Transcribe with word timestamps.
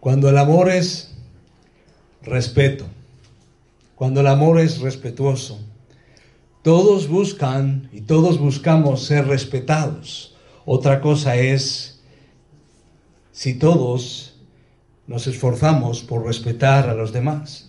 Cuando 0.00 0.28
el 0.28 0.38
amor 0.38 0.70
es 0.70 1.14
respeto, 2.22 2.86
cuando 3.96 4.20
el 4.20 4.28
amor 4.28 4.60
es 4.60 4.80
respetuoso, 4.80 5.58
todos 6.62 7.08
buscan 7.08 7.88
y 7.92 8.02
todos 8.02 8.38
buscamos 8.38 9.04
ser 9.04 9.26
respetados. 9.26 10.36
Otra 10.64 11.00
cosa 11.00 11.36
es 11.36 12.00
si 13.32 13.54
todos 13.54 14.34
nos 15.06 15.26
esforzamos 15.26 16.02
por 16.02 16.26
respetar 16.26 16.88
a 16.88 16.94
los 16.94 17.12
demás. 17.12 17.68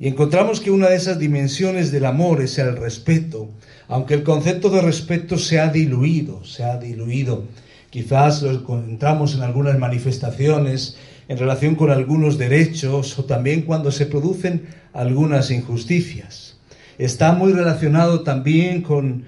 Y 0.00 0.08
encontramos 0.08 0.60
que 0.60 0.70
una 0.70 0.88
de 0.88 0.96
esas 0.96 1.18
dimensiones 1.18 1.92
del 1.92 2.04
amor 2.04 2.40
es 2.40 2.58
el 2.58 2.76
respeto, 2.76 3.48
aunque 3.88 4.14
el 4.14 4.22
concepto 4.22 4.70
de 4.70 4.80
respeto 4.80 5.38
se 5.38 5.60
ha 5.60 5.68
diluido, 5.68 6.44
se 6.44 6.64
ha 6.64 6.78
diluido. 6.78 7.44
Quizás 7.90 8.42
lo 8.42 8.50
encontramos 8.50 9.34
en 9.34 9.42
algunas 9.42 9.78
manifestaciones 9.78 10.96
en 11.28 11.36
relación 11.38 11.74
con 11.74 11.90
algunos 11.90 12.38
derechos 12.38 13.18
o 13.18 13.24
también 13.24 13.62
cuando 13.62 13.92
se 13.92 14.06
producen 14.06 14.66
algunas 14.92 15.50
injusticias. 15.50 16.56
Está 16.96 17.32
muy 17.32 17.52
relacionado 17.52 18.22
también 18.22 18.82
con 18.82 19.24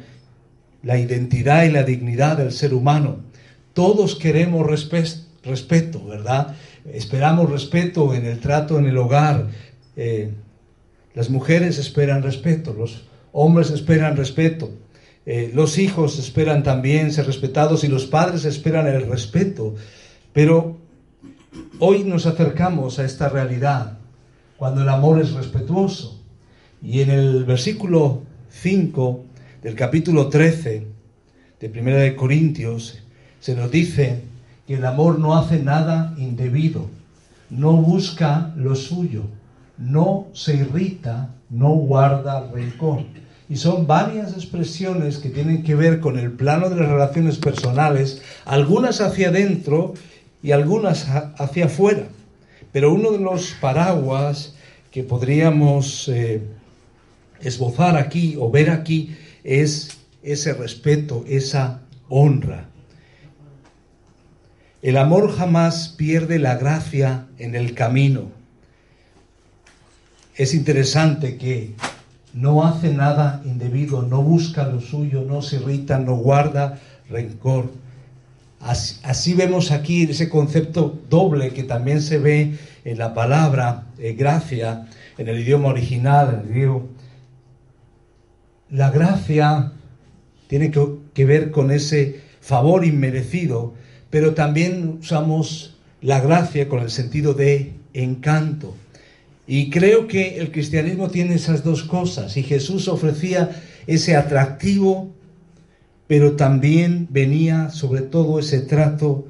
la 0.82 0.98
identidad 0.98 1.64
y 1.64 1.70
la 1.70 1.84
dignidad 1.84 2.38
del 2.38 2.52
ser 2.52 2.74
humano. 2.74 3.20
Todos 3.74 4.16
queremos 4.16 4.66
respeto, 4.66 6.04
¿verdad? 6.06 6.56
Esperamos 6.92 7.50
respeto 7.50 8.14
en 8.14 8.24
el 8.26 8.40
trato 8.40 8.78
en 8.78 8.86
el 8.86 8.96
hogar. 8.96 9.48
Eh, 9.96 10.30
las 11.14 11.28
mujeres 11.28 11.78
esperan 11.78 12.22
respeto, 12.22 12.72
los 12.72 13.04
hombres 13.32 13.70
esperan 13.70 14.16
respeto. 14.16 14.70
Eh, 15.26 15.52
los 15.54 15.78
hijos 15.78 16.18
esperan 16.18 16.62
también 16.62 17.12
ser 17.12 17.26
respetados 17.26 17.84
y 17.84 17.88
los 17.88 18.06
padres 18.06 18.46
esperan 18.46 18.86
el 18.86 19.06
respeto. 19.06 19.74
Pero 20.32 20.79
Hoy 21.82 22.04
nos 22.04 22.26
acercamos 22.26 22.98
a 22.98 23.06
esta 23.06 23.30
realidad 23.30 23.96
cuando 24.58 24.82
el 24.82 24.88
amor 24.90 25.18
es 25.18 25.32
respetuoso. 25.32 26.20
Y 26.82 27.00
en 27.00 27.08
el 27.08 27.44
versículo 27.46 28.20
5 28.50 29.24
del 29.62 29.76
capítulo 29.76 30.28
13 30.28 30.86
de 31.58 31.68
Primera 31.70 31.96
de 31.96 32.14
Corintios 32.14 32.98
se 33.40 33.56
nos 33.56 33.70
dice 33.70 34.20
que 34.66 34.74
el 34.74 34.84
amor 34.84 35.18
no 35.18 35.38
hace 35.38 35.62
nada 35.62 36.14
indebido, 36.18 36.90
no 37.48 37.72
busca 37.72 38.52
lo 38.56 38.74
suyo, 38.74 39.22
no 39.78 40.26
se 40.34 40.56
irrita, 40.56 41.30
no 41.48 41.70
guarda 41.70 42.46
rencor. 42.52 43.04
Y 43.48 43.56
son 43.56 43.86
varias 43.86 44.34
expresiones 44.34 45.16
que 45.16 45.30
tienen 45.30 45.62
que 45.62 45.76
ver 45.76 46.00
con 46.00 46.18
el 46.18 46.30
plano 46.30 46.68
de 46.68 46.76
las 46.76 46.90
relaciones 46.90 47.38
personales, 47.38 48.20
algunas 48.44 49.00
hacia 49.00 49.30
adentro 49.30 49.94
y 50.42 50.52
algunas 50.52 51.08
hacia 51.38 51.66
afuera. 51.66 52.08
Pero 52.72 52.92
uno 52.92 53.10
de 53.10 53.18
los 53.18 53.52
paraguas 53.60 54.54
que 54.90 55.02
podríamos 55.02 56.08
eh, 56.08 56.42
esbozar 57.40 57.96
aquí 57.96 58.36
o 58.38 58.50
ver 58.50 58.70
aquí 58.70 59.16
es 59.44 59.98
ese 60.22 60.52
respeto, 60.52 61.24
esa 61.28 61.80
honra. 62.08 62.68
El 64.82 64.96
amor 64.96 65.30
jamás 65.32 65.94
pierde 65.96 66.38
la 66.38 66.56
gracia 66.56 67.26
en 67.38 67.54
el 67.54 67.74
camino. 67.74 68.30
Es 70.36 70.54
interesante 70.54 71.36
que 71.36 71.74
no 72.32 72.64
hace 72.64 72.94
nada 72.94 73.42
indebido, 73.44 74.02
no 74.02 74.22
busca 74.22 74.66
lo 74.66 74.80
suyo, 74.80 75.22
no 75.22 75.42
se 75.42 75.56
irrita, 75.56 75.98
no 75.98 76.16
guarda 76.16 76.78
rencor. 77.10 77.70
Así, 78.60 79.32
vemos 79.32 79.70
aquí 79.70 80.02
ese 80.02 80.28
concepto 80.28 81.00
doble 81.08 81.50
que 81.50 81.62
también 81.62 82.02
se 82.02 82.18
ve 82.18 82.58
en 82.84 82.98
la 82.98 83.14
palabra 83.14 83.86
eh, 83.98 84.12
gracia, 84.12 84.86
en 85.16 85.28
el 85.28 85.38
idioma 85.40 85.68
original, 85.68 86.34
en 86.34 86.40
el 86.40 86.48
griego. 86.48 86.88
La 88.68 88.90
gracia 88.90 89.72
tiene 90.46 90.70
que, 90.70 90.86
que 91.14 91.24
ver 91.24 91.50
con 91.50 91.70
ese 91.70 92.20
favor 92.40 92.84
inmerecido, 92.84 93.72
pero 94.10 94.34
también 94.34 94.98
usamos 95.00 95.78
la 96.02 96.20
gracia 96.20 96.68
con 96.68 96.80
el 96.80 96.90
sentido 96.90 97.32
de 97.32 97.72
encanto. 97.94 98.76
Y 99.46 99.70
creo 99.70 100.06
que 100.06 100.38
el 100.38 100.52
cristianismo 100.52 101.08
tiene 101.08 101.34
esas 101.34 101.64
dos 101.64 101.82
cosas 101.84 102.36
y 102.36 102.42
Jesús 102.42 102.88
ofrecía 102.88 103.50
ese 103.86 104.16
atractivo 104.16 105.12
pero 106.10 106.32
también 106.32 107.06
venía 107.08 107.70
sobre 107.70 108.00
todo 108.00 108.40
ese 108.40 108.58
trato 108.62 109.28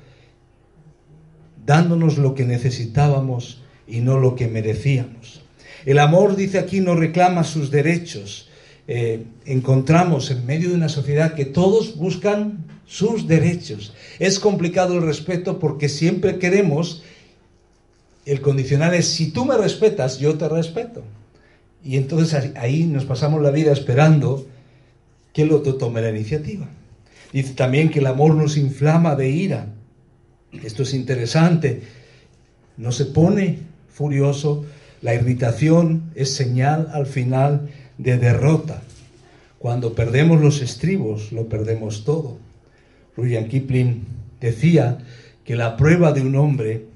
dándonos 1.66 2.16
lo 2.16 2.34
que 2.34 2.46
necesitábamos 2.46 3.60
y 3.86 4.00
no 4.00 4.18
lo 4.18 4.34
que 4.34 4.48
merecíamos. 4.48 5.42
El 5.84 5.98
amor, 5.98 6.36
dice 6.36 6.58
aquí, 6.58 6.80
no 6.80 6.94
reclama 6.94 7.44
sus 7.44 7.70
derechos. 7.70 8.48
Eh, 8.88 9.24
encontramos 9.44 10.30
en 10.30 10.46
medio 10.46 10.70
de 10.70 10.76
una 10.76 10.88
sociedad 10.88 11.34
que 11.34 11.44
todos 11.44 11.98
buscan 11.98 12.64
sus 12.86 13.28
derechos. 13.28 13.92
Es 14.18 14.40
complicado 14.40 14.94
el 14.94 15.02
respeto 15.02 15.58
porque 15.58 15.90
siempre 15.90 16.38
queremos, 16.38 17.02
el 18.24 18.40
condicional 18.40 18.94
es, 18.94 19.06
si 19.06 19.32
tú 19.32 19.44
me 19.44 19.58
respetas, 19.58 20.18
yo 20.18 20.38
te 20.38 20.48
respeto. 20.48 21.02
Y 21.84 21.98
entonces 21.98 22.52
ahí 22.56 22.84
nos 22.84 23.04
pasamos 23.04 23.42
la 23.42 23.50
vida 23.50 23.70
esperando 23.70 24.46
que 25.32 25.42
el 25.42 25.52
otro 25.52 25.76
tome 25.76 26.00
la 26.00 26.10
iniciativa. 26.10 26.68
Dice 27.32 27.54
también 27.54 27.90
que 27.90 28.00
el 28.00 28.06
amor 28.06 28.34
nos 28.34 28.56
inflama 28.56 29.14
de 29.14 29.30
ira. 29.30 29.66
Esto 30.64 30.82
es 30.82 30.94
interesante. 30.94 31.82
No 32.76 32.92
se 32.92 33.06
pone 33.06 33.58
furioso. 33.88 34.64
La 35.00 35.14
irritación 35.14 36.10
es 36.14 36.34
señal 36.34 36.88
al 36.92 37.06
final 37.06 37.70
de 37.98 38.18
derrota. 38.18 38.82
Cuando 39.58 39.94
perdemos 39.94 40.40
los 40.40 40.60
estribos, 40.62 41.32
lo 41.32 41.48
perdemos 41.48 42.04
todo. 42.04 42.38
Rudyard 43.16 43.48
Kipling 43.48 44.04
decía 44.40 44.98
que 45.44 45.54
la 45.54 45.76
prueba 45.76 46.12
de 46.12 46.22
un 46.22 46.34
hombre 46.34 46.86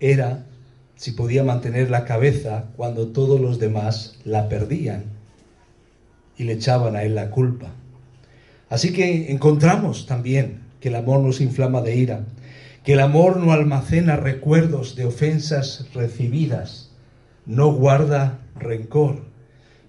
era 0.00 0.44
si 0.96 1.12
podía 1.12 1.44
mantener 1.44 1.90
la 1.90 2.04
cabeza 2.04 2.66
cuando 2.76 3.08
todos 3.08 3.40
los 3.40 3.58
demás 3.58 4.18
la 4.24 4.48
perdían 4.48 5.13
y 6.36 6.44
le 6.44 6.52
echaban 6.54 6.96
a 6.96 7.02
él 7.02 7.14
la 7.14 7.30
culpa. 7.30 7.72
Así 8.68 8.92
que 8.92 9.30
encontramos 9.30 10.06
también 10.06 10.62
que 10.80 10.88
el 10.88 10.96
amor 10.96 11.20
nos 11.20 11.40
inflama 11.40 11.80
de 11.80 11.96
ira, 11.96 12.26
que 12.82 12.94
el 12.94 13.00
amor 13.00 13.36
no 13.38 13.52
almacena 13.52 14.16
recuerdos 14.16 14.96
de 14.96 15.04
ofensas 15.06 15.86
recibidas, 15.94 16.90
no 17.46 17.72
guarda 17.72 18.40
rencor. 18.56 19.22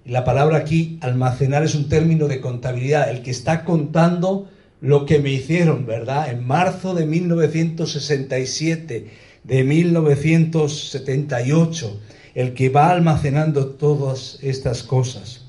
Y 0.05 0.11
la 0.11 0.23
palabra 0.23 0.57
aquí, 0.57 0.99
almacenar, 1.01 1.63
es 1.63 1.73
un 1.75 1.89
término 1.89 2.27
de 2.27 2.41
contabilidad, 2.41 3.09
el 3.09 3.23
que 3.23 3.31
está 3.31 3.65
contando 3.65 4.47
lo 4.81 5.05
que 5.05 5.19
me 5.19 5.31
hicieron, 5.31 5.85
¿verdad? 5.85 6.29
En 6.29 6.45
marzo 6.45 6.93
de 6.93 7.05
1967, 7.05 9.07
de 9.43 9.63
1978, 9.63 12.01
el 12.35 12.53
que 12.53 12.69
va 12.69 12.91
almacenando 12.91 13.67
todas 13.67 14.37
estas 14.41 14.83
cosas. 14.83 15.44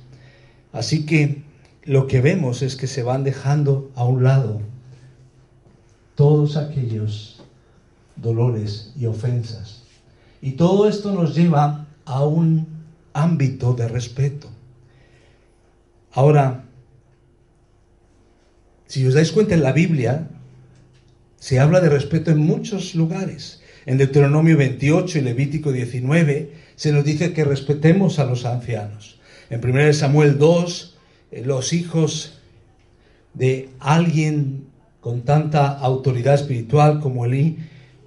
Así 0.77 1.07
que 1.07 1.43
lo 1.85 2.07
que 2.07 2.21
vemos 2.21 2.61
es 2.61 2.77
que 2.77 2.87
se 2.87 3.03
van 3.03 3.25
dejando 3.25 3.91
a 3.95 4.05
un 4.05 4.25
lado 4.25 4.61
todos 6.15 6.59
aquellos 6.59 7.43
dolores 8.17 8.93
y 8.95 9.07
ofensas. 9.07 9.85
Y 10.43 10.53
todo 10.53 10.87
esto 10.87 11.13
nos 11.13 11.35
lleva 11.35 11.87
a 12.05 12.27
un 12.27 12.67
ámbito 13.15 13.73
de 13.73 13.89
respeto. 13.89 14.49
Ahora, 16.13 16.67
si 18.87 19.07
os 19.07 19.15
dais 19.15 19.33
cuenta 19.33 19.55
en 19.55 19.63
la 19.63 19.73
Biblia, 19.73 20.29
se 21.39 21.59
habla 21.59 21.81
de 21.81 21.89
respeto 21.89 22.31
en 22.31 22.39
muchos 22.39 22.95
lugares. 22.95 23.63
En 23.87 23.97
Deuteronomio 23.97 24.59
28 24.59 25.19
y 25.19 25.23
Levítico 25.23 25.73
19 25.73 26.53
se 26.75 26.93
nos 26.93 27.03
dice 27.03 27.33
que 27.33 27.45
respetemos 27.45 28.19
a 28.19 28.25
los 28.25 28.45
ancianos. 28.45 29.16
En 29.51 29.65
1 29.65 29.93
Samuel 29.93 30.39
2 30.39 30.97
eh, 31.33 31.43
los 31.45 31.73
hijos 31.73 32.39
de 33.35 33.69
alguien 33.81 34.67
con 35.01 35.23
tanta 35.23 35.69
autoridad 35.69 36.35
espiritual 36.35 37.01
como 37.01 37.27
Elí, 37.27 37.59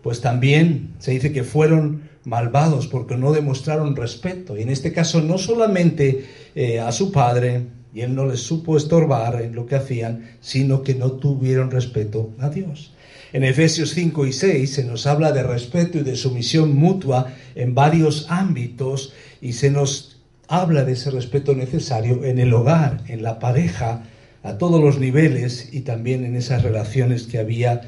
pues 0.04 0.22
también 0.22 0.94
se 1.00 1.12
dice 1.12 1.32
que 1.32 1.44
fueron 1.44 2.10
malvados 2.26 2.88
porque 2.88 3.16
no 3.16 3.32
demostraron 3.32 3.96
respeto. 3.96 4.58
Y 4.58 4.64
en 4.64 4.70
este 4.70 4.92
caso 4.92 5.22
no 5.22 5.38
solamente 5.38 6.26
eh, 6.56 6.80
a 6.80 6.92
su 6.92 7.12
padre, 7.12 7.68
y 7.94 8.02
él 8.02 8.14
no 8.14 8.26
les 8.26 8.42
supo 8.42 8.78
estorbar 8.78 9.42
en 9.42 9.56
lo 9.56 9.66
que 9.66 9.76
hacían, 9.76 10.32
sino 10.42 10.84
que 10.84 10.94
no 10.94 11.14
tuvieron 11.14 11.72
respeto 11.72 12.32
a 12.40 12.50
Dios. 12.50 12.94
En 13.34 13.44
Efesios 13.44 13.92
5 13.92 14.26
y 14.26 14.34
6 14.34 14.74
se 14.74 14.84
nos 14.84 15.08
habla 15.08 15.32
de 15.32 15.44
respeto 15.44 16.00
y 16.00 16.04
de 16.04 16.16
sumisión 16.16 16.76
mutua 16.76 17.34
en 17.56 17.76
varios 17.76 18.28
ámbitos 18.30 19.14
y 19.42 19.54
se 19.54 19.72
nos 19.72 20.19
habla 20.50 20.84
de 20.84 20.94
ese 20.94 21.12
respeto 21.12 21.54
necesario 21.54 22.26
en 22.26 22.40
el 22.40 22.52
hogar, 22.54 23.04
en 23.08 23.22
la 23.22 23.38
pareja, 23.38 24.04
a 24.42 24.58
todos 24.58 24.82
los 24.82 25.00
niveles 25.00 25.70
y 25.72 25.82
también 25.82 26.26
en 26.26 26.36
esas 26.36 26.64
relaciones 26.64 27.28
que 27.28 27.38
había, 27.38 27.82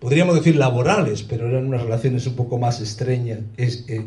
podríamos 0.00 0.34
decir 0.34 0.56
laborales, 0.56 1.22
pero 1.22 1.48
eran 1.48 1.66
unas 1.66 1.82
relaciones 1.82 2.26
un 2.26 2.34
poco 2.34 2.58
más 2.58 2.80
estreñas, 2.80 3.38
eh, 3.56 4.04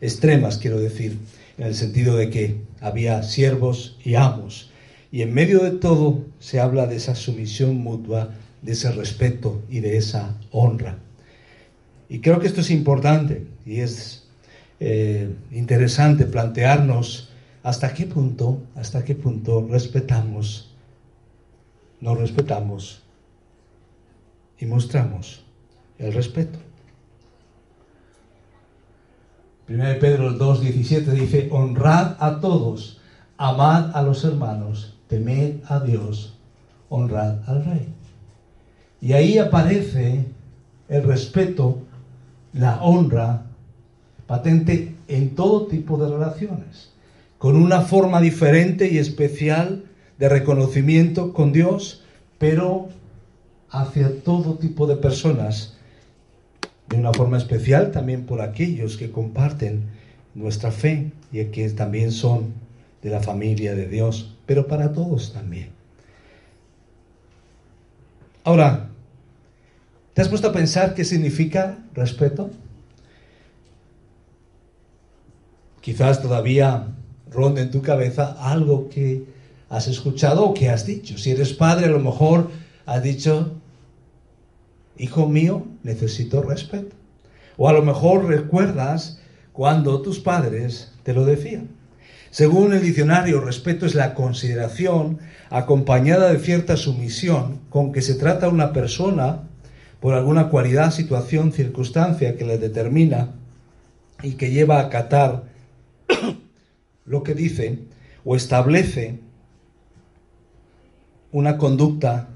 extremas, 0.00 0.56
quiero 0.56 0.80
decir, 0.80 1.18
en 1.58 1.66
el 1.66 1.74
sentido 1.74 2.16
de 2.16 2.30
que 2.30 2.56
había 2.80 3.22
siervos 3.22 3.98
y 4.02 4.14
amos. 4.14 4.70
Y 5.12 5.20
en 5.20 5.34
medio 5.34 5.60
de 5.60 5.72
todo 5.72 6.24
se 6.38 6.60
habla 6.60 6.86
de 6.86 6.96
esa 6.96 7.14
sumisión 7.14 7.76
mutua, 7.76 8.30
de 8.62 8.72
ese 8.72 8.90
respeto 8.90 9.62
y 9.68 9.80
de 9.80 9.98
esa 9.98 10.34
honra. 10.50 10.98
Y 12.08 12.20
creo 12.20 12.40
que 12.40 12.46
esto 12.46 12.62
es 12.62 12.70
importante 12.70 13.46
y 13.66 13.80
es 13.80 14.25
eh, 14.80 15.34
interesante 15.52 16.26
plantearnos 16.26 17.30
hasta 17.62 17.94
qué 17.94 18.06
punto, 18.06 18.62
hasta 18.74 19.04
qué 19.04 19.14
punto 19.14 19.66
respetamos, 19.70 20.74
no 22.00 22.14
respetamos 22.14 23.02
y 24.58 24.66
mostramos 24.66 25.42
el 25.98 26.12
respeto. 26.12 26.58
1 29.68 29.82
Pedro 30.00 30.38
2.17 30.38 31.06
dice, 31.06 31.48
honrad 31.50 32.16
a 32.20 32.38
todos, 32.40 33.00
amad 33.36 33.96
a 33.96 34.02
los 34.02 34.22
hermanos, 34.22 34.96
temed 35.08 35.56
a 35.66 35.80
Dios, 35.80 36.38
honrad 36.88 37.40
al 37.48 37.64
rey. 37.64 37.88
Y 39.00 39.12
ahí 39.12 39.38
aparece 39.38 40.24
el 40.88 41.02
respeto, 41.02 41.80
la 42.52 42.80
honra 42.82 43.45
patente 44.26 44.94
en 45.08 45.34
todo 45.34 45.66
tipo 45.66 45.96
de 45.98 46.10
relaciones, 46.10 46.90
con 47.38 47.56
una 47.56 47.82
forma 47.82 48.20
diferente 48.20 48.90
y 48.90 48.98
especial 48.98 49.84
de 50.18 50.28
reconocimiento 50.28 51.32
con 51.32 51.52
Dios, 51.52 52.02
pero 52.38 52.88
hacia 53.70 54.22
todo 54.22 54.54
tipo 54.54 54.86
de 54.86 54.96
personas 54.96 55.76
de 56.88 56.96
una 56.96 57.12
forma 57.12 57.36
especial 57.36 57.90
también 57.90 58.26
por 58.26 58.40
aquellos 58.40 58.96
que 58.96 59.10
comparten 59.10 59.84
nuestra 60.34 60.70
fe 60.70 61.12
y 61.32 61.44
que 61.46 61.68
también 61.70 62.12
son 62.12 62.54
de 63.02 63.10
la 63.10 63.20
familia 63.20 63.74
de 63.74 63.86
Dios, 63.88 64.34
pero 64.46 64.66
para 64.66 64.92
todos 64.92 65.32
también. 65.32 65.70
Ahora, 68.44 68.88
¿te 70.14 70.22
has 70.22 70.28
puesto 70.28 70.48
a 70.48 70.52
pensar 70.52 70.94
qué 70.94 71.04
significa 71.04 71.78
respeto? 71.94 72.50
Quizás 75.86 76.20
todavía 76.20 76.88
ronde 77.30 77.62
en 77.62 77.70
tu 77.70 77.80
cabeza 77.80 78.34
algo 78.40 78.88
que 78.88 79.22
has 79.68 79.86
escuchado 79.86 80.44
o 80.44 80.52
que 80.52 80.68
has 80.68 80.84
dicho. 80.84 81.16
Si 81.16 81.30
eres 81.30 81.52
padre, 81.52 81.86
a 81.86 81.90
lo 81.90 82.00
mejor 82.00 82.50
has 82.86 83.04
dicho, 83.04 83.52
hijo 84.98 85.28
mío, 85.28 85.64
necesito 85.84 86.42
respeto. 86.42 86.96
O 87.56 87.68
a 87.68 87.72
lo 87.72 87.82
mejor 87.82 88.24
recuerdas 88.24 89.20
cuando 89.52 90.02
tus 90.02 90.18
padres 90.18 90.92
te 91.04 91.14
lo 91.14 91.24
decían. 91.24 91.68
Según 92.30 92.72
el 92.72 92.82
diccionario, 92.82 93.40
respeto 93.40 93.86
es 93.86 93.94
la 93.94 94.14
consideración 94.14 95.20
acompañada 95.50 96.32
de 96.32 96.40
cierta 96.40 96.76
sumisión 96.76 97.60
con 97.70 97.92
que 97.92 98.02
se 98.02 98.16
trata 98.16 98.46
a 98.46 98.50
una 98.50 98.72
persona 98.72 99.42
por 100.00 100.14
alguna 100.14 100.48
cualidad, 100.48 100.90
situación, 100.90 101.52
circunstancia 101.52 102.36
que 102.36 102.44
le 102.44 102.58
determina 102.58 103.34
y 104.24 104.32
que 104.32 104.50
lleva 104.50 104.78
a 104.80 104.86
acatar 104.86 105.54
lo 107.06 107.22
que 107.22 107.34
dice 107.34 107.78
o 108.24 108.36
establece 108.36 109.20
una 111.32 111.58
conducta 111.58 112.28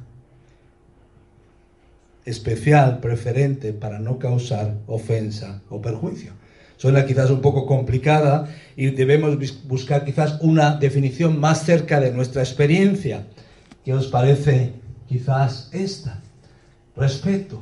especial, 2.24 3.00
preferente, 3.00 3.72
para 3.72 3.98
no 3.98 4.18
causar 4.18 4.76
ofensa 4.86 5.62
o 5.68 5.80
perjuicio. 5.80 6.32
Suena 6.76 7.04
quizás 7.04 7.30
un 7.30 7.40
poco 7.40 7.66
complicada 7.66 8.48
y 8.76 8.90
debemos 8.90 9.36
buscar 9.64 10.04
quizás 10.04 10.38
una 10.40 10.76
definición 10.76 11.38
más 11.38 11.64
cerca 11.64 12.00
de 12.00 12.12
nuestra 12.12 12.42
experiencia. 12.42 13.26
¿Qué 13.84 13.92
os 13.92 14.06
parece 14.06 14.72
quizás 15.08 15.68
esta? 15.72 16.22
Respeto. 16.96 17.60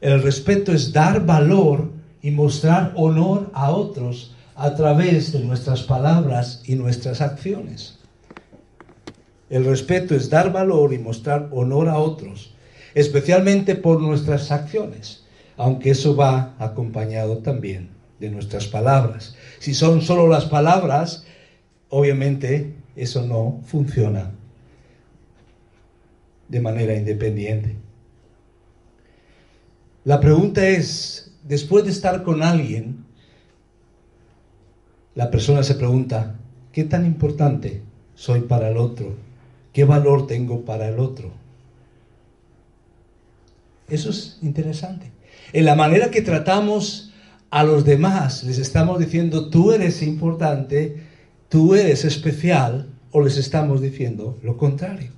El 0.00 0.22
respeto 0.22 0.72
es 0.72 0.92
dar 0.92 1.26
valor 1.26 1.90
y 2.22 2.30
mostrar 2.30 2.92
honor 2.96 3.50
a 3.54 3.70
otros 3.70 4.35
a 4.56 4.74
través 4.74 5.32
de 5.32 5.40
nuestras 5.40 5.82
palabras 5.82 6.62
y 6.64 6.74
nuestras 6.74 7.20
acciones. 7.20 7.98
El 9.48 9.64
respeto 9.64 10.14
es 10.14 10.28
dar 10.28 10.52
valor 10.52 10.92
y 10.92 10.98
mostrar 10.98 11.48
honor 11.52 11.88
a 11.88 11.98
otros 11.98 12.56
especialmente 12.96 13.74
por 13.74 14.00
nuestras 14.00 14.50
acciones, 14.50 15.22
aunque 15.58 15.90
eso 15.90 16.16
va 16.16 16.54
acompañado 16.58 17.38
también 17.38 17.90
de 18.18 18.30
nuestras 18.30 18.66
palabras. 18.68 19.36
Si 19.58 19.74
son 19.74 20.00
solo 20.00 20.26
las 20.26 20.46
palabras, 20.46 21.26
obviamente 21.90 22.72
eso 22.96 23.20
no 23.26 23.60
funciona 23.66 24.32
de 26.48 26.60
manera 26.60 26.96
independiente. 26.96 27.76
La 30.04 30.18
pregunta 30.18 30.66
es, 30.66 31.34
después 31.42 31.84
de 31.84 31.90
estar 31.90 32.22
con 32.22 32.42
alguien, 32.42 33.04
la 35.16 35.30
persona 35.30 35.62
se 35.62 35.74
pregunta, 35.74 36.36
¿qué 36.72 36.84
tan 36.84 37.06
importante 37.06 37.80
soy 38.14 38.42
para 38.42 38.68
el 38.68 38.76
otro? 38.76 39.14
¿Qué 39.72 39.84
valor 39.84 40.26
tengo 40.26 40.64
para 40.64 40.88
el 40.88 41.00
otro? 41.00 41.32
Eso 43.88 44.10
es 44.10 44.38
interesante. 44.42 45.10
En 45.54 45.64
la 45.64 45.74
manera 45.74 46.10
que 46.10 46.20
tratamos 46.20 47.12
a 47.50 47.64
los 47.64 47.84
demás, 47.84 48.44
les 48.44 48.58
estamos 48.58 48.98
diciendo, 48.98 49.48
tú 49.48 49.72
eres 49.72 50.02
importante, 50.02 51.02
tú 51.48 51.74
eres 51.74 52.04
especial, 52.04 52.90
o 53.10 53.22
les 53.22 53.38
estamos 53.38 53.80
diciendo 53.80 54.38
lo 54.42 54.58
contrario. 54.58 55.12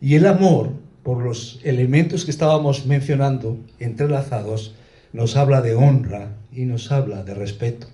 Y 0.00 0.14
el 0.14 0.26
amor, 0.26 0.70
por 1.02 1.20
los 1.24 1.58
elementos 1.64 2.24
que 2.24 2.30
estábamos 2.30 2.86
mencionando, 2.86 3.58
entrelazados, 3.80 4.76
nos 5.12 5.36
habla 5.36 5.60
de 5.60 5.74
honra 5.74 6.36
y 6.52 6.66
nos 6.66 6.92
habla 6.92 7.24
de 7.24 7.34
respeto. 7.34 7.88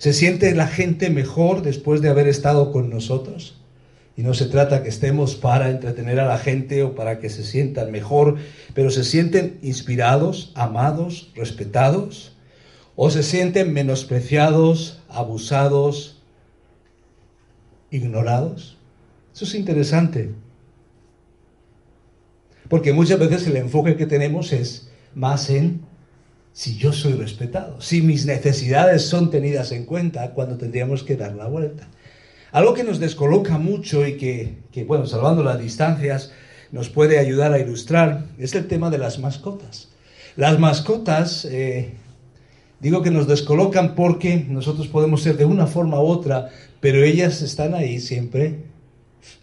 ¿Se 0.00 0.14
siente 0.14 0.54
la 0.54 0.66
gente 0.66 1.10
mejor 1.10 1.60
después 1.60 2.00
de 2.00 2.08
haber 2.08 2.26
estado 2.26 2.72
con 2.72 2.88
nosotros? 2.88 3.60
Y 4.16 4.22
no 4.22 4.32
se 4.32 4.46
trata 4.46 4.82
que 4.82 4.88
estemos 4.88 5.34
para 5.34 5.68
entretener 5.68 6.18
a 6.20 6.24
la 6.24 6.38
gente 6.38 6.82
o 6.82 6.94
para 6.94 7.18
que 7.18 7.28
se 7.28 7.44
sientan 7.44 7.92
mejor, 7.92 8.38
pero 8.72 8.90
se 8.90 9.04
sienten 9.04 9.58
inspirados, 9.60 10.52
amados, 10.54 11.30
respetados, 11.34 12.34
o 12.96 13.10
se 13.10 13.22
sienten 13.22 13.74
menospreciados, 13.74 15.02
abusados, 15.10 16.22
ignorados. 17.90 18.78
Eso 19.34 19.44
es 19.44 19.54
interesante. 19.54 20.30
Porque 22.70 22.94
muchas 22.94 23.18
veces 23.18 23.46
el 23.46 23.56
enfoque 23.58 23.96
que 23.96 24.06
tenemos 24.06 24.54
es 24.54 24.90
más 25.14 25.50
en 25.50 25.82
si 26.52 26.76
yo 26.76 26.92
soy 26.92 27.14
respetado, 27.14 27.80
si 27.80 28.02
mis 28.02 28.26
necesidades 28.26 29.02
son 29.02 29.30
tenidas 29.30 29.72
en 29.72 29.84
cuenta 29.84 30.32
cuando 30.32 30.56
tendríamos 30.56 31.02
que 31.02 31.16
dar 31.16 31.34
la 31.34 31.46
vuelta. 31.46 31.88
Algo 32.52 32.74
que 32.74 32.84
nos 32.84 32.98
descoloca 32.98 33.58
mucho 33.58 34.06
y 34.06 34.16
que, 34.16 34.84
bueno, 34.84 35.06
salvando 35.06 35.44
las 35.44 35.60
distancias, 35.60 36.32
nos 36.72 36.88
puede 36.88 37.18
ayudar 37.18 37.52
a 37.52 37.58
ilustrar 37.58 38.26
es 38.38 38.54
el 38.54 38.66
tema 38.66 38.90
de 38.90 38.98
las 38.98 39.18
mascotas. 39.18 39.88
Las 40.36 40.58
mascotas, 40.58 41.44
eh, 41.44 41.92
digo 42.80 43.02
que 43.02 43.10
nos 43.10 43.28
descolocan 43.28 43.94
porque 43.94 44.44
nosotros 44.48 44.88
podemos 44.88 45.22
ser 45.22 45.36
de 45.36 45.44
una 45.44 45.66
forma 45.66 46.00
u 46.00 46.06
otra, 46.06 46.48
pero 46.80 47.04
ellas 47.04 47.42
están 47.42 47.74
ahí 47.74 48.00
siempre, 48.00 48.64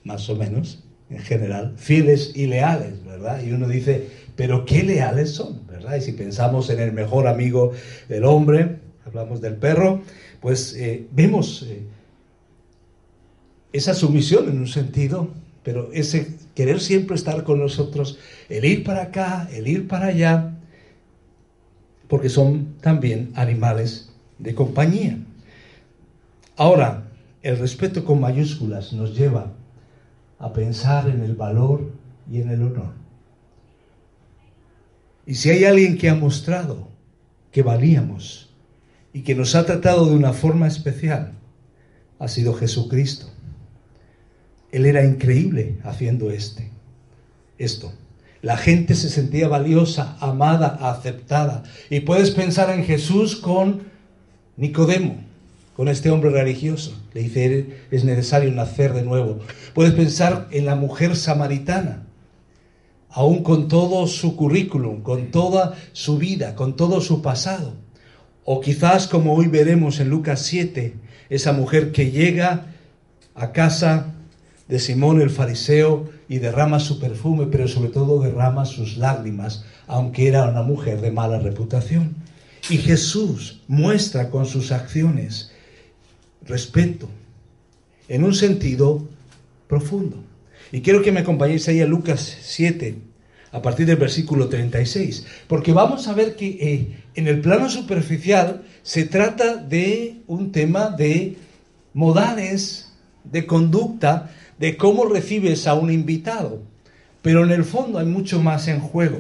más 0.04 0.30
o 0.30 0.36
menos, 0.36 0.84
en 1.10 1.20
general, 1.20 1.74
fieles 1.78 2.34
y 2.36 2.48
leales, 2.48 3.06
¿verdad? 3.06 3.42
Y 3.44 3.52
uno 3.52 3.68
dice, 3.68 4.08
pero 4.36 4.66
qué 4.66 4.84
leales 4.84 5.32
son, 5.32 5.62
Y 5.96 6.02
si 6.02 6.14
pensamos 6.14 6.70
en 6.70 6.80
el 6.80 6.92
mejor 6.92 7.28
amigo 7.28 7.72
del 8.10 8.26
hombre, 8.26 8.80
hablamos 9.06 9.40
del 9.40 9.56
perro, 9.56 10.02
pues 10.42 10.76
eh, 10.76 11.08
vemos... 11.12 11.64
Eh, 11.70 11.84
esa 13.74 13.94
sumisión 13.94 14.50
en 14.50 14.60
un 14.60 14.68
sentido, 14.68 15.30
pero 15.64 15.92
ese 15.94 16.36
querer 16.56 16.80
siempre 16.80 17.16
estar 17.16 17.44
con 17.44 17.60
nosotros, 17.60 18.18
el 18.50 18.66
ir 18.66 18.84
para 18.84 19.04
acá, 19.04 19.48
el 19.52 19.68
ir 19.68 19.88
para 19.88 20.08
allá, 20.08 20.58
porque 22.08 22.30
son 22.30 22.76
también 22.82 23.32
animales 23.36 24.10
de 24.40 24.56
compañía. 24.56 25.20
Ahora, 26.56 27.10
el 27.44 27.60
respeto 27.60 28.04
con 28.04 28.20
mayúsculas 28.20 28.94
nos 28.94 29.16
lleva 29.16 29.52
a 30.40 30.54
pensar 30.54 31.10
en 31.10 31.22
el 31.22 31.36
valor 31.36 31.92
y 32.32 32.42
en 32.42 32.50
el 32.50 32.64
honor. 32.64 32.94
Y 35.28 35.36
si 35.36 35.50
hay 35.50 35.66
alguien 35.66 35.98
que 35.98 36.10
ha 36.10 36.16
mostrado 36.16 36.88
que 37.52 37.62
valíamos 37.62 38.50
y 39.12 39.22
que 39.22 39.36
nos 39.36 39.56
ha 39.56 39.66
tratado 39.66 40.06
de 40.06 40.16
una 40.16 40.32
forma 40.32 40.68
especial, 40.68 41.34
ha 42.18 42.28
sido 42.30 42.54
Jesucristo. 42.54 43.28
Él 44.72 44.86
era 44.86 45.04
increíble 45.04 45.78
haciendo 45.84 46.32
este, 46.32 46.72
esto. 47.58 47.92
La 48.42 48.56
gente 48.56 48.96
se 48.96 49.10
sentía 49.10 49.50
valiosa, 49.50 50.16
amada, 50.22 50.78
aceptada. 50.82 51.64
Y 51.90 52.02
puedes 52.02 52.32
pensar 52.32 52.70
en 52.70 52.86
Jesús 52.86 53.36
con 53.36 53.82
Nicodemo, 54.56 55.18
con 55.76 55.90
este 55.90 56.10
hombre 56.10 56.30
religioso. 56.30 56.98
Le 57.14 57.24
dice, 57.24 57.82
es 57.92 58.06
necesario 58.06 58.52
nacer 58.52 58.94
de 58.94 59.04
nuevo. 59.04 59.40
Puedes 59.74 59.94
pensar 59.94 60.48
en 60.52 60.66
la 60.66 60.76
mujer 60.76 61.18
samaritana, 61.18 62.07
aún 63.18 63.42
con 63.42 63.68
todo 63.68 64.06
su 64.06 64.36
currículum, 64.36 65.02
con 65.02 65.32
toda 65.32 65.76
su 65.92 66.20
vida, 66.20 66.54
con 66.54 66.76
todo 66.76 67.02
su 67.02 67.24
pasado. 67.24 67.74
O 68.46 68.62
quizás 68.62 69.08
como 69.08 69.34
hoy 69.34 69.48
veremos 69.48 70.00
en 70.00 70.10
Lucas 70.10 70.44
7, 70.44 70.94
esa 71.32 71.52
mujer 71.52 71.92
que 71.92 72.12
llega 72.12 72.68
a 73.34 73.52
casa 73.54 74.14
de 74.68 74.78
Simón 74.78 75.20
el 75.20 75.32
fariseo 75.32 76.08
y 76.30 76.38
derrama 76.38 76.80
su 76.80 77.00
perfume, 77.00 77.48
pero 77.48 77.68
sobre 77.68 77.90
todo 77.90 78.22
derrama 78.22 78.66
sus 78.66 78.98
lágrimas, 78.98 79.66
aunque 79.88 80.28
era 80.28 80.48
una 80.48 80.62
mujer 80.62 81.02
de 81.02 81.10
mala 81.10 81.40
reputación. 81.40 82.18
Y 82.70 82.78
Jesús 82.78 83.64
muestra 83.68 84.30
con 84.30 84.46
sus 84.46 84.72
acciones 84.72 85.52
respeto, 86.46 87.10
en 88.10 88.24
un 88.24 88.36
sentido 88.36 89.08
profundo. 89.68 90.18
Y 90.72 90.82
quiero 90.82 91.02
que 91.02 91.12
me 91.12 91.22
acompañéis 91.22 91.68
ahí 91.68 91.82
a 91.82 91.88
Lucas 91.88 92.38
7, 92.42 93.07
a 93.52 93.62
partir 93.62 93.86
del 93.86 93.98
versículo 93.98 94.50
36, 94.50 95.26
porque 95.48 95.72
vamos 95.72 96.08
a 96.08 96.14
ver 96.14 96.36
que 96.36 96.48
eh, 96.48 97.04
en 97.16 97.28
el 97.28 97.42
plano 97.42 97.70
superficial 97.70 98.64
se 98.84 99.06
trata 99.06 99.56
de 99.56 100.22
un 100.28 100.52
tema 100.52 100.90
de 100.90 101.38
modales, 101.94 102.92
de 103.24 103.46
conducta, 103.46 104.32
de 104.60 104.78
cómo 104.78 105.06
recibes 105.06 105.68
a 105.68 105.74
un 105.74 105.92
invitado. 105.92 106.62
Pero 107.22 107.44
en 107.44 107.52
el 107.52 107.64
fondo 107.64 108.00
hay 108.00 108.06
mucho 108.06 108.42
más 108.42 108.68
en 108.68 108.80
juego, 108.80 109.20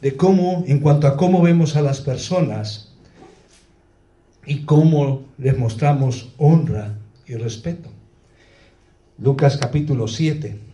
de 0.00 0.16
cómo, 0.16 0.64
en 0.66 0.80
cuanto 0.80 1.06
a 1.06 1.16
cómo 1.16 1.42
vemos 1.42 1.76
a 1.76 1.82
las 1.82 2.00
personas 2.00 2.92
y 4.46 4.62
cómo 4.62 5.24
les 5.38 5.58
mostramos 5.58 6.30
honra 6.38 6.94
y 7.26 7.34
respeto. 7.34 7.90
Lucas 9.18 9.56
capítulo 9.56 10.08
7. 10.08 10.65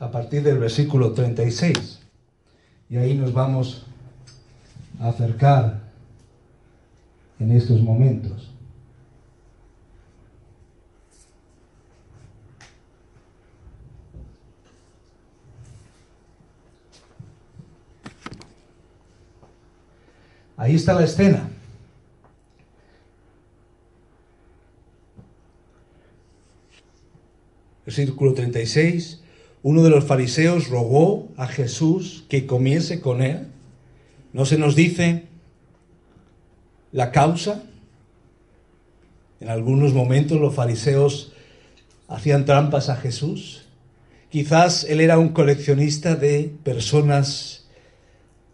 A 0.00 0.10
partir 0.10 0.42
del 0.42 0.58
versículo 0.58 1.12
36. 1.12 2.00
Y 2.88 2.96
ahí 2.96 3.14
nos 3.14 3.34
vamos 3.34 3.84
a 4.98 5.08
acercar 5.08 5.82
en 7.38 7.52
estos 7.52 7.82
momentos. 7.82 8.50
Ahí 20.56 20.76
está 20.76 20.94
la 20.94 21.04
escena. 21.04 21.50
Versículo 27.84 28.32
36. 28.32 29.20
Uno 29.62 29.82
de 29.82 29.90
los 29.90 30.04
fariseos 30.04 30.68
rogó 30.68 31.28
a 31.36 31.46
Jesús 31.46 32.24
que 32.28 32.46
comiese 32.46 33.00
con 33.00 33.22
él. 33.22 33.48
No 34.32 34.46
se 34.46 34.58
nos 34.58 34.74
dice 34.74 35.24
la 36.92 37.10
causa. 37.12 37.62
En 39.40 39.48
algunos 39.48 39.92
momentos 39.92 40.40
los 40.40 40.54
fariseos 40.54 41.32
hacían 42.08 42.44
trampas 42.44 42.88
a 42.88 42.96
Jesús. 42.96 43.66
Quizás 44.30 44.84
él 44.84 45.00
era 45.00 45.18
un 45.18 45.30
coleccionista 45.30 46.14
de 46.14 46.52
personas 46.62 47.66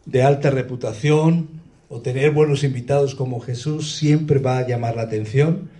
de 0.06 0.22
alta 0.22 0.50
reputación, 0.50 1.56
o 1.88 2.00
tener 2.00 2.32
buenos 2.32 2.64
invitados 2.64 3.14
como 3.14 3.40
Jesús 3.40 3.94
siempre 3.96 4.38
va 4.38 4.58
a 4.58 4.66
llamar 4.66 4.96
la 4.96 5.02
atención. 5.02 5.70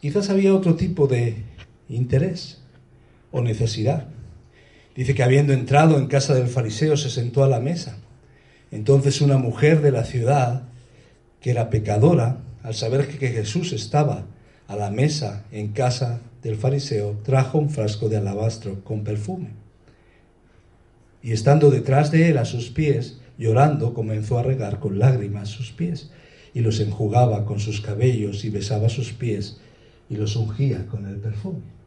Quizás 0.00 0.30
había 0.30 0.54
otro 0.54 0.76
tipo 0.76 1.08
de 1.08 1.42
interés 1.88 2.60
o 3.32 3.40
necesidad. 3.40 4.08
Dice 4.98 5.14
que 5.14 5.22
habiendo 5.22 5.52
entrado 5.52 5.96
en 5.96 6.08
casa 6.08 6.34
del 6.34 6.48
fariseo 6.48 6.96
se 6.96 7.08
sentó 7.08 7.44
a 7.44 7.48
la 7.48 7.60
mesa. 7.60 7.98
Entonces 8.72 9.20
una 9.20 9.38
mujer 9.38 9.80
de 9.80 9.92
la 9.92 10.02
ciudad, 10.02 10.64
que 11.40 11.52
era 11.52 11.70
pecadora, 11.70 12.38
al 12.64 12.74
saber 12.74 13.06
que 13.06 13.28
Jesús 13.28 13.72
estaba 13.72 14.26
a 14.66 14.74
la 14.74 14.90
mesa 14.90 15.44
en 15.52 15.68
casa 15.68 16.18
del 16.42 16.56
fariseo, 16.56 17.20
trajo 17.22 17.58
un 17.58 17.70
frasco 17.70 18.08
de 18.08 18.16
alabastro 18.16 18.82
con 18.82 19.04
perfume. 19.04 19.50
Y 21.22 21.30
estando 21.30 21.70
detrás 21.70 22.10
de 22.10 22.30
él 22.30 22.38
a 22.38 22.44
sus 22.44 22.70
pies, 22.70 23.20
Llorando 23.38 23.94
comenzó 23.94 24.40
a 24.40 24.42
regar 24.42 24.80
con 24.80 24.98
lágrimas 24.98 25.48
sus 25.48 25.70
pies 25.70 26.10
y 26.52 26.58
los 26.58 26.80
enjugaba 26.80 27.44
con 27.44 27.60
sus 27.60 27.80
cabellos 27.80 28.44
y 28.44 28.50
besaba 28.50 28.88
sus 28.88 29.12
pies 29.12 29.60
y 30.10 30.16
los 30.16 30.34
ungía 30.34 30.86
con 30.86 31.06
el 31.06 31.18
perfume. 31.18 31.77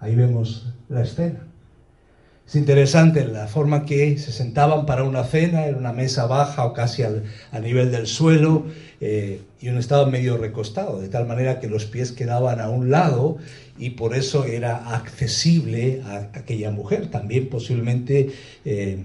Ahí 0.00 0.14
vemos 0.14 0.66
la 0.88 1.02
escena. 1.02 1.48
Es 2.48 2.54
interesante 2.54 3.26
la 3.26 3.46
forma 3.46 3.84
que 3.84 4.16
se 4.16 4.32
sentaban 4.32 4.86
para 4.86 5.04
una 5.04 5.22
cena 5.24 5.66
en 5.66 5.74
una 5.74 5.92
mesa 5.92 6.26
baja 6.26 6.64
o 6.64 6.72
casi 6.72 7.02
al, 7.02 7.24
a 7.52 7.60
nivel 7.60 7.90
del 7.90 8.06
suelo 8.06 8.64
eh, 9.02 9.42
y 9.60 9.68
uno 9.68 9.78
estaba 9.78 10.06
medio 10.06 10.38
recostado, 10.38 10.98
de 10.98 11.08
tal 11.08 11.26
manera 11.26 11.60
que 11.60 11.68
los 11.68 11.84
pies 11.84 12.10
quedaban 12.10 12.58
a 12.60 12.70
un 12.70 12.90
lado 12.90 13.36
y 13.76 13.90
por 13.90 14.14
eso 14.14 14.46
era 14.46 14.94
accesible 14.94 16.00
a, 16.06 16.30
aquella 16.32 16.70
mujer. 16.70 17.10
También 17.10 17.50
posiblemente 17.50 18.30
eh, 18.64 19.04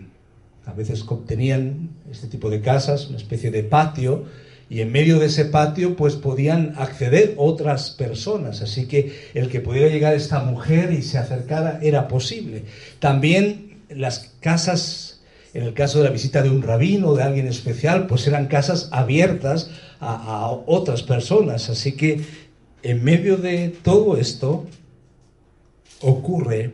a 0.65 0.71
veces 0.71 1.03
tenían 1.27 1.89
este 2.09 2.27
tipo 2.27 2.49
de 2.49 2.61
casas, 2.61 3.09
una 3.09 3.17
especie 3.17 3.51
de 3.51 3.63
patio, 3.63 4.23
y 4.69 4.81
en 4.81 4.91
medio 4.91 5.19
de 5.19 5.27
ese 5.27 5.45
patio 5.45 5.95
pues 5.95 6.15
podían 6.15 6.73
acceder 6.77 7.35
otras 7.37 7.91
personas, 7.91 8.61
así 8.61 8.87
que 8.87 9.29
el 9.33 9.49
que 9.49 9.59
pudiera 9.59 9.89
llegar 9.89 10.13
esta 10.13 10.39
mujer 10.39 10.91
y 10.91 11.01
se 11.01 11.17
acercara 11.17 11.79
era 11.81 12.07
posible. 12.07 12.63
También 12.99 13.81
las 13.89 14.33
casas, 14.39 15.21
en 15.53 15.63
el 15.63 15.73
caso 15.73 15.99
de 15.99 16.05
la 16.05 16.11
visita 16.11 16.41
de 16.41 16.49
un 16.49 16.61
rabino 16.61 17.09
o 17.09 17.15
de 17.15 17.23
alguien 17.23 17.47
especial, 17.47 18.07
pues 18.07 18.25
eran 18.27 18.47
casas 18.47 18.89
abiertas 18.91 19.69
a, 19.99 20.15
a 20.15 20.49
otras 20.49 21.03
personas, 21.03 21.69
así 21.69 21.93
que 21.93 22.21
en 22.83 23.03
medio 23.03 23.37
de 23.37 23.69
todo 23.69 24.17
esto 24.17 24.65
ocurre 26.01 26.73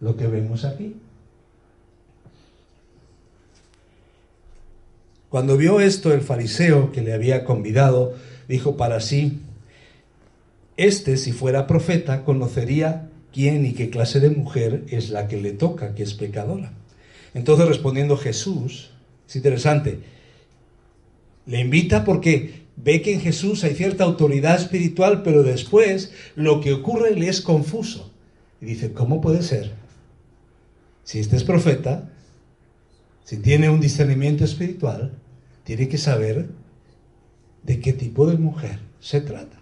lo 0.00 0.16
que 0.16 0.26
vemos 0.26 0.64
aquí. 0.64 0.96
Cuando 5.36 5.58
vio 5.58 5.80
esto, 5.80 6.14
el 6.14 6.22
fariseo 6.22 6.92
que 6.92 7.02
le 7.02 7.12
había 7.12 7.44
convidado 7.44 8.14
dijo 8.48 8.78
para 8.78 9.00
sí, 9.00 9.40
este 10.78 11.18
si 11.18 11.32
fuera 11.32 11.66
profeta 11.66 12.24
conocería 12.24 13.10
quién 13.34 13.66
y 13.66 13.74
qué 13.74 13.90
clase 13.90 14.18
de 14.18 14.30
mujer 14.30 14.84
es 14.88 15.10
la 15.10 15.28
que 15.28 15.38
le 15.38 15.52
toca, 15.52 15.94
que 15.94 16.04
es 16.04 16.14
pecadora. 16.14 16.72
Entonces 17.34 17.68
respondiendo 17.68 18.16
Jesús, 18.16 18.92
es 19.28 19.36
interesante, 19.36 20.00
le 21.44 21.60
invita 21.60 22.02
porque 22.02 22.62
ve 22.76 23.02
que 23.02 23.12
en 23.12 23.20
Jesús 23.20 23.62
hay 23.62 23.74
cierta 23.74 24.04
autoridad 24.04 24.56
espiritual, 24.56 25.22
pero 25.22 25.42
después 25.42 26.12
lo 26.34 26.62
que 26.62 26.72
ocurre 26.72 27.14
le 27.14 27.28
es 27.28 27.42
confuso. 27.42 28.10
Y 28.62 28.64
dice, 28.64 28.94
¿cómo 28.94 29.20
puede 29.20 29.42
ser? 29.42 29.74
Si 31.04 31.18
este 31.18 31.36
es 31.36 31.44
profeta, 31.44 32.10
si 33.24 33.36
tiene 33.36 33.68
un 33.68 33.82
discernimiento 33.82 34.42
espiritual, 34.42 35.12
tiene 35.66 35.88
que 35.88 35.98
saber 35.98 36.46
de 37.64 37.80
qué 37.80 37.92
tipo 37.92 38.30
de 38.30 38.38
mujer 38.38 38.78
se 39.00 39.20
trata 39.20 39.58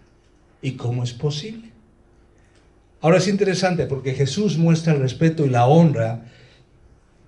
y 0.60 0.72
cómo 0.72 1.02
es 1.02 1.14
posible. 1.14 1.70
Ahora 3.00 3.16
es 3.16 3.26
interesante 3.26 3.86
porque 3.86 4.12
Jesús 4.12 4.58
muestra 4.58 4.92
el 4.92 5.00
respeto 5.00 5.46
y 5.46 5.48
la 5.48 5.66
honra, 5.66 6.26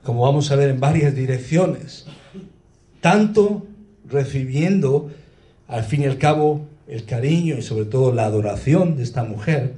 como 0.03 0.21
vamos 0.21 0.51
a 0.51 0.57
ver 0.57 0.69
en 0.69 0.79
varias 0.79 1.15
direcciones, 1.15 2.05
tanto 3.01 3.67
recibiendo 4.07 5.11
al 5.69 5.85
fin 5.85 6.03
y 6.03 6.07
al 6.07 6.19
cabo 6.19 6.67
el 6.87 7.07
cariño 7.07 7.57
y 7.57 7.63
sobre 7.63 7.87
todo 7.87 8.13
la 8.13 8.27
adoración 8.27 8.99
de 8.99 9.05
esta 9.05 9.25
mujer, 9.25 9.73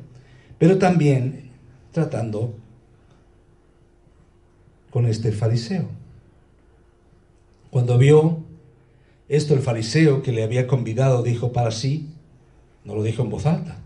pero 0.59 0.77
también 0.79 1.53
tratando 1.93 2.53
con 4.91 5.07
este 5.07 5.31
fariseo. 5.31 5.89
Cuando 7.71 7.97
vio 7.97 8.48
esto 9.29 9.55
el 9.55 9.61
fariseo 9.61 10.23
que 10.23 10.33
le 10.33 10.43
había 10.43 10.67
convidado 10.67 11.23
dijo 11.23 11.53
para 11.53 11.71
sí, 11.71 12.09
no 12.85 12.95
lo 12.95 13.03
dijo 13.03 13.23
en 13.23 13.31
voz 13.31 13.47
alta. 13.47 13.79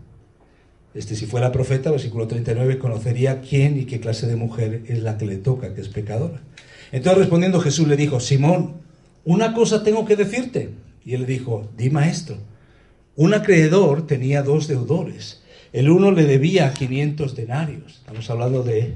Este 0.93 1.15
si 1.15 1.25
fuera 1.25 1.51
profeta, 1.51 1.91
versículo 1.91 2.27
39, 2.27 2.77
conocería 2.77 3.41
quién 3.41 3.79
y 3.79 3.85
qué 3.85 3.99
clase 3.99 4.27
de 4.27 4.35
mujer 4.35 4.83
es 4.87 5.01
la 5.01 5.17
que 5.17 5.25
le 5.25 5.37
toca, 5.37 5.73
que 5.73 5.81
es 5.81 5.89
pecadora. 5.89 6.41
Entonces 6.91 7.19
respondiendo 7.19 7.59
Jesús 7.59 7.87
le 7.87 7.97
dijo, 7.97 8.19
Simón, 8.19 8.75
una 9.25 9.53
cosa 9.53 9.83
tengo 9.83 10.05
que 10.05 10.15
decirte. 10.15 10.69
Y 11.03 11.15
él 11.15 11.21
le 11.21 11.27
dijo, 11.27 11.69
di 11.75 11.89
maestro. 11.89 12.37
Un 13.15 13.33
acreedor 13.33 14.07
tenía 14.07 14.43
dos 14.43 14.67
deudores. 14.67 15.41
El 15.71 15.89
uno 15.89 16.11
le 16.11 16.25
debía 16.25 16.71
500 16.73 17.35
denarios. 17.35 17.95
Estamos 17.95 18.29
hablando 18.29 18.63
de 18.63 18.95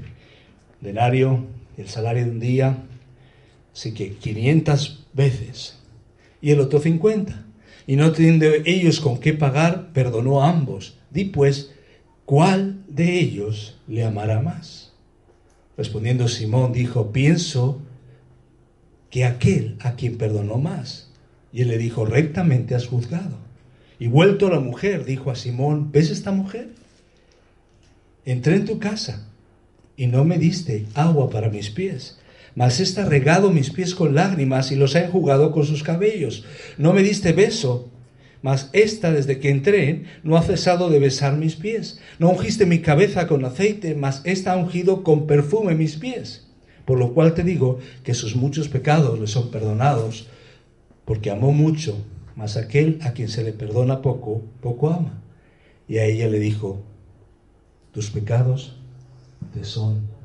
denario, 0.80 1.44
el 1.76 1.88
salario 1.88 2.24
de 2.24 2.30
un 2.30 2.40
día. 2.40 2.84
Así 3.74 3.92
que 3.92 4.12
500 4.12 5.06
veces. 5.12 5.77
Y 6.40 6.50
el 6.50 6.60
otro 6.60 6.80
50. 6.80 7.46
Y 7.86 7.96
no 7.96 8.12
teniendo 8.12 8.46
ellos 8.46 9.00
con 9.00 9.18
qué 9.18 9.32
pagar, 9.32 9.92
perdonó 9.92 10.42
a 10.42 10.50
ambos. 10.50 10.98
Di 11.10 11.24
pues, 11.24 11.72
¿cuál 12.24 12.84
de 12.88 13.18
ellos 13.18 13.78
le 13.86 14.04
amará 14.04 14.40
más? 14.40 14.92
Respondiendo 15.76 16.28
Simón 16.28 16.72
dijo, 16.72 17.12
pienso 17.12 17.80
que 19.10 19.24
aquel 19.24 19.76
a 19.80 19.94
quien 19.94 20.18
perdonó 20.18 20.58
más. 20.58 21.10
Y 21.52 21.62
él 21.62 21.68
le 21.68 21.78
dijo, 21.78 22.04
rectamente 22.04 22.74
has 22.74 22.86
juzgado. 22.86 23.38
Y 23.98 24.06
vuelto 24.06 24.50
la 24.50 24.60
mujer, 24.60 25.04
dijo 25.04 25.30
a 25.30 25.34
Simón, 25.34 25.90
¿ves 25.90 26.10
esta 26.10 26.30
mujer? 26.30 26.70
Entré 28.24 28.56
en 28.56 28.66
tu 28.66 28.78
casa 28.78 29.26
y 29.96 30.06
no 30.06 30.24
me 30.24 30.38
diste 30.38 30.86
agua 30.94 31.30
para 31.30 31.48
mis 31.48 31.70
pies, 31.70 32.17
mas 32.58 32.80
esta 32.80 33.04
regado 33.04 33.52
mis 33.52 33.70
pies 33.70 33.94
con 33.94 34.16
lágrimas 34.16 34.72
y 34.72 34.74
los 34.74 34.96
ha 34.96 35.04
enjugado 35.04 35.52
con 35.52 35.64
sus 35.64 35.84
cabellos. 35.84 36.44
No 36.76 36.92
me 36.92 37.04
diste 37.04 37.32
beso, 37.32 37.88
mas 38.42 38.68
esta 38.72 39.12
desde 39.12 39.38
que 39.38 39.50
entré 39.50 40.06
no 40.24 40.36
ha 40.36 40.42
cesado 40.42 40.90
de 40.90 40.98
besar 40.98 41.36
mis 41.36 41.54
pies. 41.54 42.00
No 42.18 42.30
ungiste 42.30 42.66
mi 42.66 42.80
cabeza 42.80 43.28
con 43.28 43.44
aceite, 43.44 43.94
mas 43.94 44.22
esta 44.24 44.54
ha 44.54 44.56
ungido 44.56 45.04
con 45.04 45.28
perfume 45.28 45.76
mis 45.76 45.94
pies. 45.94 46.48
Por 46.84 46.98
lo 46.98 47.14
cual 47.14 47.32
te 47.32 47.44
digo 47.44 47.78
que 48.02 48.12
sus 48.12 48.34
muchos 48.34 48.66
pecados 48.66 49.20
le 49.20 49.28
son 49.28 49.52
perdonados, 49.52 50.26
porque 51.04 51.30
amó 51.30 51.52
mucho, 51.52 51.96
mas 52.34 52.56
aquel 52.56 52.98
a 53.02 53.12
quien 53.12 53.28
se 53.28 53.44
le 53.44 53.52
perdona 53.52 54.02
poco, 54.02 54.42
poco 54.60 54.90
ama. 54.90 55.22
Y 55.86 55.98
a 55.98 56.06
ella 56.06 56.26
le 56.26 56.40
dijo, 56.40 56.82
tus 57.92 58.10
pecados 58.10 58.74
te 59.54 59.62
son 59.62 60.17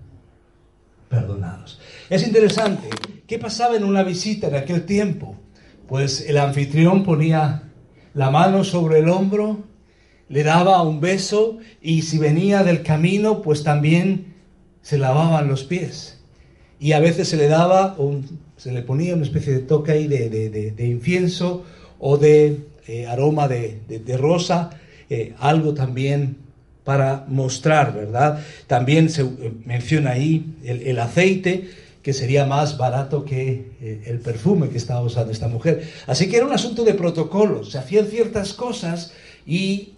perdonados. 1.14 1.80
Es 2.10 2.26
interesante, 2.26 2.90
¿qué 3.28 3.38
pasaba 3.38 3.76
en 3.78 3.84
una 3.84 4.04
visita 4.04 4.48
en 4.48 4.56
aquel 4.56 4.86
tiempo? 4.86 5.36
Pues 5.88 6.26
el 6.28 6.40
anfitrión 6.40 7.04
ponía 7.04 7.70
la 8.16 8.32
mano 8.32 8.64
sobre 8.64 9.00
el 9.00 9.10
hombro, 9.10 9.64
le 10.28 10.44
daba 10.44 10.82
un 10.82 11.00
beso 11.00 11.60
y 11.82 12.02
si 12.02 12.18
venía 12.18 12.64
del 12.64 12.82
camino, 12.82 13.44
pues 13.44 13.64
también 13.64 14.34
se 14.82 14.98
lavaban 14.98 15.48
los 15.48 15.64
pies 15.64 16.20
y 16.80 16.94
a 16.94 17.00
veces 17.00 17.28
se 17.28 17.38
le 17.38 17.48
daba, 17.48 17.96
un, 18.00 18.40
se 18.58 18.72
le 18.72 18.82
ponía 18.82 19.14
una 19.14 19.24
especie 19.24 19.54
de 19.54 19.60
toque 19.60 19.92
ahí 19.92 20.08
de, 20.08 20.30
de, 20.30 20.86
incienso 20.88 21.64
o 22.00 22.18
de 22.18 22.66
eh, 22.88 23.06
aroma 23.06 23.48
de, 23.48 24.18
rosa, 24.18 24.72
eh, 25.10 25.36
algo 25.40 25.76
también 25.76 26.38
para 26.84 27.26
mostrar, 27.28 27.94
¿verdad? 27.94 28.44
También 28.68 29.10
se 29.10 29.22
eh, 29.22 29.54
menciona 29.66 30.12
ahí 30.12 30.56
el, 30.64 31.00
aceite, 31.00 31.70
que 32.02 32.14
sería 32.14 32.46
más 32.46 32.78
barato 32.78 33.24
que 33.24 34.02
el 34.06 34.20
perfume 34.20 34.68
que 34.68 34.78
estaba 34.78 35.02
usando 35.02 35.32
esta 35.32 35.48
mujer. 35.48 35.90
Así 36.06 36.28
que 36.28 36.36
era 36.36 36.46
un 36.46 36.52
asunto 36.52 36.84
de 36.84 36.94
protocolo, 36.94 37.64
se 37.64 37.78
hacían 37.78 38.08
ciertas 38.08 38.54
cosas 38.54 39.14
y 39.46 39.94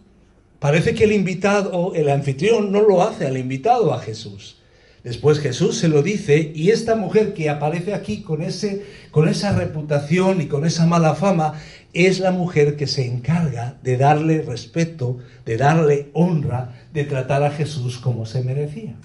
parece 0.60 0.94
que 0.94 1.06
el 1.06 1.12
invitado, 1.12 1.94
el 1.96 2.10
anfitrión, 2.10 2.72
no 2.72 2.82
lo 2.82 3.02
hace 3.02 3.26
al 3.26 3.38
invitado 3.38 3.92
a 3.92 4.00
Jesús. 4.00 4.58
Después 5.06 5.38
Jesús 5.38 5.78
se 5.78 5.88
lo 5.88 6.02
dice 6.02 6.52
y 6.56 6.72
esta 6.72 6.96
mujer 6.96 7.36
que 7.36 7.48
aparece 7.48 7.94
aquí 7.94 8.24
con, 8.24 8.42
ese, 8.42 8.84
con 9.12 9.28
esa 9.28 9.52
reputación 9.52 10.42
y 10.42 10.48
con 10.48 10.66
esa 10.66 10.88
mala 10.88 11.14
fama 11.14 11.62
es 11.94 12.20
la 12.20 12.32
mujer 12.32 12.76
que 12.76 12.88
se 12.88 13.06
encarga 13.06 13.78
de 13.84 13.98
darle 13.98 14.42
respeto, 14.42 15.20
de 15.46 15.58
darle 15.58 16.10
honra, 16.14 16.74
de 16.92 17.04
tratar 17.04 17.44
a 17.44 17.52
Jesús 17.52 18.00
como 18.00 18.26
se 18.26 18.44
merecía. 18.44 18.96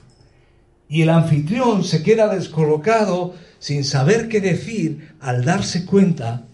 Y 0.89 1.03
el 1.03 1.11
anfitrión 1.11 1.85
se 1.85 2.03
queda 2.03 2.35
descolocado 2.35 3.35
sin 3.59 3.85
saber 3.85 4.31
qué 4.31 4.41
decir 4.41 5.13
al 5.21 5.45
darse 5.45 5.85
cuenta 5.85 6.47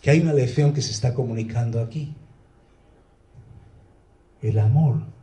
que 0.00 0.10
hay 0.10 0.20
una 0.20 0.32
lección 0.32 0.72
que 0.72 0.80
se 0.80 0.92
está 0.92 1.12
comunicando 1.12 1.80
aquí. 1.80 2.14
El 4.42 4.60
amor 4.60 5.17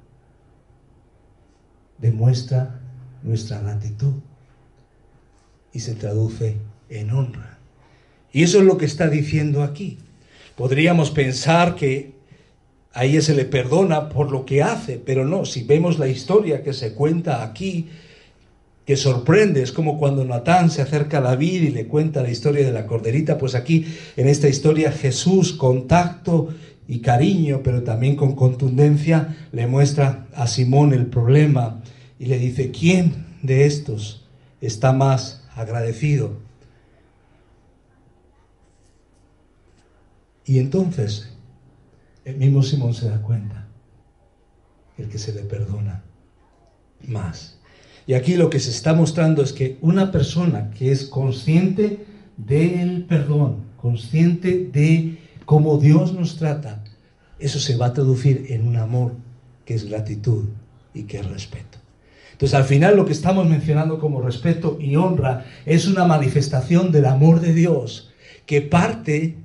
demuestra 1.97 2.81
nuestra 3.23 3.59
gratitud 3.59 4.13
y 5.73 5.79
se 5.79 5.95
traduce 5.95 6.57
en 6.89 7.11
honra. 7.11 7.57
Y 8.31 8.43
eso 8.43 8.59
es 8.59 8.65
lo 8.65 8.77
que 8.77 8.85
está 8.85 9.09
diciendo 9.09 9.63
aquí. 9.63 9.97
Podríamos 10.55 11.11
pensar 11.11 11.75
que 11.75 12.15
a 12.93 13.03
ella 13.03 13.21
se 13.21 13.35
le 13.35 13.45
perdona 13.45 14.09
por 14.09 14.31
lo 14.31 14.45
que 14.45 14.63
hace, 14.63 14.97
pero 14.97 15.25
no, 15.25 15.45
si 15.45 15.63
vemos 15.63 15.99
la 15.99 16.07
historia 16.07 16.63
que 16.63 16.73
se 16.73 16.93
cuenta 16.93 17.43
aquí, 17.43 17.89
que 18.85 18.95
sorprende, 18.95 19.63
es 19.63 19.71
como 19.71 19.97
cuando 19.97 20.23
Natán 20.23 20.69
se 20.69 20.81
acerca 20.81 21.17
a 21.17 21.21
David 21.21 21.63
y 21.63 21.69
le 21.71 21.87
cuenta 21.87 22.21
la 22.21 22.29
historia 22.29 22.65
de 22.65 22.71
la 22.71 22.85
corderita, 22.85 23.37
pues 23.37 23.55
aquí 23.55 23.85
en 24.15 24.27
esta 24.27 24.47
historia 24.47 24.91
Jesús, 24.91 25.53
contacto 25.53 26.49
y 26.87 26.99
cariño, 26.99 27.61
pero 27.63 27.83
también 27.83 28.15
con 28.15 28.35
contundencia, 28.35 29.35
le 29.51 29.65
muestra 29.67 30.27
a 30.33 30.47
Simón 30.47 30.93
el 30.93 31.07
problema 31.07 31.81
y 32.19 32.25
le 32.25 32.39
dice, 32.39 32.71
¿quién 32.71 33.25
de 33.41 33.65
estos 33.65 34.25
está 34.61 34.93
más 34.93 35.43
agradecido? 35.55 36.37
Y 40.45 40.59
entonces 40.59 41.29
el 42.23 42.37
mismo 42.37 42.63
Simón 42.63 42.93
se 42.93 43.09
da 43.09 43.21
cuenta, 43.21 43.67
el 44.97 45.09
que 45.09 45.17
se 45.17 45.33
le 45.33 45.41
perdona 45.41 46.03
más. 47.07 47.57
Y 48.07 48.13
aquí 48.13 48.35
lo 48.35 48.49
que 48.49 48.59
se 48.59 48.69
está 48.69 48.93
mostrando 48.93 49.41
es 49.41 49.51
que 49.51 49.77
una 49.81 50.11
persona 50.11 50.71
que 50.71 50.91
es 50.91 51.05
consciente 51.05 52.05
del 52.37 53.05
perdón, 53.05 53.65
consciente 53.77 54.69
de 54.71 55.19
cómo 55.45 55.77
Dios 55.77 56.13
nos 56.13 56.37
trata, 56.37 56.83
eso 57.39 57.59
se 57.59 57.75
va 57.75 57.87
a 57.87 57.93
traducir 57.93 58.45
en 58.49 58.67
un 58.67 58.77
amor 58.77 59.13
que 59.65 59.73
es 59.73 59.85
gratitud 59.85 60.45
y 60.93 61.03
que 61.03 61.19
es 61.19 61.25
respeto. 61.25 61.84
Entonces 62.35 62.53
al 62.53 62.65
final 62.65 62.97
lo 62.97 63.05
que 63.05 63.13
estamos 63.13 63.47
mencionando 63.47 63.97
como 63.97 64.21
respeto 64.21 64.77
y 64.77 64.97
honra 64.97 65.45
es 65.65 65.87
una 65.87 66.03
manifestación 66.03 66.91
del 66.91 67.05
amor 67.05 67.39
de 67.39 67.53
Dios 67.53 68.11
que 68.45 68.61
parte 68.61 69.37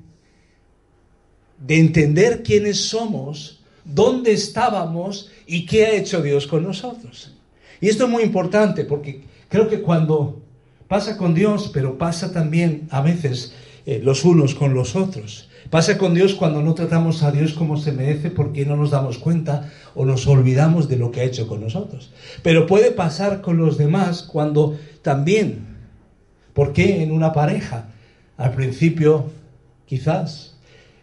de 1.65 1.79
entender 1.79 2.43
quiénes 2.43 2.81
somos, 2.81 3.61
dónde 3.85 4.33
estábamos 4.33 5.31
y 5.47 5.67
qué 5.67 5.87
ha 5.87 5.93
hecho 5.93 6.21
Dios 6.21 6.49
con 6.49 6.65
nosotros. 6.65 7.33
Y 7.81 7.89
esto 7.89 8.07
es 8.07 8.11
muy 8.11 8.25
importante 8.25 8.85
porque 8.85 9.23
creo 9.49 9.69
que 9.69 9.83
cuando 9.83 10.43
pasa 10.89 11.17
con 11.17 11.33
Dios, 11.33 11.71
pero 11.73 11.97
pasa 11.97 12.33
también 12.33 12.89
a 12.91 13.03
veces 13.03 13.55
eh, 13.87 14.01
los 14.03 14.25
unos 14.25 14.57
con 14.57 14.75
los 14.75 14.97
otros. 14.97 15.49
Pasa 15.71 15.99
con 15.99 16.15
Dios 16.15 16.35
cuando 16.35 16.63
no 16.63 16.75
tratamos 16.75 17.23
a 17.23 17.31
Dios 17.31 17.53
como 17.53 17.77
se 17.77 17.93
merece 17.93 18.31
porque 18.31 18.67
no 18.67 18.75
nos 18.75 18.91
damos 18.91 19.19
cuenta 19.19 19.71
o 19.95 20.05
nos 20.05 20.27
olvidamos 20.27 20.89
de 20.89 20.97
lo 20.97 21.13
que 21.13 21.21
ha 21.21 21.25
hecho 21.25 21.47
con 21.47 21.61
nosotros. 21.61 22.11
Pero 22.43 22.67
puede 22.67 22.91
pasar 22.91 23.41
con 23.41 23.57
los 23.57 23.79
demás 23.79 24.25
cuando 24.25 24.77
también, 25.03 25.79
¿por 26.55 26.73
qué 26.73 27.05
en 27.05 27.13
una 27.13 27.33
pareja? 27.33 27.89
Al 28.37 28.53
principio, 28.53 29.27
quizás, 29.87 30.57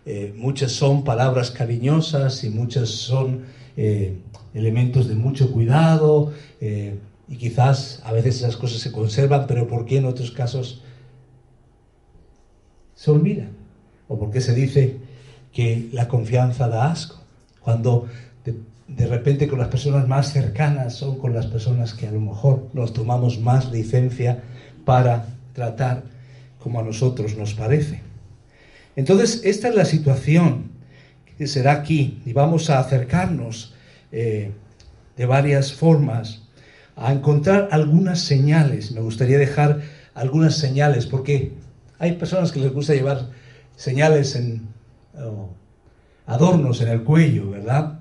eh, 0.06 0.34
muchas 0.36 0.74
son 0.74 1.06
palabras 1.06 1.50
cariñosas 1.50 2.44
y 2.44 2.50
muchas 2.50 2.90
son 2.90 3.46
eh, 3.78 4.18
elementos 4.54 5.08
de 5.08 5.16
mucho 5.16 5.50
cuidado 5.50 6.34
eh, 6.60 7.00
y 7.30 7.38
quizás 7.38 8.02
a 8.04 8.12
veces 8.12 8.38
esas 8.38 8.58
cosas 8.58 8.82
se 8.82 8.92
conservan, 8.92 9.48
pero 9.48 9.66
¿por 9.66 9.86
qué 9.86 9.98
en 9.98 10.06
otros 10.06 10.32
casos 10.32 10.82
se 12.96 13.12
olvidan? 13.12 13.57
¿O 14.08 14.18
por 14.18 14.32
qué 14.32 14.42
se 14.42 14.54
dice 14.54 14.98
que 15.54 15.90
la 15.92 16.08
confianza 16.08 16.68
da 16.68 16.92
asco? 16.92 17.22
Cuando 17.62 18.08
de, 18.88 19.08
repente 19.08 19.48
con 19.48 19.60
las 19.60 19.68
personas 19.68 20.08
más 20.08 20.32
cercanas 20.32 20.96
son 20.96 21.18
con 21.18 21.34
las 21.34 21.48
personas 21.48 21.94
que 21.94 22.08
a 22.08 22.12
lo 22.12 22.22
mejor 22.22 22.70
nos 22.74 22.94
tomamos 22.94 23.40
más 23.40 23.72
licencia 23.72 24.44
para 24.86 25.26
tratar 25.54 26.04
como 26.64 26.80
a 26.80 26.84
nosotros 26.84 27.36
nos 27.38 27.54
parece. 27.54 28.02
Entonces, 28.96 29.42
esta 29.44 29.68
es 29.68 29.76
la 29.76 29.86
situación 29.86 30.72
que 31.38 31.48
será 31.48 31.74
aquí 31.74 32.22
y 32.26 32.34
vamos 32.34 32.70
a 32.70 32.80
acercarnos 32.80 33.74
eh, 34.12 34.52
de 35.18 35.26
varias 35.26 35.74
formas 35.74 36.44
a 36.96 37.14
encontrar 37.14 37.70
algunas 37.72 38.22
señales. 38.22 38.92
Me 38.92 39.02
gustaría 39.02 39.38
dejar 39.38 39.82
algunas 40.16 40.56
señales 40.56 41.06
porque 41.06 41.52
hay 42.00 42.14
personas 42.14 42.52
que 42.52 42.60
les 42.60 42.74
gusta 42.74 42.94
llevar 42.94 43.30
señales 43.78 44.36
en 44.36 44.68
adornos 46.26 46.82
en 46.82 46.90
el 46.90 47.04
cuello, 47.04 47.52
¿verdad? 47.52 48.00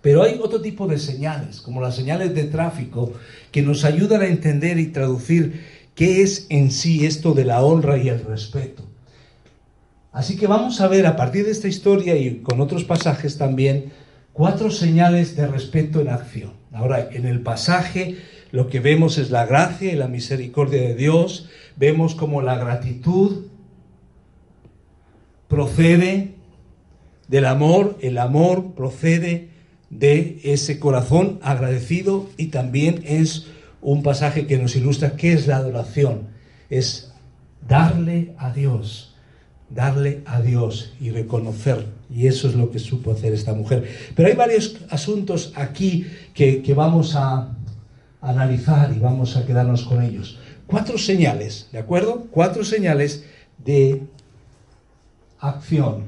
Pero 0.00 0.22
hay 0.22 0.38
otro 0.40 0.60
tipo 0.60 0.86
de 0.86 0.98
señales, 0.98 1.60
como 1.60 1.80
las 1.80 1.96
señales 1.96 2.32
de 2.34 2.44
tráfico, 2.44 3.12
que 3.50 3.62
nos 3.62 3.84
ayudan 3.84 4.22
a 4.22 4.26
entender 4.26 4.78
y 4.78 4.86
traducir 4.86 5.64
qué 5.96 6.22
es 6.22 6.46
en 6.50 6.70
sí 6.70 7.04
esto 7.04 7.34
de 7.34 7.44
la 7.44 7.62
honra 7.62 7.98
y 7.98 8.08
el 8.08 8.24
respeto. 8.24 8.84
Así 10.12 10.36
que 10.36 10.46
vamos 10.46 10.80
a 10.80 10.88
ver 10.88 11.06
a 11.06 11.16
partir 11.16 11.44
de 11.44 11.50
esta 11.50 11.68
historia 11.68 12.16
y 12.16 12.36
con 12.36 12.60
otros 12.60 12.84
pasajes 12.84 13.36
también 13.36 13.92
cuatro 14.32 14.70
señales 14.70 15.34
de 15.36 15.48
respeto 15.48 16.00
en 16.00 16.10
acción. 16.10 16.52
Ahora, 16.72 17.08
en 17.10 17.26
el 17.26 17.40
pasaje 17.40 18.18
lo 18.50 18.68
que 18.68 18.80
vemos 18.80 19.18
es 19.18 19.30
la 19.30 19.46
gracia 19.46 19.92
y 19.92 19.96
la 19.96 20.08
misericordia 20.08 20.80
de 20.80 20.94
Dios, 20.94 21.48
vemos 21.76 22.14
como 22.14 22.40
la 22.40 22.56
gratitud 22.56 23.46
procede 25.48 26.34
del 27.28 27.44
amor, 27.44 27.98
el 28.00 28.18
amor 28.18 28.74
procede 28.74 29.50
de 29.90 30.40
ese 30.44 30.78
corazón 30.78 31.38
agradecido 31.42 32.28
y 32.36 32.46
también 32.46 33.02
es 33.06 33.46
un 33.80 34.02
pasaje 34.02 34.46
que 34.46 34.58
nos 34.58 34.76
ilustra 34.76 35.16
qué 35.16 35.32
es 35.32 35.46
la 35.46 35.56
adoración. 35.56 36.28
Es 36.70 37.12
darle 37.66 38.34
a 38.38 38.52
Dios, 38.52 39.14
darle 39.70 40.22
a 40.26 40.40
Dios 40.40 40.92
y 41.00 41.10
reconocer. 41.10 41.86
Y 42.10 42.26
eso 42.26 42.48
es 42.48 42.54
lo 42.54 42.70
que 42.70 42.78
supo 42.78 43.12
hacer 43.12 43.32
esta 43.32 43.54
mujer. 43.54 43.88
Pero 44.14 44.28
hay 44.28 44.34
varios 44.34 44.78
asuntos 44.90 45.52
aquí 45.54 46.06
que, 46.34 46.62
que 46.62 46.74
vamos 46.74 47.14
a 47.14 47.54
analizar 48.20 48.92
y 48.94 48.98
vamos 48.98 49.36
a 49.36 49.46
quedarnos 49.46 49.84
con 49.84 50.02
ellos. 50.02 50.38
Cuatro 50.66 50.98
señales, 50.98 51.68
¿de 51.72 51.78
acuerdo? 51.78 52.26
Cuatro 52.30 52.64
señales 52.64 53.24
de 53.64 54.02
acción 55.40 56.04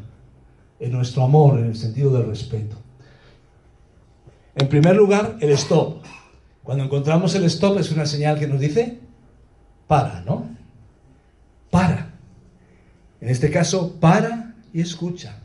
en 0.79 0.93
nuestro 0.93 1.23
amor, 1.23 1.59
en 1.59 1.67
el 1.67 1.77
sentido 1.77 2.13
del 2.13 2.27
respeto. 2.27 2.77
En 4.55 4.69
primer 4.69 4.97
lugar, 4.97 5.37
el 5.41 5.51
stop. 5.51 6.03
Cuando 6.63 6.85
encontramos 6.85 7.35
el 7.35 7.45
stop 7.45 7.79
es 7.79 7.91
una 7.91 8.07
señal 8.07 8.39
que 8.39 8.47
nos 8.47 8.61
dice, 8.61 8.99
para, 9.87 10.21
¿no? 10.23 10.49
Para. 11.71 12.15
En 13.21 13.29
este 13.29 13.51
caso, 13.51 13.97
para 14.01 14.55
y 14.73 14.81
escucha. 14.81 15.39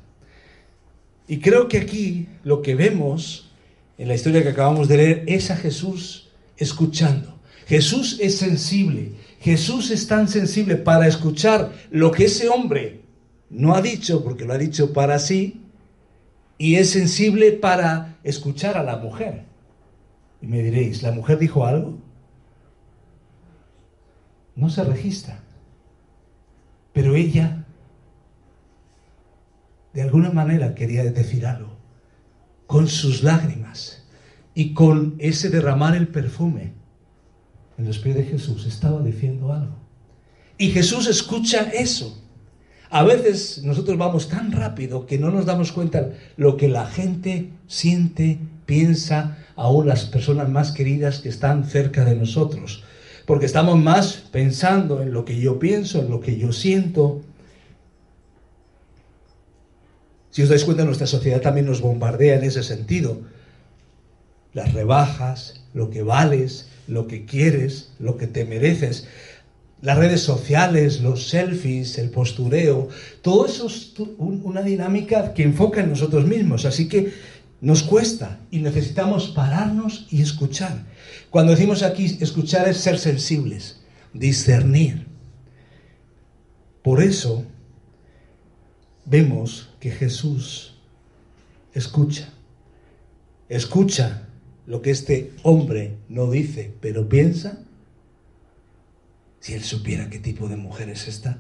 Y 1.28 1.40
creo 1.40 1.68
que 1.68 1.80
aquí 1.80 2.28
lo 2.44 2.62
que 2.62 2.76
vemos 2.76 3.52
en 3.98 4.08
la 4.08 4.16
historia 4.16 4.44
que 4.44 4.50
acabamos 4.50 4.88
de 4.88 4.98
leer 4.98 5.24
es 5.28 5.52
a 5.52 5.58
Jesús 5.58 6.30
escuchando. 6.58 7.40
Jesús 7.68 8.20
es 8.22 8.38
sensible. 8.38 9.14
Jesús 9.40 9.92
es 9.92 10.08
tan 10.08 10.28
sensible 10.28 10.76
para 10.76 11.08
escuchar 11.08 11.72
lo 11.90 12.12
que 12.12 12.26
ese 12.26 12.50
hombre 12.50 13.05
no 13.56 13.74
ha 13.74 13.82
dicho, 13.82 14.24
porque 14.24 14.46
lo 14.46 14.54
ha 14.54 14.58
dicho 14.58 14.92
para 14.92 15.18
sí, 15.18 15.62
y 16.58 16.76
es 16.76 16.90
sensible 16.90 17.54
para 17.54 18.18
escuchar 18.24 18.78
a 18.78 18.84
la 18.84 18.98
mujer. 18.98 19.46
Y 20.42 20.48
me 20.48 20.62
diréis, 20.62 21.04
¿la 21.04 21.12
mujer 21.12 21.40
dijo 21.40 21.66
algo? 21.66 21.98
No 24.56 24.70
se 24.70 24.84
registra. 24.84 25.40
Pero 26.92 27.16
ella, 27.16 27.66
de 29.94 30.02
alguna 30.02 30.32
manera, 30.32 30.76
quería 30.76 31.04
decir 31.04 31.46
algo. 31.46 31.76
Con 32.68 32.88
sus 32.88 33.24
lágrimas 33.24 34.06
y 34.54 34.74
con 34.74 35.16
ese 35.20 35.50
derramar 35.50 35.96
el 35.96 36.08
perfume 36.08 36.74
en 37.78 37.86
los 37.86 38.00
pies 38.00 38.16
de 38.16 38.24
Jesús, 38.24 38.66
estaba 38.66 39.02
diciendo 39.02 39.52
algo. 39.54 39.76
Y 40.58 40.72
Jesús 40.72 41.08
escucha 41.08 41.70
eso. 41.74 42.25
A 42.90 43.04
veces 43.04 43.64
nosotros 43.64 43.98
vamos 43.98 44.30
tan 44.30 44.52
rápido 44.52 45.06
que 45.06 45.18
no 45.18 45.32
nos 45.32 45.46
damos 45.46 45.72
cuenta 45.72 46.12
lo 46.38 46.58
que 46.58 46.68
la 46.68 46.86
gente 46.86 47.50
siente, 47.68 48.40
piensa, 48.66 49.38
aún 49.56 49.88
las 49.88 50.06
personas 50.06 50.50
más 50.50 50.72
queridas 50.72 51.20
que 51.20 51.30
están 51.30 51.66
cerca 51.66 52.06
de 52.06 52.16
nosotros. 52.16 52.84
Porque 53.26 53.48
estamos 53.48 53.82
más 53.82 54.24
pensando 54.32 55.02
en 55.02 55.12
lo 55.12 55.26
que 55.26 55.40
yo 55.40 55.58
pienso, 55.58 56.00
en 56.00 56.12
lo 56.12 56.20
que 56.20 56.38
yo 56.38 56.54
siento. 56.54 57.22
Si 60.30 60.44
os 60.44 60.50
dais 60.50 60.64
cuenta, 60.64 60.86
nuestra 60.86 61.08
sociedad 61.08 61.42
también 61.42 61.66
nos 61.66 61.82
bombardea 61.82 62.36
en 62.36 62.44
ese 62.44 62.62
sentido. 62.62 63.22
Las 64.54 64.74
rebajas, 64.74 65.66
lo 65.74 65.90
que 65.90 66.04
vales, 66.04 66.70
lo 66.88 67.08
que 67.08 67.26
quieres, 67.26 67.94
lo 68.00 68.18
que 68.18 68.28
te 68.28 68.46
mereces 68.46 69.08
las 69.82 69.98
redes 69.98 70.22
sociales, 70.22 71.02
los 71.02 71.28
selfies, 71.28 71.98
el 71.98 72.10
postureo, 72.10 72.90
todo 73.22 73.46
eso 73.46 73.68
es 73.68 73.94
una 74.18 74.62
dinámica 74.62 75.34
que 75.34 75.44
enfoca 75.44 75.82
en 75.82 75.90
nosotros 75.90 76.26
mismos. 76.26 76.66
Así 76.66 76.88
que 76.88 77.14
nos 77.62 77.84
cuesta 77.84 78.40
y 78.52 78.60
necesitamos 78.60 79.30
pararnos 79.30 80.08
y 80.10 80.22
escuchar. 80.22 80.86
Cuando 81.30 81.52
decimos 81.52 81.84
aquí 81.84 82.18
escuchar 82.20 82.68
es 82.70 82.78
ser 82.78 82.98
sensibles, 82.98 83.82
discernir. 84.14 85.08
Por 86.82 87.02
eso 87.02 87.44
vemos 89.06 89.70
que 89.80 89.92
Jesús 89.92 90.76
escucha. 91.74 92.30
Escucha 93.50 94.28
lo 94.66 94.82
que 94.82 94.92
este 94.92 95.32
hombre 95.44 95.98
no 96.10 96.32
dice, 96.32 96.74
pero 96.82 97.08
piensa 97.08 97.65
si 99.46 99.54
él 99.54 99.64
supiera 99.64 100.10
qué 100.10 100.18
tipo 100.18 100.48
de 100.48 100.56
mujer 100.56 100.90
es 100.90 101.08
esta, 101.08 101.38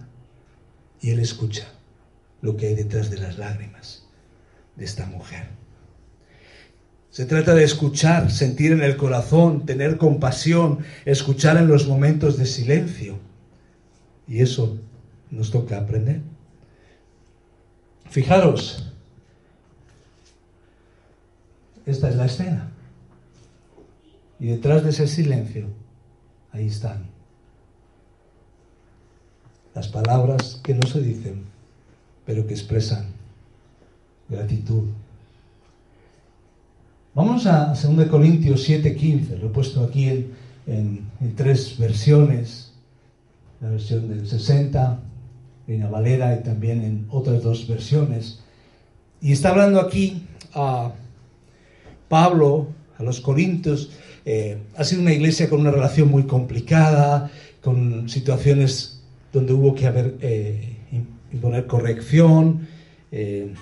y 1.01 1.09
él 1.09 1.19
escucha 1.19 1.65
lo 2.39 2.55
que 2.55 2.67
hay 2.67 2.75
detrás 2.75 3.09
de 3.09 3.17
las 3.17 3.39
lágrimas 3.39 4.05
de 4.75 4.85
esta 4.85 5.07
mujer. 5.07 5.47
Se 7.09 7.25
trata 7.25 7.55
de 7.55 7.63
escuchar, 7.63 8.29
sentir 8.29 8.73
en 8.73 8.83
el 8.83 8.95
corazón, 8.95 9.65
tener 9.65 9.97
compasión, 9.97 10.85
escuchar 11.05 11.57
en 11.57 11.67
los 11.67 11.87
momentos 11.87 12.37
de 12.37 12.45
silencio. 12.45 13.17
Y 14.27 14.41
eso 14.41 14.77
nos 15.31 15.49
toca 15.49 15.79
aprender. 15.79 16.21
Fijaros, 18.11 18.93
esta 21.87 22.09
es 22.09 22.15
la 22.17 22.27
escena. 22.27 22.71
Y 24.39 24.45
detrás 24.45 24.83
de 24.83 24.91
ese 24.91 25.07
silencio, 25.07 25.69
ahí 26.51 26.67
están 26.67 27.14
las 29.75 29.89
palabras 29.89 30.61
que 30.63 30.73
no 30.73 30.88
se 30.88 31.01
dicen, 31.01 31.43
pero 32.25 32.47
que 32.47 32.53
expresan 32.53 33.07
gratitud. 34.29 34.85
Vamos 37.13 37.45
a 37.45 37.73
2 37.73 38.07
Corintios 38.07 38.67
7:15, 38.67 39.38
lo 39.38 39.47
he 39.47 39.49
puesto 39.49 39.83
aquí 39.83 40.07
en, 40.67 41.05
tres 41.35 41.77
versiones, 41.77 42.71
la 43.61 43.69
versión 43.69 44.07
del 44.07 44.27
60, 44.27 44.99
en 45.67 45.91
Valera 45.91 46.38
y 46.39 46.43
también 46.43 46.81
en 46.81 47.05
otras 47.09 47.43
dos 47.43 47.67
versiones. 47.67 48.39
Y 49.21 49.31
está 49.31 49.49
hablando 49.49 49.79
aquí 49.79 50.25
a 50.53 50.91
Pablo, 52.09 52.67
a 52.97 53.03
los 53.03 53.19
Corintios, 53.19 53.91
eh, 54.25 54.57
ha 54.75 54.83
sido 54.83 55.01
una 55.01 55.13
iglesia 55.13 55.49
con 55.49 55.59
una 55.61 55.71
relación 55.71 56.09
muy 56.09 56.23
complicada, 56.23 57.29
con 57.61 58.09
situaciones 58.09 58.94
donde 59.36 59.52
hubo 59.52 59.76
que 59.76 59.86
haber, 59.86 60.15
eh, 60.21 60.78
imponer 61.34 61.67
corrección. 61.67 62.67
Eh, 63.12 63.54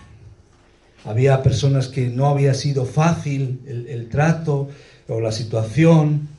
había 1.04 1.42
personas 1.42 1.88
que 1.88 2.10
no 2.10 2.28
había 2.28 2.54
sido 2.54 2.86
fácil 2.86 3.60
el, 3.66 4.08
trato 4.08 4.70
o 5.08 5.20
la 5.20 5.32
situación. 5.32 6.30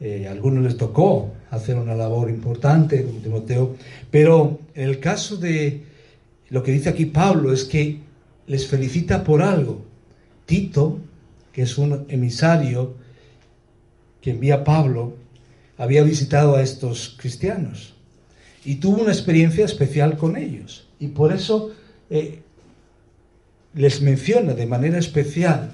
Eh, 0.00 0.26
a 0.26 0.32
algunos 0.32 0.64
les 0.64 0.76
tocó 0.76 1.32
hacer 1.50 1.76
una 1.76 1.94
labor 1.94 2.28
importante, 2.28 3.04
como 3.04 3.20
Timoteo, 3.20 3.76
pero 4.10 4.58
en 4.74 4.88
el 4.88 4.98
caso 4.98 5.36
de 5.36 5.84
lo 6.48 6.64
que 6.64 6.72
dice 6.72 6.88
aquí 6.88 7.06
Pablo 7.06 7.52
es 7.52 7.64
que 7.64 8.00
les 8.48 8.66
felicita 8.66 9.22
por 9.22 9.42
algo. 9.42 9.82
Tito, 10.44 10.98
que 11.52 11.62
es 11.62 11.78
un 11.78 12.04
emisario 12.08 12.94
que 14.20 14.32
envía 14.32 14.64
Pablo, 14.64 15.14
había 15.78 16.02
visitado 16.02 16.56
a 16.56 16.62
estos 16.62 17.14
cristianos 17.16 17.94
y 18.64 18.76
tuvo 18.76 19.02
una 19.02 19.12
experiencia 19.12 19.64
especial 19.64 20.16
con 20.16 20.36
ellos. 20.36 20.86
Y 20.98 21.08
por 21.08 21.32
eso 21.32 21.70
eh, 22.10 22.40
les 23.74 24.02
menciona 24.02 24.54
de 24.54 24.66
manera 24.66 24.98
especial. 24.98 25.72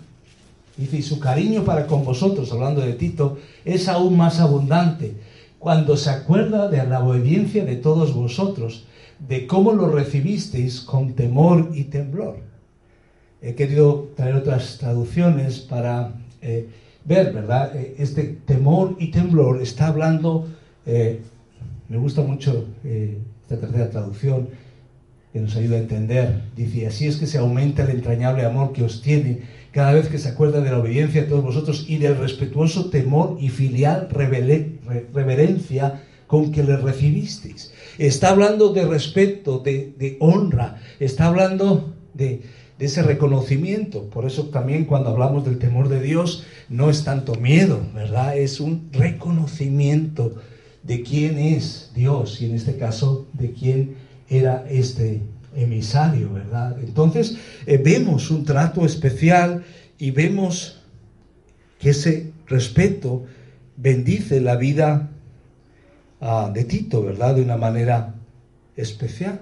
Dice, 0.76 0.98
y 0.98 1.02
su 1.02 1.18
cariño 1.18 1.64
para 1.64 1.86
con 1.86 2.04
vosotros, 2.04 2.52
hablando 2.52 2.82
de 2.82 2.92
Tito, 2.92 3.38
es 3.64 3.88
aún 3.88 4.16
más 4.16 4.40
abundante, 4.40 5.14
cuando 5.58 5.96
se 5.96 6.10
acuerda 6.10 6.68
de 6.68 6.86
la 6.86 7.02
obediencia 7.02 7.64
de 7.64 7.76
todos 7.76 8.14
vosotros, 8.14 8.84
de 9.18 9.46
cómo 9.46 9.72
lo 9.72 9.88
recibisteis 9.88 10.80
con 10.80 11.14
temor 11.14 11.70
y 11.74 11.84
temblor. 11.84 12.40
He 13.40 13.54
querido 13.54 14.10
traer 14.14 14.34
otras 14.36 14.76
traducciones 14.78 15.60
para 15.60 16.12
eh, 16.42 16.68
ver, 17.04 17.32
¿verdad? 17.32 17.74
Eh, 17.74 17.96
este 17.98 18.24
temor 18.44 18.96
y 18.98 19.10
temblor 19.10 19.62
está 19.62 19.86
hablando, 19.88 20.46
me 21.88 21.98
gusta 21.98 22.22
mucho 22.22 22.66
esta 22.84 23.60
tercera 23.60 23.90
traducción, 23.90 24.48
que 25.32 25.40
nos 25.40 25.54
ayuda 25.56 25.76
a 25.76 25.80
entender. 25.80 26.42
Dice, 26.56 26.86
así 26.86 27.06
es 27.06 27.16
que 27.16 27.26
se 27.26 27.38
aumenta 27.38 27.82
el 27.82 27.90
entrañable 27.90 28.44
amor 28.44 28.72
que 28.72 28.82
os 28.82 29.02
tiene 29.02 29.42
cada 29.70 29.92
vez 29.92 30.08
que 30.08 30.16
se 30.16 30.30
acuerda 30.30 30.62
de 30.62 30.70
la 30.70 30.78
obediencia 30.78 31.20
de 31.20 31.28
todos 31.28 31.44
vosotros 31.44 31.84
y 31.86 31.98
del 31.98 32.16
respetuoso 32.16 32.88
temor 32.88 33.36
y 33.38 33.50
filial 33.50 34.08
reverencia 34.10 36.02
con 36.26 36.50
que 36.50 36.62
le 36.62 36.78
recibisteis. 36.78 37.74
Está 37.98 38.30
hablando 38.30 38.72
de 38.72 38.86
respeto, 38.86 39.58
de, 39.58 40.16
honra, 40.20 40.80
está 40.98 41.26
hablando 41.26 41.94
de, 42.14 42.40
de 42.78 42.86
ese 42.86 43.02
reconocimiento. 43.02 44.08
Por 44.08 44.24
eso 44.24 44.46
también 44.46 44.86
cuando 44.86 45.10
hablamos 45.10 45.44
del 45.44 45.58
temor 45.58 45.90
de 45.90 46.00
Dios, 46.00 46.44
no 46.70 46.88
es 46.88 47.04
tanto 47.04 47.34
miedo, 47.34 47.78
¿verdad? 47.94 48.38
Es 48.38 48.60
un 48.60 48.88
reconocimiento 48.92 50.36
de 50.86 51.02
quién 51.02 51.38
es 51.38 51.90
Dios 51.94 52.40
y 52.40 52.46
en 52.46 52.54
este 52.54 52.76
caso 52.76 53.26
de 53.32 53.52
quién 53.52 53.96
era 54.28 54.64
este 54.68 55.20
emisario, 55.54 56.32
¿verdad? 56.32 56.76
Entonces 56.82 57.36
eh, 57.66 57.78
vemos 57.78 58.30
un 58.30 58.44
trato 58.44 58.84
especial 58.84 59.64
y 59.98 60.10
vemos 60.10 60.80
que 61.78 61.90
ese 61.90 62.32
respeto 62.46 63.24
bendice 63.76 64.40
la 64.40 64.56
vida 64.56 65.10
ah, 66.20 66.50
de 66.52 66.64
Tito, 66.64 67.02
¿verdad? 67.02 67.34
De 67.34 67.42
una 67.42 67.56
manera 67.56 68.14
especial. 68.76 69.40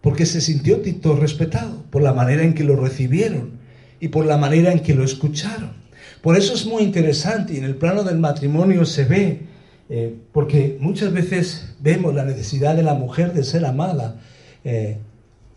Porque 0.00 0.26
se 0.26 0.40
sintió 0.40 0.80
Tito 0.80 1.16
respetado 1.16 1.82
por 1.90 2.02
la 2.02 2.12
manera 2.12 2.42
en 2.42 2.54
que 2.54 2.64
lo 2.64 2.76
recibieron 2.76 3.58
y 4.00 4.08
por 4.08 4.26
la 4.26 4.36
manera 4.36 4.72
en 4.72 4.80
que 4.80 4.94
lo 4.94 5.04
escucharon. 5.04 5.85
Por 6.26 6.36
eso 6.36 6.54
es 6.54 6.66
muy 6.66 6.82
interesante 6.82 7.54
y 7.54 7.58
en 7.58 7.62
el 7.62 7.76
plano 7.76 8.02
del 8.02 8.18
matrimonio 8.18 8.84
se 8.84 9.04
ve 9.04 9.42
eh, 9.88 10.12
porque 10.32 10.76
muchas 10.80 11.12
veces 11.12 11.76
vemos 11.78 12.16
la 12.16 12.24
necesidad 12.24 12.74
de 12.74 12.82
la 12.82 12.94
mujer 12.94 13.32
de 13.32 13.44
ser 13.44 13.64
amada 13.64 14.16
eh, 14.64 14.98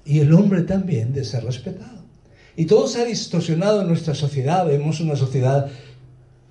y 0.06 0.20
el 0.20 0.32
hombre 0.32 0.62
también 0.62 1.12
de 1.12 1.24
ser 1.24 1.44
respetado. 1.44 2.04
Y 2.56 2.66
todo 2.66 2.88
se 2.88 3.02
ha 3.02 3.06
distorsionado 3.06 3.82
en 3.82 3.88
nuestra 3.88 4.14
sociedad. 4.14 4.64
Vemos 4.68 5.00
una 5.00 5.16
sociedad 5.16 5.72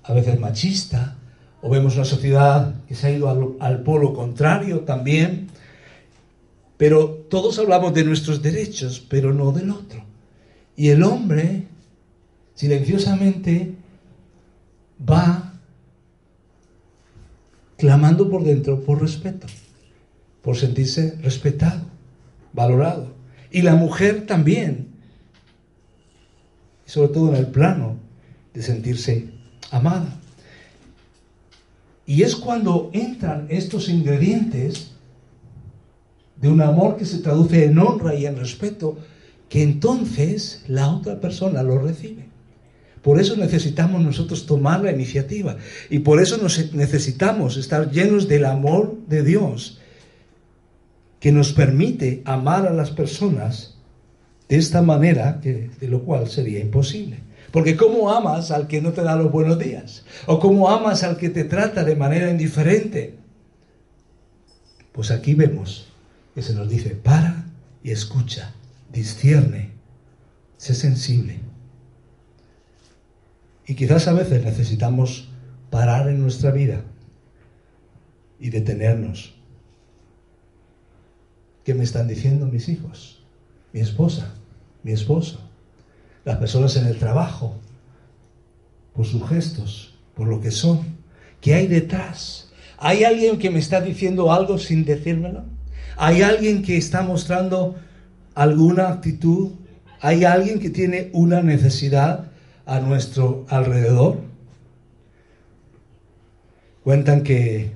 a 0.03 0.13
veces 0.13 0.37
machista, 0.37 1.15
o 1.61 1.69
vemos 1.69 1.95
una 1.95 2.03
sociedad 2.03 2.75
que 2.89 2.95
se 2.95 3.07
ha 3.07 3.11
ido 3.11 3.29
al, 3.29 3.55
al 3.61 3.83
polo 3.83 4.13
contrario 4.13 4.81
también. 4.81 5.47
Pero 6.75 7.07
todos 7.29 7.57
hablamos 7.57 7.93
de 7.93 8.03
nuestros 8.03 8.41
derechos, 8.41 8.99
pero 8.99 9.33
no 9.33 9.53
del 9.53 9.69
otro. 9.69 10.03
Y 10.75 10.89
el 10.89 11.03
hombre 11.03 11.67
silenciosamente 12.53 13.78
va 14.99 15.53
clamando 17.77 18.29
por 18.29 18.43
dentro 18.43 18.83
por 18.83 19.01
respeto, 19.01 19.47
por 20.41 20.57
sentirse 20.57 21.17
respetado, 21.21 21.83
valorado. 22.53 23.13
Y 23.51 23.61
la 23.61 23.75
mujer 23.75 24.25
también, 24.25 24.89
sobre 26.85 27.09
todo 27.09 27.29
en 27.29 27.35
el 27.35 27.47
plano 27.47 27.97
de 28.53 28.61
sentirse 28.61 29.29
amada. 29.71 30.19
Y 32.05 32.23
es 32.23 32.35
cuando 32.35 32.89
entran 32.93 33.47
estos 33.49 33.87
ingredientes 33.87 34.91
de 36.35 36.49
un 36.49 36.61
amor 36.61 36.97
que 36.97 37.05
se 37.05 37.19
traduce 37.19 37.65
en 37.65 37.77
honra 37.77 38.15
y 38.15 38.25
en 38.25 38.37
respeto, 38.37 38.97
que 39.47 39.63
entonces 39.63 40.63
la 40.67 40.89
otra 40.89 41.19
persona 41.19 41.63
lo 41.63 41.79
recibe. 41.79 42.28
Por 43.09 43.19
eso 43.19 43.35
necesitamos 43.35 44.03
nosotros 44.03 44.45
tomar 44.45 44.81
la 44.81 44.91
iniciativa 44.91 45.57
y 45.89 45.97
por 45.97 46.21
eso 46.21 46.37
necesitamos 46.73 47.57
estar 47.57 47.89
llenos 47.89 48.27
del 48.27 48.45
amor 48.45 48.99
de 49.07 49.23
Dios 49.23 49.79
que 51.19 51.31
nos 51.31 51.51
permite 51.51 52.21
amar 52.23 52.67
a 52.67 52.71
las 52.71 52.91
personas 52.91 53.79
de 54.47 54.57
esta 54.57 54.83
manera, 54.83 55.39
que, 55.41 55.71
de 55.81 55.87
lo 55.87 56.03
cual 56.03 56.29
sería 56.29 56.59
imposible. 56.59 57.21
Porque 57.49 57.75
¿cómo 57.75 58.11
amas 58.11 58.51
al 58.51 58.67
que 58.67 58.79
no 58.79 58.93
te 58.93 59.01
da 59.01 59.15
los 59.15 59.31
buenos 59.31 59.57
días? 59.57 60.05
¿O 60.27 60.39
cómo 60.39 60.69
amas 60.69 61.01
al 61.01 61.17
que 61.17 61.29
te 61.29 61.45
trata 61.45 61.83
de 61.83 61.95
manera 61.95 62.29
indiferente? 62.29 63.15
Pues 64.91 65.09
aquí 65.09 65.33
vemos 65.33 65.87
que 66.35 66.43
se 66.43 66.53
nos 66.53 66.69
dice, 66.69 66.91
para 66.91 67.45
y 67.83 67.89
escucha, 67.89 68.53
discierne, 68.93 69.71
sé 70.57 70.75
sensible. 70.75 71.48
Y 73.69 73.75
quizás 73.75 74.07
a 74.07 74.13
veces 74.13 74.43
necesitamos 74.43 75.29
parar 75.69 76.09
en 76.09 76.19
nuestra 76.19 76.49
vida 76.49 76.81
y 78.39 78.49
detenernos. 78.49 79.35
¿Qué 81.63 81.75
me 81.75 81.83
están 81.83 82.07
diciendo 82.07 82.47
mis 82.47 82.67
hijos? 82.67 83.23
Mi 83.71 83.81
esposa, 83.81 84.33
mi 84.81 84.91
esposo, 84.91 85.39
las 86.25 86.37
personas 86.37 86.77
en 86.77 86.87
el 86.87 86.97
trabajo, 86.97 87.59
por 88.95 89.05
sus 89.05 89.29
gestos, 89.29 89.99
por 90.15 90.27
lo 90.27 90.41
que 90.41 90.49
son. 90.49 90.79
¿Qué 91.39 91.53
hay 91.53 91.67
detrás? 91.67 92.51
¿Hay 92.79 93.03
alguien 93.03 93.37
que 93.37 93.51
me 93.51 93.59
está 93.59 93.81
diciendo 93.81 94.33
algo 94.33 94.57
sin 94.57 94.83
decírmelo? 94.83 95.43
¿Hay 95.95 96.23
alguien 96.23 96.63
que 96.63 96.75
está 96.75 97.03
mostrando 97.03 97.75
alguna 98.33 98.87
actitud? 98.87 99.51
¿Hay 100.01 100.23
alguien 100.23 100.59
que 100.59 100.71
tiene 100.71 101.11
una 101.13 101.43
necesidad? 101.43 102.28
A 102.69 102.79
nuestro 102.79 103.45
alrededor. 103.49 104.17
Cuentan 106.83 107.23
que 107.23 107.71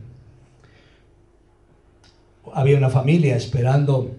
había 2.54 2.78
una 2.78 2.90
familia 2.90 3.36
esperando 3.36 4.16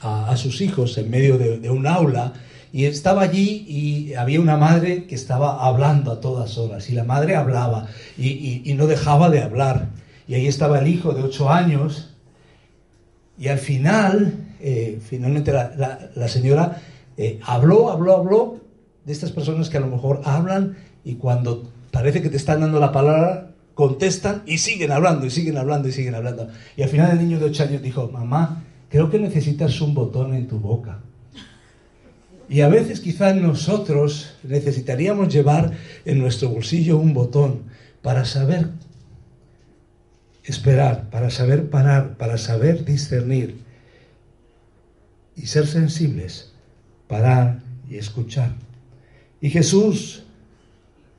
a, 0.00 0.36
sus 0.36 0.60
hijos 0.60 0.96
en 0.98 1.10
medio 1.10 1.36
de, 1.36 1.68
un 1.70 1.86
aula 1.88 2.32
y 2.72 2.84
estaba 2.84 3.22
allí 3.22 3.64
y 3.66 4.14
había 4.14 4.40
una 4.40 4.56
madre 4.56 5.06
que 5.06 5.16
estaba 5.16 5.66
hablando 5.66 6.12
a 6.12 6.20
todas 6.20 6.56
horas 6.58 6.88
y 6.88 6.92
la 6.92 7.02
madre 7.02 7.34
hablaba 7.34 7.88
y, 8.16 8.72
no 8.76 8.86
dejaba 8.86 9.28
de 9.30 9.42
hablar 9.42 9.88
y 10.28 10.34
ahí 10.34 10.46
estaba 10.46 10.78
el 10.78 10.86
hijo 10.86 11.12
de 11.12 11.22
ocho 11.24 11.50
años 11.50 12.14
y 13.36 13.48
al 13.48 13.58
final, 13.58 14.34
eh, 14.60 15.00
finalmente 15.04 15.52
la, 15.52 16.28
señora 16.28 16.80
eh, 17.16 17.40
habló, 17.42 17.90
habló, 17.90 18.16
habló 18.16 18.67
de 19.08 19.14
estas 19.14 19.32
personas 19.32 19.70
que 19.70 19.78
a 19.78 19.80
lo 19.80 19.86
mejor 19.86 20.20
hablan 20.24 20.76
y 21.02 21.14
cuando 21.14 21.72
parece 21.90 22.20
que 22.20 22.28
te 22.28 22.36
están 22.36 22.60
dando 22.60 22.78
la 22.78 22.92
palabra, 22.92 23.52
contestan 23.72 24.42
y 24.44 24.58
siguen 24.58 24.92
hablando 24.92 25.24
y 25.24 25.30
siguen 25.30 25.56
hablando 25.56 25.88
y 25.88 25.92
siguen 25.92 26.14
hablando. 26.14 26.50
Y 26.76 26.82
al 26.82 26.90
final 26.90 27.12
el 27.12 27.18
niño 27.18 27.38
de 27.38 27.46
8 27.46 27.62
años 27.62 27.80
dijo, 27.80 28.10
mamá, 28.12 28.64
creo 28.90 29.08
que 29.08 29.18
necesitas 29.18 29.80
un 29.80 29.94
botón 29.94 30.34
en 30.34 30.46
tu 30.46 30.58
boca. 30.60 30.98
Y 32.50 32.60
a 32.60 32.68
veces 32.68 33.00
quizás 33.00 33.34
nosotros 33.34 34.34
necesitaríamos 34.42 35.32
llevar 35.32 35.72
en 36.04 36.18
nuestro 36.18 36.50
bolsillo 36.50 36.98
un 36.98 37.14
botón 37.14 37.62
para 38.02 38.26
saber 38.26 38.68
esperar, 40.44 41.08
para 41.08 41.30
saber 41.30 41.70
parar, 41.70 42.18
para 42.18 42.36
saber 42.36 42.84
discernir 42.84 43.56
y 45.34 45.46
ser 45.46 45.66
sensibles, 45.66 46.52
parar 47.06 47.60
y 47.88 47.96
escuchar. 47.96 48.67
Y 49.40 49.50
Jesús 49.50 50.22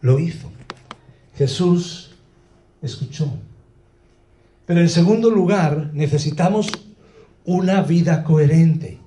lo 0.01 0.19
hizo. 0.19 0.51
Jesús 1.35 2.11
escuchó. 2.81 3.31
Pero 4.65 4.81
en 4.81 4.89
segundo 4.89 5.29
lugar, 5.29 5.91
necesitamos 5.93 6.69
una 7.45 7.81
vida 7.81 8.23
coherente. 8.23 8.99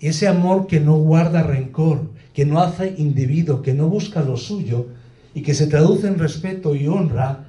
Ese 0.00 0.28
amor 0.28 0.66
que 0.66 0.80
no 0.80 0.96
guarda 0.96 1.42
rencor, 1.42 2.10
que 2.32 2.44
no 2.44 2.60
hace 2.60 2.94
individuo, 2.98 3.62
que 3.62 3.74
no 3.74 3.88
busca 3.88 4.22
lo 4.22 4.36
suyo 4.36 4.86
y 5.34 5.42
que 5.42 5.54
se 5.54 5.66
traduce 5.66 6.06
en 6.06 6.18
respeto 6.18 6.74
y 6.74 6.86
honra, 6.86 7.46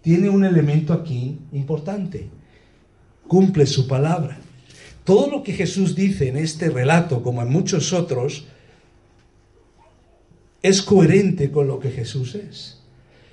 tiene 0.00 0.28
un 0.28 0.44
elemento 0.44 0.92
aquí 0.92 1.38
importante. 1.52 2.28
Cumple 3.26 3.66
su 3.66 3.88
palabra. 3.88 4.38
Todo 5.04 5.30
lo 5.30 5.42
que 5.42 5.52
Jesús 5.52 5.94
dice 5.94 6.28
en 6.28 6.36
este 6.36 6.70
relato, 6.70 7.22
como 7.22 7.42
en 7.42 7.48
muchos 7.48 7.92
otros, 7.92 8.46
es 10.68 10.82
coherente 10.82 11.50
con 11.50 11.68
lo 11.68 11.78
que 11.78 11.90
Jesús 11.90 12.34
es. 12.34 12.78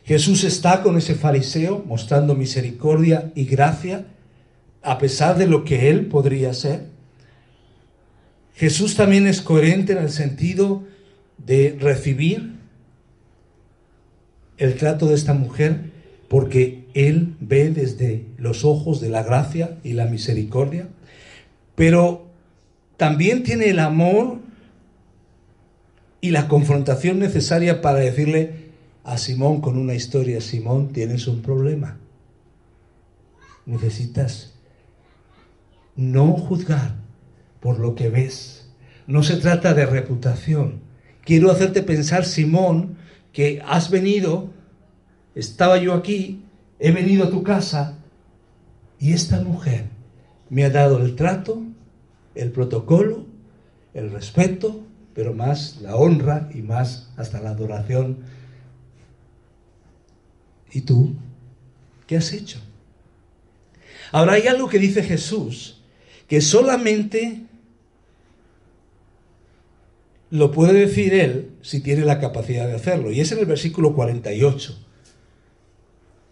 Jesús 0.05 0.43
está 0.43 0.83
con 0.83 0.97
ese 0.97 1.15
fariseo 1.15 1.83
mostrando 1.87 2.35
misericordia 2.35 3.31
y 3.35 3.45
gracia 3.45 4.05
a 4.81 4.97
pesar 4.97 5.37
de 5.37 5.47
lo 5.47 5.63
que 5.63 5.89
él 5.89 6.07
podría 6.07 6.53
ser. 6.53 6.85
Jesús 8.55 8.95
también 8.95 9.27
es 9.27 9.41
coherente 9.41 9.93
en 9.93 9.99
el 9.99 10.11
sentido 10.11 10.83
de 11.37 11.77
recibir 11.79 12.53
el 14.57 14.75
trato 14.75 15.07
de 15.07 15.15
esta 15.15 15.33
mujer 15.33 15.91
porque 16.27 16.85
Él 16.93 17.35
ve 17.39 17.69
desde 17.69 18.25
los 18.37 18.65
ojos 18.65 19.01
de 19.01 19.09
la 19.09 19.23
gracia 19.23 19.77
y 19.83 19.93
la 19.93 20.05
misericordia, 20.05 20.87
pero 21.75 22.27
también 22.97 23.43
tiene 23.43 23.69
el 23.69 23.79
amor 23.79 24.39
y 26.23 26.31
la 26.31 26.47
confrontación 26.47 27.19
necesaria 27.19 27.81
para 27.81 27.99
decirle 27.99 28.69
a 29.03 29.17
Simón 29.17 29.59
con 29.59 29.77
una 29.77 29.93
historia, 29.93 30.39
Simón, 30.39 30.93
tienes 30.93 31.27
un 31.27 31.41
problema. 31.41 31.97
Necesitas 33.65 34.53
no 35.97 36.31
juzgar 36.31 36.95
por 37.59 37.77
lo 37.77 37.93
que 37.93 38.07
ves. 38.07 38.69
No 39.05 39.21
se 39.21 39.35
trata 39.35 39.73
de 39.73 39.85
reputación. 39.85 40.79
Quiero 41.25 41.51
hacerte 41.51 41.83
pensar, 41.83 42.23
Simón, 42.23 42.95
que 43.33 43.61
has 43.67 43.89
venido, 43.89 44.49
estaba 45.35 45.77
yo 45.77 45.93
aquí, 45.93 46.45
he 46.79 46.93
venido 46.93 47.25
a 47.25 47.31
tu 47.31 47.43
casa 47.43 47.97
y 48.97 49.11
esta 49.11 49.41
mujer 49.41 49.87
me 50.49 50.63
ha 50.63 50.69
dado 50.69 51.03
el 51.03 51.17
trato, 51.17 51.61
el 52.33 52.49
protocolo, 52.51 53.25
el 53.93 54.09
respeto, 54.09 54.85
pero 55.13 55.33
más 55.33 55.79
la 55.81 55.95
honra 55.95 56.49
y 56.53 56.61
más 56.61 57.09
hasta 57.17 57.41
la 57.41 57.51
adoración. 57.51 58.19
¿Y 60.71 60.81
tú? 60.81 61.15
¿Qué 62.07 62.17
has 62.17 62.33
hecho? 62.33 62.59
Ahora 64.11 64.33
hay 64.33 64.47
algo 64.47 64.69
que 64.69 64.79
dice 64.79 65.03
Jesús, 65.03 65.81
que 66.27 66.41
solamente 66.41 67.43
lo 70.29 70.51
puede 70.51 70.73
decir 70.73 71.13
él 71.13 71.51
si 71.61 71.79
tiene 71.79 72.05
la 72.05 72.19
capacidad 72.19 72.67
de 72.67 72.73
hacerlo. 72.73 73.11
Y 73.11 73.21
es 73.21 73.31
en 73.31 73.39
el 73.39 73.45
versículo 73.45 73.93
48. 73.93 74.79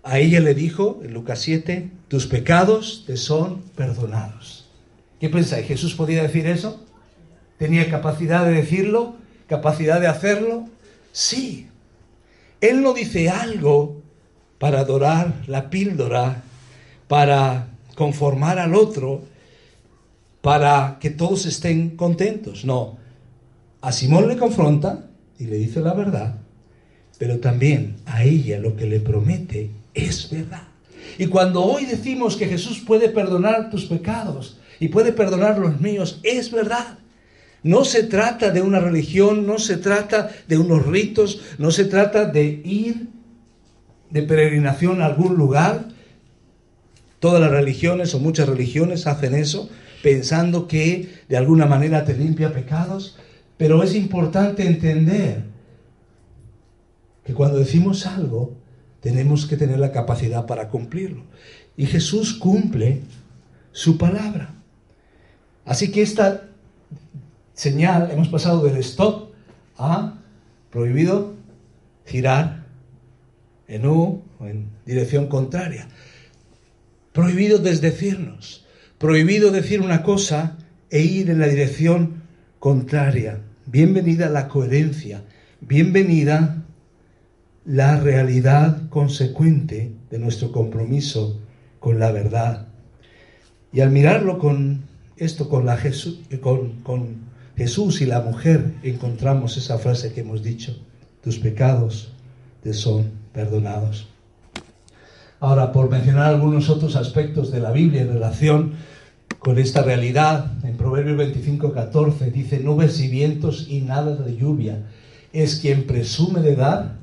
A 0.04 0.18
ella 0.18 0.40
le 0.40 0.56
dijo, 0.56 1.02
en 1.04 1.14
Lucas 1.14 1.40
7, 1.40 1.92
tus 2.08 2.26
pecados 2.26 3.04
te 3.06 3.16
son 3.16 3.62
perdonados. 3.76 4.68
¿Qué 5.20 5.30
pensáis? 5.30 5.68
¿Jesús 5.68 5.94
podía 5.94 6.24
decir 6.24 6.48
eso? 6.48 6.84
¿Tenía 7.62 7.92
capacidad 7.92 8.44
de 8.44 8.54
decirlo? 8.54 9.18
¿Capacidad 9.46 10.02
de 10.02 10.08
hacerlo? 10.08 10.68
Sí. 11.12 11.68
Él 12.60 12.82
no 12.82 12.92
dice 12.92 13.30
algo 13.30 14.02
para 14.58 14.80
adorar 14.80 15.44
la 15.46 15.70
píldora, 15.70 16.42
para 17.08 17.68
conformar 17.94 18.58
al 18.58 18.74
otro, 18.74 19.22
para 20.42 20.98
que 21.00 21.12
todos 21.12 21.46
estén 21.46 21.96
contentos. 21.96 22.66
No. 22.66 22.98
A 23.82 23.92
Simón 23.92 24.28
le 24.28 24.38
confronta 24.38 25.12
y 25.38 25.46
le 25.46 25.58
dice 25.58 25.82
la 25.82 25.94
verdad, 25.94 26.38
pero 27.20 27.40
también 27.40 27.98
a 28.08 28.24
ella 28.24 28.58
lo 28.58 28.76
que 28.76 28.88
le 28.88 29.02
promete 29.02 29.70
es 29.94 30.32
verdad. 30.32 30.64
Y 31.20 31.28
cuando 31.28 31.64
hoy 31.64 31.86
decimos 31.86 32.38
que 32.38 32.48
Jesús 32.48 32.80
puede 32.80 33.10
perdonar 33.10 33.70
tus 33.70 33.86
pecados 33.86 34.58
y 34.80 34.88
puede 34.88 35.14
perdonar 35.14 35.60
los 35.60 35.80
míos, 35.80 36.20
es 36.24 36.50
verdad. 36.50 36.98
No 37.64 37.86
se 37.86 38.04
trata 38.04 38.50
de 38.50 38.62
una 38.62 38.80
religión, 38.80 39.46
no 39.46 39.60
se 39.60 39.78
trata 39.78 40.32
de 40.48 40.58
unos 40.58 40.86
ritos, 40.86 41.42
no 41.60 41.72
se 41.72 41.86
trata 41.86 42.26
de 42.26 42.44
ir 42.44 43.10
de 44.10 44.24
peregrinación 44.24 45.02
a 45.02 45.06
algún 45.06 45.36
lugar. 45.36 45.90
Todas 47.20 47.40
las 47.40 47.52
religiones 47.52 48.16
o 48.16 48.20
muchas 48.20 48.50
religiones 48.50 49.06
hacen 49.06 49.36
eso, 49.36 49.70
pensando 50.02 50.68
que 50.68 51.14
de 51.30 51.38
alguna 51.38 51.68
manera 51.68 52.04
te 52.04 52.18
limpia 52.18 52.52
pecados, 52.52 53.18
pero 53.58 53.84
es 53.84 53.94
importante 53.94 54.66
entender 54.66 55.44
que 57.24 57.36
cuando 57.36 57.60
decimos 57.60 58.08
algo, 58.08 58.58
tenemos 59.02 59.46
que 59.46 59.58
tener 59.58 59.78
la 59.78 59.92
capacidad 59.92 60.48
para 60.48 60.70
cumplirlo. 60.70 61.24
Y 61.78 61.86
Jesús 61.86 62.34
cumple 62.34 63.02
su 63.72 64.00
palabra. 64.00 64.56
Así 65.64 65.92
que 65.92 66.02
esta 66.02 66.48
señal, 67.62 68.10
hemos 68.10 68.28
pasado 68.28 68.64
del 68.64 68.78
stop 68.78 69.34
a 69.78 70.18
prohibido 70.72 71.36
girar 72.08 72.66
en 73.68 73.86
U 73.86 74.24
o 74.40 74.48
en 74.48 74.72
dirección 74.84 75.28
contraria. 75.28 75.88
Prohibido 77.14 77.60
desdecirnos. 77.60 78.66
Prohibido 78.98 79.52
decir 79.52 79.80
una 79.82 80.02
cosa 80.02 80.58
e 80.90 81.02
ir 81.02 81.30
en 81.30 81.38
la 81.38 81.46
dirección 81.46 82.24
contraria. 82.58 83.42
Bienvenida 83.68 84.28
la 84.28 84.48
coherencia. 84.48 85.22
Bienvenida 85.60 86.64
la 87.66 88.00
realidad 88.00 88.90
consecuente 88.90 89.92
de 90.10 90.18
nuestro 90.18 90.52
compromiso 90.52 91.40
con 91.80 92.00
la 92.00 92.12
verdad. 92.12 92.70
Y 93.72 93.82
al 93.82 93.92
mirarlo 93.92 94.40
con 94.40 94.82
esto, 95.16 95.48
con, 95.48 95.68
la 95.68 95.78
Jesús, 95.78 96.22
con, 96.42 96.82
con 96.82 97.31
Jesús 97.56 98.02
y 98.02 98.06
la 98.06 98.22
mujer 98.22 98.74
encontramos 98.84 99.58
esa 99.58 99.78
frase 99.78 100.14
que 100.14 100.22
hemos 100.22 100.44
dicho, 100.44 100.76
tus 101.24 101.38
pecados 101.38 102.12
te 102.64 102.74
son 102.74 103.12
perdonados. 103.34 104.08
Ahora, 105.40 105.72
por 105.72 105.90
mencionar 105.90 106.28
algunos 106.28 106.70
otros 106.70 106.96
aspectos 106.96 107.52
de 107.52 107.60
la 107.60 107.72
Biblia 107.72 108.04
en 108.04 108.14
relación 108.14 108.74
con 109.40 109.58
esta 109.58 109.82
realidad, 109.82 110.52
en 110.64 110.78
Proverbios 110.78 111.18
25, 111.18 111.74
14 111.74 112.30
dice, 112.30 112.60
nubes 112.60 113.00
y 113.00 113.08
vientos 113.08 113.68
y 113.68 113.82
nada 113.82 114.16
de 114.16 114.38
lluvia. 114.38 114.84
Es 115.34 115.56
quien 115.60 115.88
presume 115.88 116.42
de 116.42 116.56
dar 116.56 116.98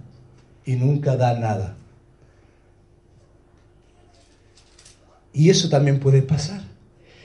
y 0.65 0.77
nunca 0.77 1.17
da 1.17 1.37
nada. 1.39 1.77
Y 5.33 5.51
eso 5.51 5.69
también 5.69 5.99
puede 5.99 6.23
pasar. 6.23 6.63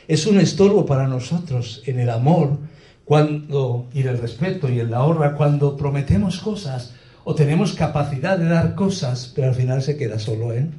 Es 0.08 0.26
un 0.26 0.40
estorbo 0.40 0.86
para 0.86 1.08
nosotros 1.08 1.84
en 1.86 2.00
el 2.00 2.10
amor 2.10 2.58
cuando, 3.06 3.88
y 3.94 4.02
el 4.02 4.18
respeto 4.18 4.70
y 4.70 4.80
en 4.80 4.92
la 4.92 5.04
honra, 5.04 5.36
cuando 5.36 5.76
prometemos 5.76 6.40
cosas 6.40 6.94
o 7.24 7.36
tenemos 7.36 7.74
capacidad 7.74 8.38
de 8.38 8.46
dar 8.46 8.76
cosas, 8.76 9.32
pero 9.36 9.50
al 9.50 9.56
final 9.56 9.82
se 9.82 9.98
queda 9.98 10.20
solo 10.20 10.54
en 10.54 10.74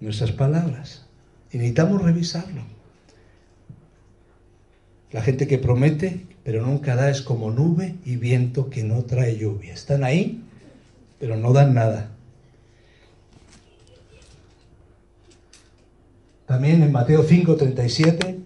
nuestras 0.00 0.32
palabras. 0.32 1.06
Y 1.52 1.58
necesitamos 1.58 2.02
revisarlo. 2.02 2.62
La 5.10 5.22
gente 5.22 5.46
que 5.46 5.58
promete, 5.58 6.26
pero 6.44 6.64
nunca 6.66 6.94
da, 6.94 7.10
es 7.10 7.22
como 7.22 7.50
nube 7.50 7.94
y 8.04 8.16
viento 8.16 8.68
que 8.68 8.84
no 8.84 9.04
trae 9.04 9.38
lluvia. 9.38 9.72
Están 9.72 10.04
ahí, 10.04 10.42
pero 11.18 11.36
no 11.36 11.52
dan 11.52 11.74
nada. 11.74 12.10
También 16.46 16.82
en 16.82 16.92
Mateo 16.92 17.24
5:37, 17.24 18.38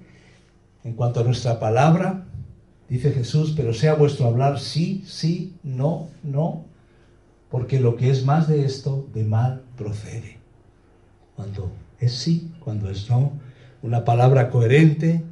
en 0.85 0.93
cuanto 0.95 1.21
a 1.21 1.25
nuestra 1.25 1.61
palabra, 1.61 2.27
dice 2.93 3.11
Jesús, 3.11 3.55
pero 3.57 3.73
sea 3.73 3.95
vuestro 3.95 4.27
hablar 4.27 4.61
sí, 4.61 5.03
sí, 5.07 5.55
no, 5.63 6.11
no, 6.23 6.67
porque 7.51 7.81
lo 7.81 7.97
que 7.97 8.11
es 8.11 8.27
más 8.27 8.49
de 8.49 8.67
esto, 8.67 9.09
de 9.15 9.25
mal 9.25 9.63
procede. 9.79 10.37
Cuando 11.35 11.73
es 11.99 12.13
sí, 12.13 12.53
cuando 12.61 12.91
es 12.91 13.09
no, 13.09 13.33
una 13.81 14.05
palabra 14.05 14.51
coherente, 14.51 15.23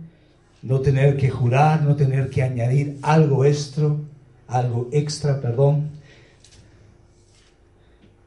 no 0.62 0.81
tener 0.81 1.18
que 1.18 1.29
jurar, 1.29 1.83
no 1.83 1.96
tener 1.96 2.31
que 2.31 2.42
añadir 2.42 2.96
algo 3.03 3.44
extra, 3.44 3.90
algo 4.49 4.88
extra, 4.90 5.42
perdón, 5.42 5.90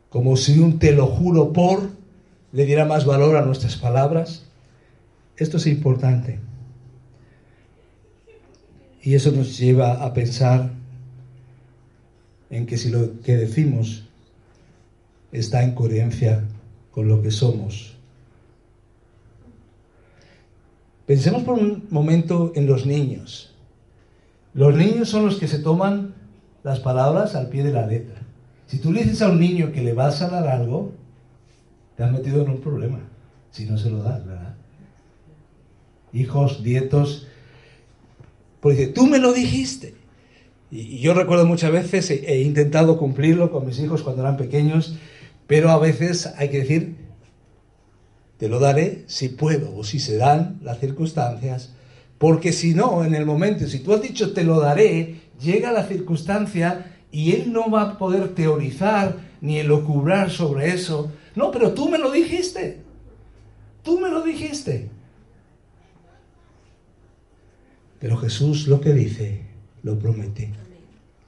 como 0.10 0.38
si 0.38 0.60
un 0.60 0.78
te 0.78 0.91
lo 0.91 1.08
juro 1.08 1.54
por 1.54 1.89
le 2.52 2.65
diera 2.67 2.86
más 2.86 3.04
valor 3.04 3.36
a 3.36 3.41
nuestras 3.43 3.78
palabras. 3.78 4.43
Esto 5.38 5.58
es 5.58 5.65
importante. 5.65 6.39
Y 9.04 9.16
eso 9.16 9.32
nos 9.32 9.58
lleva 9.58 10.04
a 10.04 10.13
pensar 10.13 10.72
en 12.50 12.66
que 12.66 12.78
si 12.78 12.89
lo 12.89 13.20
que 13.20 13.36
decimos 13.36 14.06
está 15.34 15.62
en 15.63 15.76
coherencia 15.76 16.46
con 16.92 17.10
lo 17.10 17.22
que 17.22 17.30
somos. 17.30 17.98
Pensemos 21.06 21.44
por 21.44 21.60
un 21.60 21.86
momento 21.90 22.54
en 22.56 22.65
los 22.65 22.86
niños. 22.86 23.54
Los 24.54 24.73
niños 24.75 25.10
son 25.10 25.25
los 25.25 25.38
que 25.38 25.50
se 25.50 25.60
toman 25.60 26.13
las 26.63 26.80
palabras 26.80 27.36
al 27.36 27.50
pie 27.50 27.63
de 27.63 27.73
la 27.73 27.86
letra. 27.86 28.21
Si 28.67 28.77
tú 28.77 28.94
le 28.94 29.04
dices 29.04 29.21
a 29.21 29.30
un 29.30 29.40
niño 29.40 29.73
que 29.73 29.82
le 29.82 29.94
vas 29.94 30.21
a 30.21 30.30
dar 30.30 30.48
algo, 30.48 30.94
te 31.98 32.04
has 32.04 32.12
metido 32.12 32.42
en 32.42 32.52
un 32.52 32.62
problema, 32.62 33.00
si 33.52 33.65
no 33.65 33.77
se 33.77 33.90
lo 33.90 34.02
das, 34.02 34.25
¿verdad? 34.25 34.56
Hijos, 36.13 36.62
nietos, 36.62 37.27
porque 38.64 38.88
tú 38.88 39.08
me 39.08 39.20
lo 39.20 39.34
dijiste. 39.34 39.94
Y 40.72 41.00
yo 41.00 41.14
recuerdo 41.14 41.46
muchas 41.46 41.70
veces, 41.70 42.10
he, 42.10 42.42
intentado 42.44 42.98
cumplirlo 42.98 43.52
con 43.52 43.66
mis 43.66 43.78
hijos 43.78 44.04
cuando 44.04 44.22
eran 44.22 44.38
pequeños, 44.38 44.96
pero 45.48 45.70
a 45.70 45.78
veces 45.78 46.34
hay 46.38 46.48
que 46.48 46.60
decir, 46.60 46.96
te 48.38 48.48
lo 48.48 48.60
daré 48.60 49.04
si 49.08 49.28
puedo 49.28 49.76
o 49.76 49.84
si 49.84 50.00
se 50.00 50.16
dan 50.16 50.62
las 50.64 50.80
circunstancias, 50.80 51.76
porque 52.18 52.54
si 52.54 52.74
no, 52.74 53.04
en 53.04 53.16
el 53.16 53.26
momento, 53.26 53.68
si 53.68 53.80
tú 53.80 53.94
has 53.94 54.02
dicho 54.02 54.32
te 54.32 54.46
lo 54.46 54.62
daré, 54.62 55.20
llega 55.42 55.74
la 55.74 55.86
circunstancia 55.86 57.00
y 57.12 57.34
él 57.34 57.52
no 57.52 57.70
va 57.70 57.82
a 57.82 57.98
poder 57.98 58.34
teorizar 58.34 59.18
ni 59.42 59.60
elucubrar 59.60 60.32
sobre 60.32 60.70
eso, 60.70 61.12
No, 61.36 61.52
pero 61.52 61.74
tú 61.74 61.90
me 61.90 61.98
lo 61.98 62.12
dijiste. 62.12 62.82
Tú 63.84 64.00
me 64.00 64.10
lo 64.10 64.22
dijiste. 64.22 64.92
Pero 68.04 68.17
Jesús 68.17 68.67
lo 68.67 68.81
que 68.81 68.91
dice, 68.91 69.43
lo 69.81 69.97
promete 69.97 70.51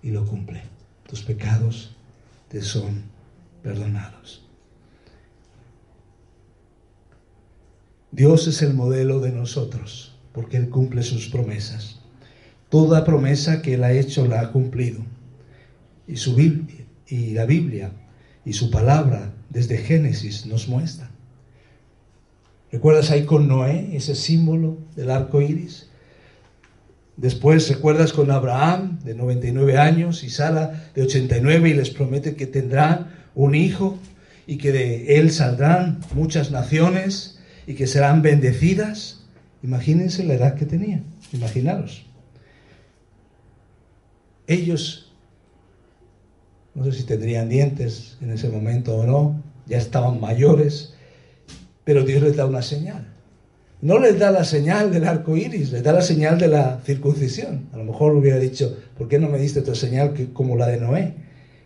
y 0.03 0.11
lo 0.11 0.25
cumple. 0.25 0.61
Tus 1.07 1.21
pecados 1.21 1.95
te 2.49 2.61
son 2.61 3.03
perdonados. 3.63 4.45
Dios 8.11 8.47
es 8.47 8.61
el 8.61 8.73
modelo 8.73 9.21
de 9.21 9.31
nosotros, 9.31 10.17
porque 10.33 10.57
Él 10.57 10.67
cumple 10.67 11.03
sus 11.03 11.29
promesas. 11.29 12.01
Toda 12.67 13.05
promesa 13.05 13.61
que 13.61 13.75
Él 13.75 13.83
ha 13.85 13.93
hecho 13.93 14.27
la 14.27 14.41
ha 14.41 14.51
cumplido. 14.51 14.99
Y, 16.09 16.17
su 16.17 16.35
Biblia, 16.35 16.85
y 17.07 17.29
la 17.29 17.45
Biblia 17.45 17.93
y 18.43 18.51
su 18.51 18.69
palabra 18.69 19.33
desde 19.49 19.77
Génesis 19.77 20.45
nos 20.45 20.67
muestra. 20.67 21.09
¿Recuerdas 22.69 23.11
ahí 23.11 23.23
con 23.23 23.47
Noé, 23.47 23.95
ese 23.95 24.13
símbolo 24.13 24.77
del 24.97 25.11
arco 25.11 25.39
iris? 25.39 25.84
Después 27.17 27.69
recuerdas 27.69 28.11
con 28.11 28.29
Abraham, 28.29 28.99
de 29.03 29.15
99 29.15 29.77
años, 29.77 30.23
y 30.23 30.29
Sara, 30.29 30.89
de 30.93 31.03
89, 31.03 31.69
y 31.69 31.73
les 31.73 31.89
promete 31.89 32.35
que 32.35 32.45
tendrán 32.45 33.07
un 33.35 33.55
hijo 33.55 33.97
y 34.47 34.57
que 34.57 34.71
de 34.71 35.17
él 35.17 35.31
saldrán 35.31 35.99
muchas 36.13 36.51
naciones 36.51 37.39
y 37.67 37.75
que 37.75 37.87
serán 37.87 38.21
bendecidas. 38.21 39.21
Imagínense 39.63 40.23
la 40.23 40.33
edad 40.33 40.55
que 40.55 40.65
tenían, 40.65 41.05
imaginaros. 41.31 42.05
Ellos, 44.47 45.11
no 46.75 46.83
sé 46.83 46.91
si 46.91 47.03
tendrían 47.03 47.49
dientes 47.49 48.17
en 48.21 48.31
ese 48.31 48.49
momento 48.49 48.97
o 48.97 49.05
no, 49.05 49.41
ya 49.65 49.77
estaban 49.77 50.19
mayores, 50.19 50.93
pero 51.85 52.03
Dios 52.03 52.21
les 52.21 52.35
da 52.35 52.45
una 52.45 52.61
señal. 52.61 53.14
No 53.81 53.99
les 53.99 54.17
da 54.17 54.31
la 54.31 54.45
señal 54.45 54.91
del 54.91 55.05
arco 55.05 55.35
iris, 55.35 55.71
les 55.71 55.83
da 55.83 55.91
la 55.91 56.01
señal 56.01 56.39
de 56.39 56.47
la 56.47 56.79
circuncisión. 56.85 57.67
A 57.73 57.77
lo 57.77 57.83
mejor 57.83 58.15
hubiera 58.15 58.39
dicho, 58.39 58.77
¿por 58.97 59.07
qué 59.07 59.19
no 59.19 59.29
me 59.29 59.37
diste 59.37 59.59
otra 59.59 59.75
señal 59.75 60.13
que, 60.13 60.31
como 60.31 60.55
la 60.55 60.67
de 60.67 60.79
Noé? 60.79 61.13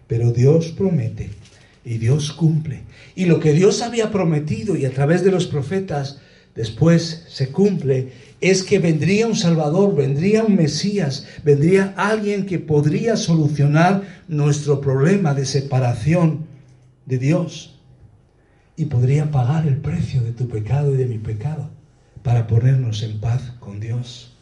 Pero 0.07 0.31
Dios 0.31 0.73
promete 0.75 1.29
y 1.85 1.97
Dios 1.97 2.31
cumple. 2.31 2.81
Y 3.15 3.25
lo 3.25 3.39
que 3.39 3.53
Dios 3.53 3.81
había 3.83 4.11
prometido 4.11 4.75
y 4.75 4.85
a 4.85 4.91
través 4.91 5.23
de 5.23 5.31
los 5.31 5.45
profetas 5.45 6.19
después 6.55 7.25
se 7.29 7.49
cumple 7.49 8.11
es 8.41 8.63
que 8.63 8.79
vendría 8.79 9.27
un 9.27 9.35
Salvador, 9.35 9.95
vendría 9.95 10.43
un 10.43 10.55
Mesías, 10.55 11.27
vendría 11.43 11.93
alguien 11.95 12.47
que 12.47 12.57
podría 12.57 13.17
solucionar 13.17 14.23
nuestro 14.27 14.81
problema 14.81 15.35
de 15.35 15.45
separación 15.45 16.47
de 17.05 17.19
Dios 17.19 17.79
y 18.75 18.85
podría 18.85 19.29
pagar 19.29 19.67
el 19.67 19.77
precio 19.77 20.21
de 20.21 20.31
tu 20.31 20.47
pecado 20.47 20.93
y 20.93 20.97
de 20.97 21.05
mi 21.05 21.19
pecado 21.19 21.78
para 22.23 22.47
ponernos 22.47 23.03
en 23.03 23.19
paz 23.19 23.53
con 23.59 23.79
Dios. 23.79 24.33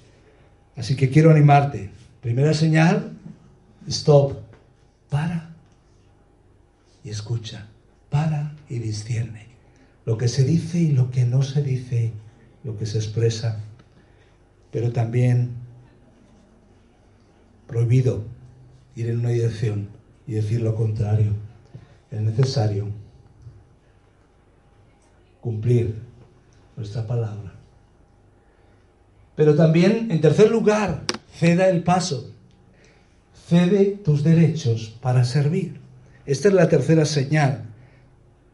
Así 0.76 0.96
que 0.96 1.10
quiero 1.10 1.32
animarte. 1.32 1.92
Primera 2.22 2.54
señal, 2.54 3.14
stop, 3.88 4.38
para 5.10 5.50
y 7.04 7.10
escucha, 7.10 7.68
para 8.10 8.54
y 8.70 8.80
discierne. 8.80 9.48
Lo 10.06 10.18
que 10.18 10.28
se 10.28 10.44
dice 10.44 10.80
y 10.80 10.92
lo 10.92 11.12
que 11.12 11.26
no 11.26 11.42
se 11.44 11.62
dice, 11.62 12.12
lo 12.64 12.78
que 12.78 12.86
se 12.86 12.98
expresa, 12.98 13.60
pero 14.72 14.92
también 14.92 15.52
prohibido 17.68 18.24
ir 18.96 19.10
en 19.10 19.20
una 19.20 19.30
dirección 19.30 19.90
y 20.26 20.34
decir 20.34 20.62
lo 20.62 20.76
contrario. 20.76 21.34
Es 22.12 22.22
necesario 22.22 22.88
cumplir 25.42 25.96
nuestra 26.76 27.06
palabra. 27.06 27.47
Pero 29.38 29.54
también, 29.54 30.10
en 30.10 30.20
tercer 30.20 30.50
lugar, 30.50 31.04
ceda 31.32 31.70
el 31.70 31.84
paso. 31.84 32.32
Cede 33.48 34.00
tus 34.04 34.24
derechos 34.24 34.98
para 35.00 35.24
servir. 35.24 35.80
Esta 36.26 36.48
es 36.48 36.56
la 36.56 36.68
tercera 36.68 37.06
señal 37.06 37.64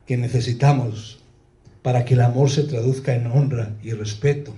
que 0.06 0.18
necesitamos 0.18 1.24
para 1.82 2.04
que 2.04 2.16
el 2.16 2.22
amor 2.22 2.50
se 2.50 2.64
traduzca 2.64 3.16
en 3.16 3.28
honra 3.28 3.72
y 3.82 3.92
respeto. 3.94 4.54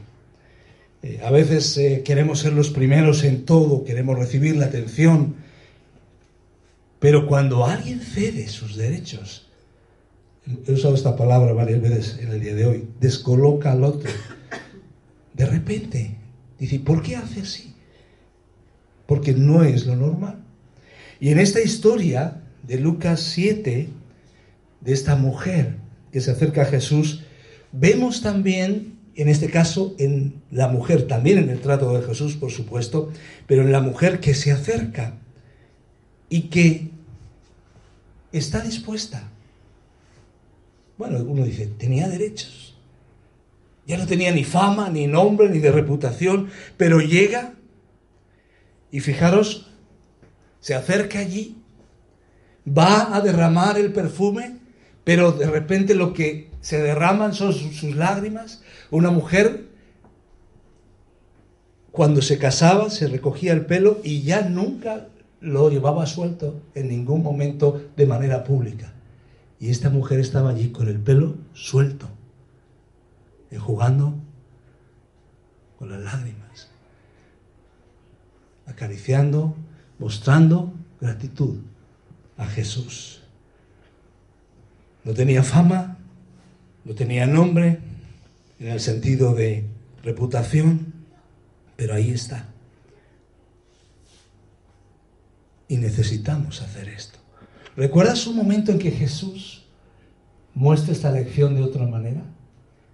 Eh, 1.03 1.21
a 1.23 1.30
veces 1.30 1.78
eh, 1.78 2.01
queremos 2.03 2.39
ser 2.39 2.53
los 2.53 2.71
primeros 2.71 3.23
en 3.23 3.45
todo, 3.45 3.84
queremos 3.84 4.17
recibir 4.17 4.55
la 4.55 4.65
atención, 4.65 5.36
pero 6.99 7.28
cuando 7.28 7.65
alguien 7.65 7.99
cede 8.01 8.47
sus 8.47 8.76
derechos, 8.76 9.47
he 10.65 10.71
usado 10.71 10.95
esta 10.95 11.15
palabra 11.15 11.53
varias 11.53 11.82
veces 11.82 12.17
en 12.19 12.32
el 12.32 12.41
día 12.41 12.55
de 12.55 12.65
hoy, 12.65 12.88
descoloca 12.99 13.71
al 13.73 13.84
otro. 13.84 14.09
De 15.36 15.45
repente, 15.45 16.17
dice, 16.59 16.79
¿por 16.79 17.01
qué 17.01 17.15
hace 17.15 17.41
así? 17.41 17.73
Porque 19.05 19.33
no 19.33 19.63
es 19.63 19.86
lo 19.86 19.95
normal. 19.95 20.43
Y 21.19 21.29
en 21.29 21.39
esta 21.39 21.61
historia 21.61 22.41
de 22.63 22.79
Lucas 22.79 23.21
7, 23.21 23.89
de 24.81 24.93
esta 24.93 25.15
mujer 25.15 25.77
que 26.11 26.21
se 26.21 26.31
acerca 26.31 26.63
a 26.63 26.65
Jesús, 26.65 27.23
vemos 27.71 28.21
también, 28.21 28.99
en 29.15 29.29
este 29.29 29.49
caso, 29.49 29.95
en 29.99 30.41
la 30.51 30.67
mujer, 30.67 31.07
también 31.07 31.38
en 31.38 31.49
el 31.49 31.59
trato 31.59 31.97
de 31.97 32.05
Jesús, 32.05 32.36
por 32.36 32.51
supuesto, 32.51 33.11
pero 33.47 33.61
en 33.61 33.71
la 33.71 33.81
mujer 33.81 34.19
que 34.19 34.33
se 34.33 34.51
acerca 34.51 35.17
y 36.29 36.43
que 36.43 36.89
está 38.31 38.61
dispuesta 38.61 39.31
bueno, 40.97 41.19
uno 41.19 41.43
dice, 41.43 41.67
tenía 41.67 42.07
derechos. 42.07 42.74
Ya 43.86 43.97
no 43.97 44.07
tenía 44.07 44.31
ni 44.31 44.43
fama, 44.43 44.89
ni 44.89 45.07
nombre, 45.07 45.49
ni 45.49 45.59
de 45.59 45.71
reputación, 45.71 46.49
pero 46.77 46.99
llega 46.99 47.53
y 48.91 49.01
fijaros, 49.01 49.67
se 50.59 50.73
acerca 50.73 51.19
allí, 51.19 51.57
va 52.65 53.15
a 53.15 53.21
derramar 53.21 53.77
el 53.77 53.91
perfume, 53.91 54.57
pero 55.03 55.31
de 55.31 55.47
repente 55.47 55.93
lo 55.95 56.13
que 56.13 56.49
se 56.61 56.81
derraman 56.81 57.33
son 57.33 57.53
sus, 57.53 57.95
lágrimas. 57.95 58.63
Una 58.89 59.11
mujer, 59.11 59.65
cuando 61.91 62.21
se 62.21 62.38
casaba, 62.38 62.89
se 62.89 63.07
recogía 63.07 63.53
el 63.53 63.65
pelo 63.65 63.99
y 64.03 64.23
ya 64.23 64.41
nunca 64.49 65.07
lo 65.41 65.69
llevaba 65.69 66.07
suelto 66.07 66.61
en 66.73 66.88
ningún 66.88 67.21
momento 67.21 67.83
de 67.95 68.05
manera 68.07 68.43
pública. 68.43 68.93
Y 69.59 69.69
esta 69.69 69.89
mujer 69.89 70.19
estaba 70.19 70.49
allí 70.49 70.69
con 70.69 70.88
el 70.88 70.99
pelo 70.99 71.36
suelto, 71.53 72.09
jugando 73.57 74.15
con 75.77 75.89
las 75.89 75.99
lágrimas, 75.99 76.69
acariciando, 78.65 79.55
mostrando 79.99 80.73
gratitud 80.99 81.59
a 82.37 82.45
Jesús. 82.45 83.21
No 85.03 85.13
tenía 85.13 85.43
fama, 85.43 85.97
no 86.83 86.95
tenía 86.95 87.25
nombre 87.25 87.79
en 88.59 88.67
el 88.67 88.79
sentido 88.79 89.33
de 89.33 89.65
reputación, 90.03 90.93
pero 91.75 91.93
ahí 91.93 92.11
está. 92.11 92.47
Y 95.67 95.77
necesitamos 95.77 96.61
hacer 96.61 96.89
esto. 96.89 97.19
¿Recuerdas 97.75 98.27
un 98.27 98.37
momento 98.37 98.71
en 98.71 98.79
que 98.79 98.91
Jesús 98.91 99.65
muestra 100.53 100.93
esta 100.93 101.11
lección 101.11 101.55
de 101.55 101.63
otra 101.63 101.85
manera? 101.85 102.23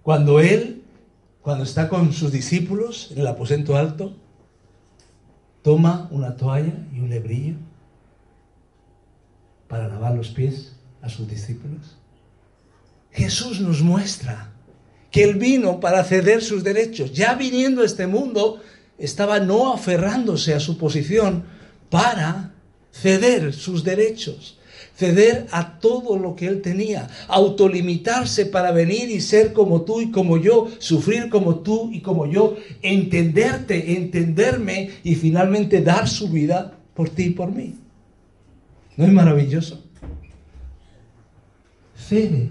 Cuando 0.02 0.40
Él, 0.40 0.82
cuando 1.42 1.64
está 1.64 1.88
con 1.88 2.12
sus 2.12 2.32
discípulos 2.32 3.10
en 3.12 3.18
el 3.18 3.26
aposento 3.26 3.76
alto, 3.76 4.14
toma 5.62 6.08
una 6.10 6.36
toalla 6.36 6.74
y 6.92 7.00
un 7.00 7.10
lebrillo 7.10 7.54
para 9.68 9.88
lavar 9.88 10.14
los 10.14 10.28
pies 10.28 10.72
a 11.00 11.08
sus 11.08 11.28
discípulos. 11.28 11.96
Jesús 13.12 13.60
nos 13.60 13.82
muestra 13.82 14.50
que 15.10 15.22
Él 15.22 15.34
vino 15.34 15.78
para 15.78 16.02
ceder 16.04 16.42
sus 16.42 16.64
derechos. 16.64 17.12
Ya 17.12 17.34
viniendo 17.34 17.82
a 17.82 17.86
este 17.86 18.06
mundo, 18.06 18.60
estaba 18.98 19.38
no 19.38 19.72
aferrándose 19.72 20.54
a 20.54 20.60
su 20.60 20.78
posición 20.78 21.44
para 21.90 22.54
ceder 22.92 23.52
sus 23.52 23.84
derechos 23.84 24.58
ceder 24.96 25.46
a 25.50 25.78
todo 25.78 26.18
lo 26.18 26.36
que 26.36 26.46
él 26.46 26.62
tenía, 26.62 27.08
autolimitarse 27.28 28.46
para 28.46 28.72
venir 28.72 29.10
y 29.10 29.20
ser 29.20 29.52
como 29.52 29.82
tú 29.82 30.00
y 30.00 30.10
como 30.10 30.38
yo, 30.38 30.68
sufrir 30.78 31.28
como 31.28 31.60
tú 31.60 31.90
y 31.92 32.00
como 32.00 32.26
yo, 32.26 32.56
entenderte, 32.82 33.96
entenderme 33.96 34.90
y 35.02 35.14
finalmente 35.14 35.82
dar 35.82 36.08
su 36.08 36.28
vida 36.28 36.78
por 36.94 37.08
ti 37.08 37.24
y 37.24 37.30
por 37.30 37.50
mí. 37.50 37.74
¿No 38.96 39.04
es 39.04 39.12
maravilloso? 39.12 39.82
Cede 41.96 42.50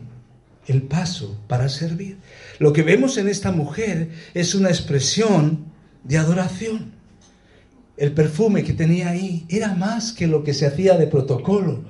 el 0.68 0.84
paso 0.84 1.38
para 1.48 1.70
servir. 1.70 2.18
Lo 2.60 2.74
que 2.74 2.84
vemos 2.84 3.18
en 3.18 3.28
esta 3.28 3.52
mujer 3.52 4.10
es 4.34 4.56
una 4.56 4.70
expresión 4.70 5.66
de 6.04 6.18
adoración. 6.18 6.92
El 7.98 8.14
perfume 8.14 8.64
que 8.64 8.74
tenía 8.74 9.10
ahí 9.10 9.46
era 9.50 9.76
más 9.76 10.14
que 10.14 10.28
lo 10.28 10.44
que 10.44 10.54
se 10.54 10.66
hacía 10.66 10.98
de 10.98 11.08
protocolo 11.08 11.84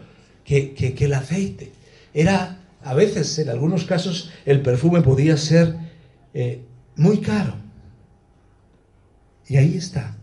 que, 0.73 1.05
el 1.05 1.13
aceite. 1.13 1.71
Era 2.13 2.59
a 2.83 2.93
veces, 2.93 3.37
en 3.39 3.49
algunos 3.49 3.85
casos, 3.85 4.31
el 4.45 4.61
perfume 4.61 5.01
podía 5.01 5.37
ser 5.37 5.75
eh, 6.33 6.61
muy 6.95 7.19
caro. 7.19 7.55
Y 9.47 9.57
ahí 9.57 9.77
está, 9.77 10.17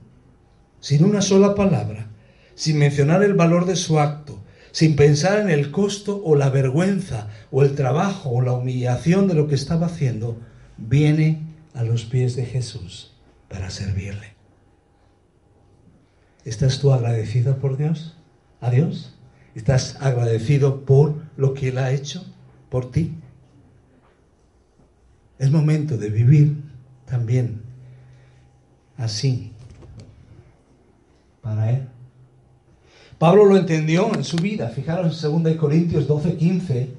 sin 0.80 1.04
una 1.04 1.22
sola 1.22 1.54
palabra, 1.54 2.08
sin 2.54 2.78
mencionar 2.78 3.22
el 3.22 3.34
valor 3.34 3.66
de 3.66 3.76
su 3.76 3.98
acto, 3.98 4.42
sin 4.72 4.96
pensar 4.96 5.38
en 5.38 5.50
el 5.50 5.70
costo 5.70 6.20
o 6.24 6.34
la 6.34 6.50
vergüenza 6.50 7.28
o 7.50 7.62
el 7.62 7.74
trabajo 7.74 8.30
o 8.30 8.42
la 8.42 8.52
humillación 8.52 9.28
de 9.28 9.34
lo 9.34 9.48
que 9.48 9.54
estaba 9.54 9.86
haciendo, 9.86 10.38
viene 10.76 11.42
a 11.74 11.84
los 11.84 12.04
pies 12.04 12.36
de 12.36 12.44
Jesús 12.44 13.12
para 13.48 13.70
servirle. 13.70 14.34
¿Estás 16.44 16.80
tú 16.80 16.92
agradecido 16.92 17.58
por 17.58 17.76
Dios? 17.76 18.16
¿A 18.60 18.70
Dios? 18.70 19.17
¿Estás 19.58 19.96
agradecido 19.98 20.84
por 20.84 21.16
lo 21.36 21.52
que 21.52 21.70
Él 21.70 21.78
ha 21.78 21.90
hecho 21.90 22.24
por 22.70 22.92
ti? 22.92 23.12
Es 25.36 25.50
momento 25.50 25.96
de 25.96 26.10
vivir 26.10 26.62
también 27.06 27.62
así 28.96 29.50
para 31.42 31.72
Él. 31.72 31.88
Pablo 33.18 33.46
lo 33.46 33.56
entendió 33.56 34.14
en 34.14 34.22
su 34.22 34.36
vida. 34.36 34.68
Fijaros 34.68 35.24
en 35.24 35.42
2 35.42 35.56
Corintios 35.56 36.06
12, 36.06 36.36
15, 36.36 36.90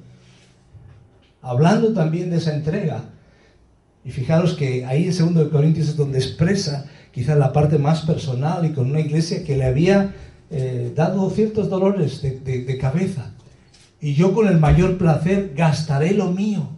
hablando 1.40 1.94
también 1.94 2.28
de 2.28 2.36
esa 2.36 2.54
entrega. 2.54 3.04
Y 4.04 4.10
fijaros 4.10 4.52
que 4.52 4.84
ahí 4.84 5.08
en 5.08 5.32
2 5.32 5.48
Corintios 5.48 5.88
es 5.88 5.96
donde 5.96 6.18
expresa 6.18 6.84
quizás 7.10 7.38
la 7.38 7.54
parte 7.54 7.78
más 7.78 8.02
personal 8.02 8.66
y 8.66 8.74
con 8.74 8.90
una 8.90 9.00
iglesia 9.00 9.44
que 9.44 9.56
le 9.56 9.64
había 9.64 10.14
eh, 10.50 10.92
dado 10.94 11.30
ciertos 11.30 11.68
dolores 11.68 12.22
de, 12.22 12.40
de 12.40 12.78
cabeza. 12.78 13.32
Y 14.00 14.14
yo 14.14 14.34
con 14.34 14.48
el 14.48 14.58
mayor 14.58 14.98
placer 14.98 15.52
gastaré 15.56 16.12
lo 16.14 16.30
mío. 16.32 16.68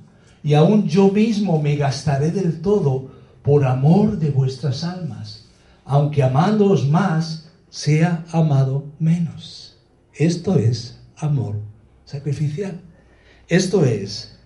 Y 0.43 0.55
aún 0.55 0.89
yo 0.89 1.09
mismo 1.11 1.63
me 1.63 1.77
gastaré 1.77 2.31
del 2.31 2.61
todo 2.61 3.11
por 3.43 3.65
amor 3.65 4.19
de 4.19 4.31
vuestras 4.31 4.85
almas. 4.85 5.47
Aunque 5.85 6.23
amándoos 6.23 6.89
más, 6.89 7.49
sea 7.71 8.25
amado 8.33 8.85
menos. 8.99 9.77
Esto 10.15 10.57
es 10.57 11.01
amor 11.17 11.57
sacrificial. 12.05 12.81
Esto 13.49 13.85
es 13.85 14.39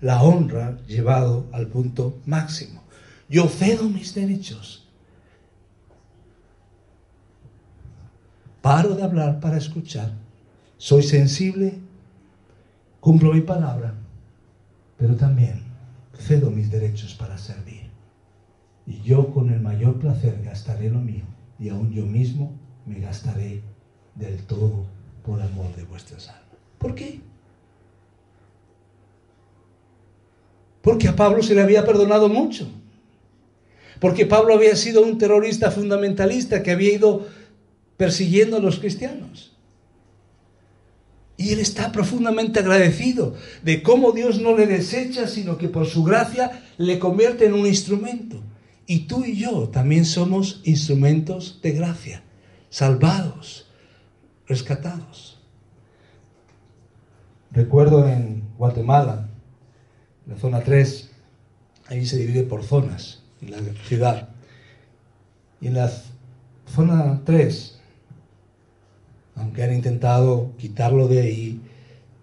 la 0.00 0.22
honra 0.22 0.78
llevado 0.86 1.46
al 1.52 1.66
punto 1.66 2.18
máximo. 2.26 2.82
Yo 3.28 3.48
cedo 3.48 3.88
mis 3.88 4.14
derechos. 4.14 4.79
Paro 8.62 8.94
de 8.94 9.02
hablar 9.02 9.40
para 9.40 9.56
escuchar. 9.56 10.12
Soy 10.76 11.02
sensible, 11.02 11.78
cumplo 13.00 13.32
mi 13.32 13.40
palabra, 13.40 13.94
pero 14.98 15.16
también 15.16 15.62
cedo 16.18 16.50
mis 16.50 16.70
derechos 16.70 17.14
para 17.14 17.38
servir. 17.38 17.90
Y 18.86 19.00
yo 19.02 19.32
con 19.32 19.50
el 19.50 19.60
mayor 19.60 19.98
placer 19.98 20.40
gastaré 20.44 20.90
lo 20.90 21.00
mío 21.00 21.24
y 21.58 21.68
aún 21.68 21.92
yo 21.92 22.04
mismo 22.04 22.52
me 22.86 23.00
gastaré 23.00 23.62
del 24.14 24.42
todo 24.44 24.84
por 25.24 25.40
amor 25.40 25.74
de 25.76 25.84
vuestras 25.84 26.28
almas. 26.28 26.44
¿Por 26.78 26.94
qué? 26.94 27.20
Porque 30.82 31.08
a 31.08 31.16
Pablo 31.16 31.42
se 31.42 31.54
le 31.54 31.62
había 31.62 31.84
perdonado 31.84 32.28
mucho. 32.28 32.68
Porque 34.00 34.24
Pablo 34.24 34.54
había 34.54 34.74
sido 34.76 35.02
un 35.02 35.18
terrorista 35.18 35.70
fundamentalista 35.70 36.62
que 36.62 36.70
había 36.70 36.94
ido 36.94 37.26
persiguiendo 38.00 38.56
a 38.56 38.60
los 38.60 38.78
cristianos. 38.78 39.52
Y 41.36 41.50
él 41.50 41.58
está 41.58 41.92
profundamente 41.92 42.60
agradecido 42.60 43.34
de 43.62 43.82
cómo 43.82 44.12
Dios 44.12 44.40
no 44.40 44.56
le 44.56 44.66
desecha, 44.66 45.28
sino 45.28 45.58
que 45.58 45.68
por 45.68 45.84
su 45.84 46.02
gracia 46.02 46.62
le 46.78 46.98
convierte 46.98 47.44
en 47.44 47.52
un 47.52 47.66
instrumento. 47.66 48.40
Y 48.86 49.00
tú 49.00 49.26
y 49.26 49.36
yo 49.36 49.68
también 49.68 50.06
somos 50.06 50.62
instrumentos 50.64 51.60
de 51.60 51.72
gracia, 51.72 52.22
salvados, 52.70 53.66
rescatados. 54.48 55.38
Recuerdo 57.52 58.08
en 58.08 58.44
Guatemala, 58.56 59.28
la 60.26 60.38
zona 60.38 60.60
3, 60.64 61.10
ahí 61.88 62.06
se 62.06 62.16
divide 62.16 62.44
por 62.44 62.64
zonas, 62.64 63.24
en 63.42 63.50
la 63.50 63.58
ciudad. 63.86 64.30
Y 65.60 65.66
en 65.66 65.74
la 65.74 65.92
zona 66.66 67.20
3, 67.26 67.76
aunque 69.50 69.64
han 69.64 69.74
intentado 69.74 70.52
quitarlo 70.58 71.08
de 71.08 71.22
ahí, 71.22 71.60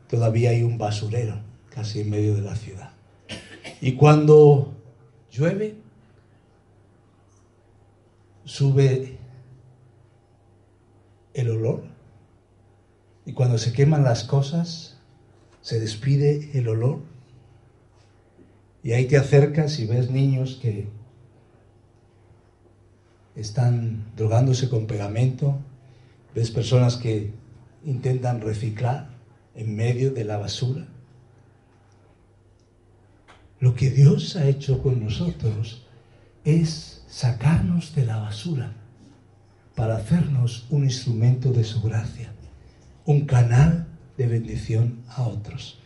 todavía 0.07 0.51
hay 0.51 0.63
un 0.63 0.77
basurero 0.77 1.41
casi 1.69 1.99
en 1.99 2.09
medio 2.09 2.33
de 2.33 2.41
la 2.41 2.55
ciudad. 2.55 2.91
Y 3.81 3.95
cuando 3.95 4.73
llueve, 5.29 5.75
sube 8.45 9.17
el 11.33 11.49
olor. 11.49 11.83
Y 13.25 13.33
cuando 13.33 13.57
se 13.57 13.73
queman 13.73 14.05
las 14.05 14.23
cosas, 14.23 14.97
se 15.61 15.81
despide 15.81 16.57
el 16.57 16.69
olor. 16.69 16.99
Y 18.83 18.93
ahí 18.93 19.03
te 19.03 19.17
acercas 19.17 19.79
y 19.79 19.85
ves 19.85 20.09
niños 20.09 20.59
que 20.61 20.87
están 23.35 24.05
drogándose 24.15 24.69
con 24.69 24.87
pegamento, 24.87 25.59
ves 26.37 26.51
personas 26.51 26.97
que 26.97 27.33
intentan 27.83 28.41
reciclar 28.41 29.09
en 29.55 29.75
medio 29.75 30.11
de 30.11 30.23
la 30.23 30.37
basura. 30.37 30.85
Lo 33.59 33.73
que 33.73 33.89
Dios 33.89 34.35
ha 34.35 34.47
hecho 34.47 34.83
con 34.83 35.03
nosotros 35.03 35.87
es 36.45 37.03
sacarnos 37.07 37.95
de 37.95 38.05
la 38.05 38.17
basura 38.17 38.71
para 39.73 39.95
hacernos 39.95 40.67
un 40.69 40.83
instrumento 40.83 41.51
de 41.51 41.63
su 41.63 41.81
gracia, 41.81 42.31
un 43.05 43.25
canal 43.25 43.87
de 44.15 44.27
bendición 44.27 45.01
a 45.07 45.23
otros. 45.23 45.79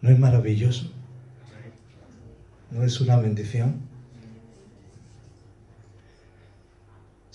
¿No 0.00 0.10
es 0.10 0.18
maravilloso? 0.18 0.90
¿No 2.72 2.82
es 2.82 3.00
una 3.00 3.16
bendición? 3.16 3.87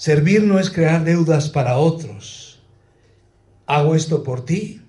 Servir 0.04 0.43
no 0.43 0.60
es 0.60 0.70
crear 0.70 1.06
deudas 1.06 1.47
para 1.47 1.78
otros. 1.78 2.60
Hago 3.66 3.95
esto 3.95 4.22
por 4.22 4.43
ti, 4.43 4.82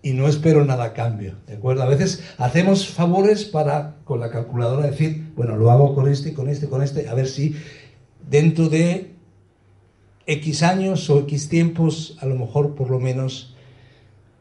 y 0.00 0.14
no 0.14 0.26
espero 0.26 0.64
nada 0.64 0.84
a 0.84 0.92
cambio, 0.94 1.34
¿de 1.46 1.56
acuerdo? 1.56 1.82
A 1.82 1.86
veces 1.86 2.22
hacemos 2.38 2.88
favores 2.88 3.44
para, 3.44 3.96
con 4.04 4.20
la 4.20 4.30
calculadora, 4.30 4.86
decir, 4.86 5.32
bueno, 5.36 5.58
lo 5.58 5.70
hago 5.70 5.94
con 5.94 6.08
este, 6.08 6.32
con 6.32 6.48
este, 6.48 6.66
con 6.66 6.82
este, 6.82 7.10
a 7.10 7.12
ver 7.12 7.28
si 7.28 7.56
dentro 8.26 8.70
de 8.70 9.10
X 10.24 10.62
años 10.62 11.10
o 11.10 11.18
X 11.18 11.50
tiempos, 11.50 12.16
a 12.18 12.24
lo 12.24 12.36
mejor 12.36 12.74
por 12.74 12.88
lo 12.88 12.98
menos 12.98 13.54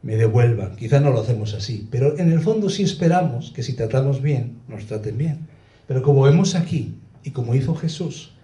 me 0.04 0.16
devuelvan. 0.16 0.78
Quizá 0.78 1.02
no 1.02 1.12
lo 1.12 1.20
hacemos 1.20 1.54
así, 1.54 1.86
pero 1.92 2.18
en 2.18 2.32
el 2.32 2.40
fondo 2.40 2.70
sí 2.70 2.84
esperamos 2.84 3.52
que 3.52 3.62
si 3.62 3.74
tratamos 3.74 4.22
bien, 4.22 4.58
nos 4.70 4.86
traten 4.86 5.18
bien. 5.18 5.50
Pero 5.86 6.02
como 6.02 6.22
vemos 6.22 6.56
aquí, 6.56 6.96
y 7.26 7.32
como 7.32 7.56
hizo 7.56 7.76
Jesús, 7.76 8.35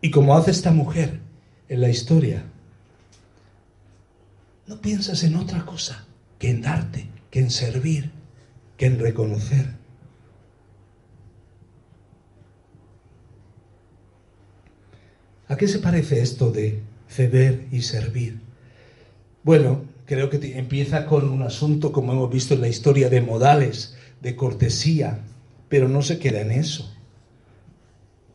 y 0.00 0.10
como 0.10 0.36
hace 0.36 0.50
esta 0.50 0.70
mujer 0.70 1.20
en 1.68 1.80
la 1.80 1.88
historia, 1.88 2.44
no 4.66 4.80
piensas 4.80 5.22
en 5.24 5.36
otra 5.36 5.64
cosa 5.64 6.06
que 6.38 6.50
en 6.50 6.62
darte, 6.62 7.08
que 7.30 7.40
en 7.40 7.50
servir, 7.50 8.10
que 8.76 8.86
en 8.86 8.98
reconocer. 8.98 9.76
¿A 15.48 15.56
qué 15.56 15.66
se 15.66 15.78
parece 15.78 16.20
esto 16.20 16.50
de 16.50 16.82
ceder 17.08 17.66
y 17.72 17.80
servir? 17.80 18.38
Bueno, 19.42 19.84
creo 20.04 20.28
que 20.28 20.58
empieza 20.58 21.06
con 21.06 21.28
un 21.30 21.42
asunto, 21.42 21.90
como 21.90 22.12
hemos 22.12 22.30
visto 22.30 22.54
en 22.54 22.60
la 22.60 22.68
historia, 22.68 23.08
de 23.08 23.22
modales, 23.22 23.96
de 24.20 24.36
cortesía, 24.36 25.20
pero 25.70 25.88
no 25.88 26.02
se 26.02 26.18
queda 26.18 26.42
en 26.42 26.50
eso. 26.50 26.94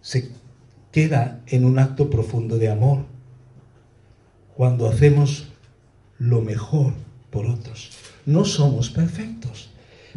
Se 0.02 0.32
queda 0.94 1.42
en 1.48 1.66
un 1.66 1.80
acto 1.80 2.10
profundo 2.10 2.58
de 2.58 2.70
amor. 2.70 3.00
Cuando 4.56 4.88
hacemos 4.88 5.48
lo 6.18 6.42
mejor 6.42 6.94
por 7.30 7.48
otros. 7.48 7.92
No 8.26 8.46
somos 8.46 8.90
perfectos, 8.90 9.72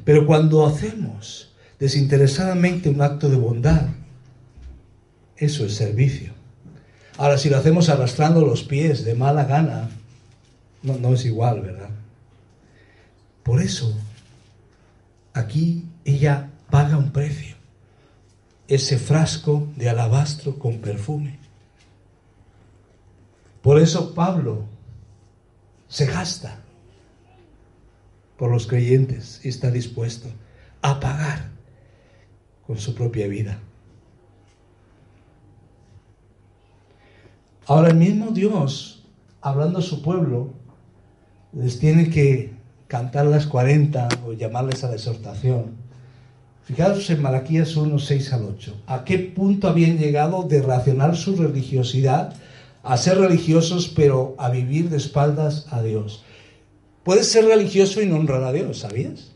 pero 0.04 0.26
cuando 0.26 0.64
hacemos 0.64 1.50
desinteresadamente 1.80 2.90
un 2.90 3.00
acto 3.02 3.28
de 3.28 3.36
bondad, 3.36 3.88
eso 5.36 5.66
es 5.66 5.74
servicio. 5.74 6.32
Ahora, 7.16 7.38
si 7.38 7.48
lo 7.48 7.56
hacemos 7.56 7.88
arrastrando 7.88 8.42
los 8.42 8.62
pies 8.62 9.04
de 9.04 9.14
mala 9.14 9.44
gana, 9.44 9.88
no, 10.82 10.98
no 10.98 11.14
es 11.14 11.24
igual, 11.24 11.62
¿verdad? 11.62 11.90
Por 13.42 13.62
eso, 13.62 13.96
aquí 15.32 15.86
ella 16.04 16.50
paga 16.70 16.98
un 16.98 17.12
precio. 17.12 17.55
Ese 18.68 18.98
frasco 18.98 19.68
de 19.76 19.88
alabastro 19.88 20.58
con 20.58 20.78
perfume. 20.78 21.38
Por 23.62 23.80
eso 23.80 24.14
Pablo 24.14 24.64
se 25.88 26.06
gasta. 26.06 26.62
por 28.36 28.50
los 28.50 28.66
creyentes 28.66 29.40
y 29.44 29.48
está 29.48 29.70
dispuesto 29.70 30.28
a 30.82 31.00
pagar 31.00 31.48
con 32.66 32.76
su 32.76 32.94
propia 32.94 33.26
vida. 33.28 33.58
Ahora 37.66 37.88
el 37.88 37.96
mismo 37.96 38.30
Dios, 38.30 39.04
hablando 39.40 39.78
a 39.78 39.82
su 39.82 40.02
pueblo, 40.02 40.50
les 41.52 41.78
tiene 41.78 42.10
que 42.10 42.52
cantar 42.86 43.26
las 43.26 43.46
40 43.46 44.08
o 44.26 44.32
llamarles 44.34 44.84
a 44.84 44.88
la 44.88 44.94
exhortación. 44.94 45.86
Fijaros 46.66 47.08
en 47.10 47.22
Malaquías 47.22 47.76
1, 47.76 47.96
6 47.96 48.32
al 48.32 48.44
8. 48.44 48.82
¿A 48.88 49.04
qué 49.04 49.20
punto 49.20 49.68
habían 49.68 49.98
llegado 49.98 50.42
de 50.42 50.60
racionar 50.62 51.16
su 51.16 51.36
religiosidad 51.36 52.34
a 52.82 52.96
ser 52.96 53.18
religiosos, 53.18 53.86
pero 53.86 54.34
a 54.36 54.50
vivir 54.50 54.90
de 54.90 54.96
espaldas 54.96 55.68
a 55.70 55.80
Dios? 55.80 56.24
Puedes 57.04 57.30
ser 57.30 57.44
religioso 57.44 58.02
y 58.02 58.06
no 58.06 58.16
honrar 58.16 58.42
a 58.42 58.52
Dios, 58.52 58.80
¿sabías? 58.80 59.30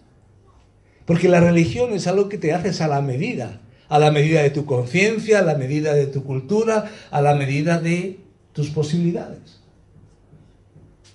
Porque 1.04 1.28
la 1.28 1.38
religión 1.38 1.92
es 1.92 2.08
algo 2.08 2.28
que 2.28 2.36
te 2.36 2.52
haces 2.52 2.80
a 2.80 2.88
la 2.88 3.00
medida, 3.00 3.60
a 3.88 4.00
la 4.00 4.10
medida 4.10 4.42
de 4.42 4.50
tu 4.50 4.64
conciencia, 4.64 5.38
a 5.38 5.42
la 5.42 5.54
medida 5.54 5.94
de 5.94 6.08
tu 6.08 6.24
cultura, 6.24 6.90
a 7.12 7.20
la 7.20 7.36
medida 7.36 7.78
de 7.78 8.18
tus 8.52 8.70
posibilidades. 8.70 9.60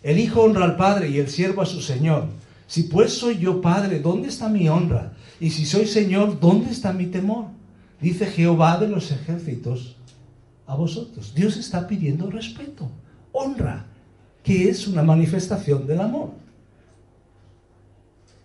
El 0.02 0.18
hijo 0.18 0.44
honra 0.44 0.64
al 0.64 0.78
padre 0.78 1.10
y 1.10 1.18
el 1.18 1.28
siervo 1.28 1.62
a 1.62 1.66
su 1.66 1.82
señor. 1.82 2.28
Si 2.68 2.84
pues 2.84 3.12
soy 3.12 3.38
yo 3.38 3.60
padre, 3.60 4.00
¿dónde 4.00 4.30
está 4.30 4.48
mi 4.48 4.70
honra? 4.70 5.12
Y 5.40 5.50
si 5.50 5.66
soy 5.66 5.88
señor, 5.88 6.40
¿dónde 6.40 6.72
está 6.72 6.94
mi 6.94 7.08
temor? 7.08 7.46
Dice 8.00 8.26
Jehová 8.26 8.78
de 8.78 8.88
los 8.88 9.12
ejércitos 9.12 9.96
a 10.68 10.76
vosotros. 10.76 11.34
Dios 11.36 11.58
está 11.58 11.88
pidiendo 11.88 12.30
respeto, 12.30 12.90
honra, 13.32 13.86
que 14.44 14.70
es 14.70 14.88
una 14.88 15.04
manifestación 15.04 15.88
del 15.88 16.02
amor. 16.02 16.32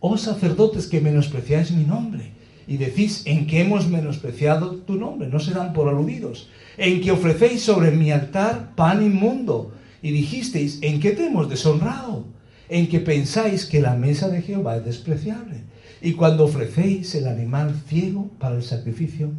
Oh 0.00 0.16
sacerdotes 0.16 0.86
que 0.86 1.00
menospreciáis 1.00 1.70
mi 1.72 1.84
nombre 1.84 2.32
y 2.66 2.76
decís 2.78 3.22
en 3.26 3.46
que 3.46 3.60
hemos 3.60 3.88
menospreciado 3.88 4.76
tu 4.76 4.94
nombre, 4.94 5.28
no 5.28 5.40
se 5.40 5.52
dan 5.52 5.72
por 5.72 5.88
aludidos, 5.88 6.48
en 6.78 7.00
que 7.00 7.10
ofrecéis 7.10 7.62
sobre 7.62 7.90
mi 7.90 8.10
altar 8.10 8.74
pan 8.74 9.02
inmundo 9.02 9.72
y 10.00 10.12
dijisteis 10.12 10.78
en 10.80 11.00
qué 11.00 11.10
te 11.10 11.26
hemos 11.26 11.50
deshonrado, 11.50 12.24
en 12.68 12.88
que 12.88 13.00
pensáis 13.00 13.66
que 13.66 13.80
la 13.80 13.94
mesa 13.94 14.28
de 14.28 14.40
Jehová 14.40 14.76
es 14.76 14.84
despreciable 14.84 15.64
y 16.02 16.14
cuando 16.14 16.44
ofrecéis 16.44 17.14
el 17.14 17.26
animal 17.26 17.74
ciego 17.86 18.28
para 18.38 18.56
el 18.56 18.62
sacrificio, 18.62 19.32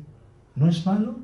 ¿no 0.56 0.70
es 0.70 0.86
malo? 0.86 1.20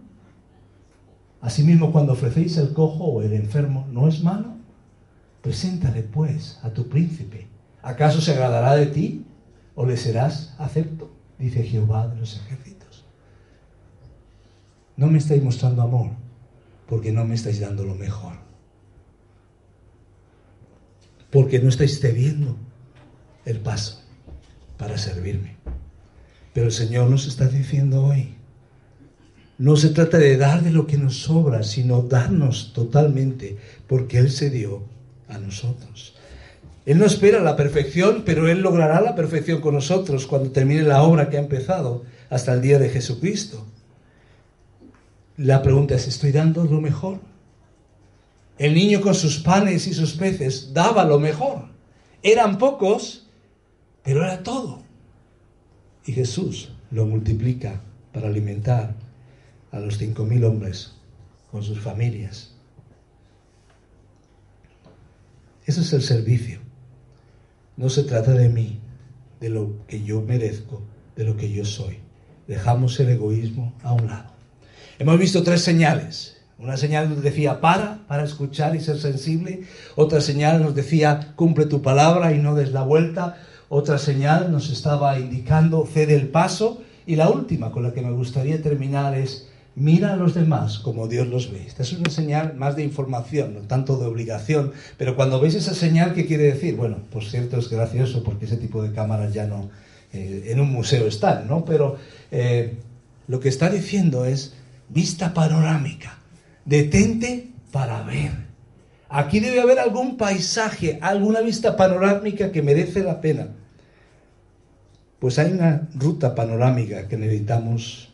Asimismo, 1.41 1.91
cuando 1.91 2.13
ofrecéis 2.13 2.57
el 2.57 2.73
cojo 2.73 3.05
o 3.05 3.21
el 3.21 3.33
enfermo, 3.33 3.87
¿no 3.91 4.07
es 4.07 4.23
malo? 4.23 4.55
Preséntale 5.41 6.01
pues 6.01 6.59
a 6.63 6.71
tu 6.71 6.89
príncipe. 6.89 7.47
¿Acaso 7.83 8.19
se 8.19 8.31
agradará 8.31 8.75
de 8.75 8.87
ti 8.87 9.25
o 9.75 9.85
le 9.85 9.95
serás 9.95 10.55
acepto? 10.57 11.11
Dice 11.37 11.63
Jehová 11.63 12.07
de 12.07 12.19
los 12.19 12.35
ejércitos. 12.37 13.05
No 14.95 15.07
me 15.07 15.19
estáis 15.19 15.43
mostrando 15.43 15.83
amor 15.83 16.09
porque 16.87 17.11
no 17.11 17.23
me 17.25 17.35
estáis 17.35 17.59
dando 17.59 17.83
lo 17.83 17.93
mejor. 17.93 18.33
Porque 21.29 21.59
no 21.59 21.69
estáis 21.69 21.99
cediendo 21.99 22.57
el 23.45 23.59
paso 23.59 24.06
para 24.77 24.97
servirme. 24.97 25.57
Pero 26.53 26.67
el 26.67 26.71
Señor 26.71 27.09
nos 27.09 27.27
está 27.27 27.47
diciendo 27.47 28.03
hoy, 28.05 28.35
no 29.57 29.75
se 29.75 29.89
trata 29.89 30.17
de 30.17 30.37
dar 30.37 30.63
de 30.63 30.71
lo 30.71 30.85
que 30.85 30.97
nos 30.97 31.21
sobra, 31.21 31.63
sino 31.63 32.03
darnos 32.03 32.73
totalmente, 32.73 33.57
porque 33.87 34.19
Él 34.19 34.31
se 34.31 34.49
dio 34.49 34.83
a 35.27 35.39
nosotros. 35.39 36.13
Él 36.85 36.99
no 36.99 37.05
espera 37.05 37.41
la 37.41 37.55
perfección, 37.55 38.23
pero 38.25 38.47
Él 38.47 38.61
logrará 38.61 39.01
la 39.01 39.15
perfección 39.15 39.59
con 39.59 39.73
nosotros 39.73 40.25
cuando 40.25 40.51
termine 40.51 40.83
la 40.83 41.01
obra 41.03 41.29
que 41.29 41.37
ha 41.37 41.41
empezado 41.41 42.05
hasta 42.29 42.53
el 42.53 42.61
día 42.61 42.79
de 42.79 42.89
Jesucristo. 42.89 43.65
La 45.37 45.61
pregunta 45.61 45.95
es, 45.95 46.07
¿estoy 46.07 46.31
dando 46.31 46.63
lo 46.63 46.79
mejor? 46.79 47.19
El 48.57 48.73
niño 48.73 49.01
con 49.01 49.15
sus 49.15 49.39
panes 49.39 49.85
y 49.87 49.93
sus 49.93 50.13
peces 50.13 50.73
daba 50.73 51.03
lo 51.03 51.19
mejor. 51.19 51.65
Eran 52.23 52.57
pocos, 52.57 53.26
pero 54.07 54.23
era 54.23 54.41
todo. 54.41 54.83
Y 56.05 56.13
Jesús 56.13 56.71
lo 56.91 57.05
multiplica 57.05 57.81
para 58.13 58.29
alimentar 58.29 58.95
a 59.69 59.79
los 59.81 59.97
cinco 59.97 60.23
mil 60.23 60.45
hombres 60.45 60.93
con 61.51 61.61
sus 61.61 61.81
familias. 61.81 62.53
Ese 65.65 65.81
es 65.81 65.91
el 65.91 66.03
servicio. 66.03 66.59
No 67.75 67.89
se 67.89 68.03
trata 68.03 68.31
de 68.31 68.47
mí, 68.47 68.79
de 69.41 69.49
lo 69.49 69.85
que 69.87 70.01
yo 70.01 70.21
merezco, 70.21 70.83
de 71.17 71.25
lo 71.25 71.35
que 71.35 71.51
yo 71.51 71.65
soy. 71.65 71.99
Dejamos 72.47 72.97
el 73.01 73.09
egoísmo 73.09 73.73
a 73.83 73.91
un 73.91 74.07
lado. 74.07 74.31
Hemos 74.99 75.19
visto 75.19 75.43
tres 75.43 75.63
señales. 75.63 76.37
Una 76.59 76.77
señal 76.77 77.09
nos 77.09 77.21
decía 77.21 77.59
para, 77.59 78.07
para 78.07 78.23
escuchar 78.23 78.73
y 78.73 78.79
ser 78.79 78.99
sensible. 78.99 79.63
Otra 79.97 80.21
señal 80.21 80.61
nos 80.61 80.75
decía 80.75 81.33
cumple 81.35 81.65
tu 81.65 81.81
palabra 81.81 82.31
y 82.31 82.39
no 82.39 82.55
des 82.55 82.71
la 82.71 82.83
vuelta. 82.83 83.41
Otra 83.69 83.97
señal 83.97 84.51
nos 84.51 84.69
estaba 84.69 85.19
indicando 85.19 85.85
cede 85.85 86.15
el 86.15 86.29
paso. 86.29 86.81
Y 87.05 87.15
la 87.15 87.29
última 87.29 87.71
con 87.71 87.83
la 87.83 87.93
que 87.93 88.01
me 88.01 88.11
gustaría 88.11 88.61
terminar 88.61 89.15
es 89.15 89.47
mira 89.77 90.13
a 90.13 90.15
los 90.15 90.33
demás 90.33 90.79
como 90.79 91.07
Dios 91.07 91.27
los 91.27 91.51
ve. 91.51 91.63
Esta 91.65 91.83
es 91.83 91.93
una 91.93 92.09
señal 92.09 92.55
más 92.55 92.75
de 92.75 92.83
información, 92.83 93.53
no 93.53 93.59
tanto 93.61 93.97
de 93.97 94.07
obligación, 94.07 94.71
pero 94.97 95.15
cuando 95.15 95.39
veis 95.39 95.53
esa 95.53 95.75
señal, 95.75 96.13
¿qué 96.13 96.25
quiere 96.25 96.45
decir? 96.45 96.75
Bueno, 96.75 96.97
por 97.11 97.23
cierto 97.23 97.57
es 97.57 97.69
gracioso 97.69 98.23
porque 98.23 98.45
ese 98.45 98.57
tipo 98.57 98.81
de 98.81 98.91
cámaras 98.91 99.33
ya 99.33 99.45
no 99.45 99.69
eh, 100.13 100.45
en 100.47 100.59
un 100.59 100.71
museo 100.71 101.07
están, 101.07 101.47
¿no? 101.47 101.63
Pero 101.63 101.97
eh, 102.31 102.75
lo 103.27 103.39
que 103.39 103.49
está 103.49 103.69
diciendo 103.69 104.25
es 104.25 104.55
vista 104.89 105.33
panorámica, 105.33 106.17
detente 106.65 107.51
para 107.71 108.01
ver. 108.01 108.47
Aquí 109.09 109.39
debe 109.39 109.61
haber 109.61 109.79
algún 109.79 110.17
paisaje, 110.17 110.97
alguna 111.01 111.41
vista 111.41 111.77
panorámica 111.77 112.51
que 112.51 112.63
merece 112.63 113.03
la 113.03 113.21
pena. 113.21 113.49
Pues 115.19 115.39
hay 115.39 115.51
una 115.51 115.87
ruta 115.95 116.35
panorámica 116.35 117.07
que 117.07 117.17
necesitamos 117.17 118.09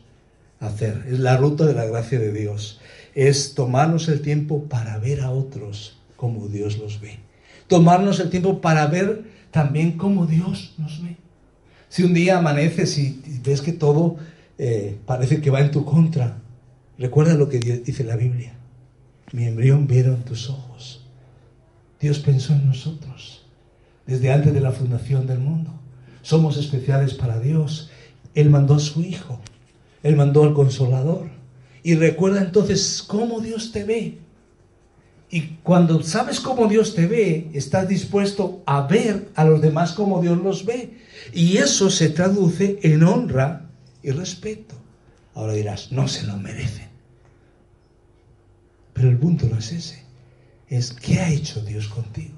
hacer. 0.60 1.04
Es 1.10 1.18
la 1.18 1.36
ruta 1.36 1.66
de 1.66 1.74
la 1.74 1.84
gracia 1.84 2.18
de 2.18 2.32
Dios. 2.32 2.80
Es 3.14 3.54
tomarnos 3.54 4.08
el 4.08 4.20
tiempo 4.20 4.64
para 4.64 4.98
ver 4.98 5.20
a 5.20 5.30
otros 5.30 5.98
como 6.16 6.48
Dios 6.48 6.78
los 6.78 7.00
ve. 7.00 7.18
Tomarnos 7.68 8.20
el 8.20 8.30
tiempo 8.30 8.60
para 8.60 8.86
ver 8.86 9.24
también 9.50 9.92
cómo 9.98 10.26
Dios 10.26 10.74
nos 10.78 11.02
ve. 11.02 11.16
Si 11.88 12.02
un 12.02 12.14
día 12.14 12.38
amaneces 12.38 12.98
y 12.98 13.22
ves 13.44 13.60
que 13.60 13.72
todo 13.72 14.16
eh, 14.58 14.98
parece 15.06 15.40
que 15.40 15.50
va 15.50 15.60
en 15.60 15.70
tu 15.70 15.84
contra, 15.84 16.38
recuerda 16.98 17.34
lo 17.34 17.48
que 17.48 17.58
dice 17.58 18.04
la 18.04 18.16
Biblia. 18.16 18.54
Mi 19.32 19.44
embrión 19.44 19.86
vieron 19.86 20.22
tus 20.24 20.50
ojos. 20.50 21.06
Dios 22.00 22.18
pensó 22.18 22.52
en 22.52 22.66
nosotros 22.66 23.44
desde 24.06 24.32
antes 24.32 24.52
de 24.52 24.60
la 24.60 24.72
fundación 24.72 25.26
del 25.26 25.38
mundo. 25.38 25.72
Somos 26.24 26.56
especiales 26.56 27.14
para 27.14 27.38
Dios. 27.38 27.90
Él 28.34 28.50
mandó 28.50 28.74
a 28.74 28.80
su 28.80 29.00
Hijo 29.00 29.38
él 30.04 30.16
mandó 30.16 30.44
al 30.44 30.54
consolador. 30.54 31.28
Y 31.82 31.96
recuerda 31.96 32.42
entonces 32.42 33.02
cómo 33.02 33.40
Dios 33.40 33.72
te 33.72 33.84
ve. 33.84 34.18
Y 35.30 35.56
cuando 35.62 36.02
sabes 36.02 36.38
cómo 36.38 36.68
Dios 36.68 36.94
te 36.94 37.06
ve, 37.06 37.50
estás 37.54 37.88
dispuesto 37.88 38.62
a 38.66 38.86
ver 38.86 39.30
a 39.34 39.44
los 39.44 39.60
demás 39.60 39.92
como 39.92 40.22
Dios 40.22 40.38
los 40.38 40.64
ve. 40.64 40.98
Y 41.32 41.56
eso 41.56 41.90
se 41.90 42.10
traduce 42.10 42.78
en 42.82 43.02
honra 43.02 43.70
y 44.02 44.10
respeto. 44.10 44.74
Ahora 45.34 45.54
dirás, 45.54 45.90
no 45.90 46.06
se 46.06 46.24
lo 46.24 46.36
merecen. 46.36 46.88
Pero 48.92 49.08
el 49.08 49.18
punto 49.18 49.46
no 49.46 49.58
es 49.58 49.72
ese. 49.72 50.04
Es 50.68 50.92
qué 50.92 51.18
ha 51.18 51.30
hecho 51.30 51.64
Dios 51.64 51.88
contigo. 51.88 52.36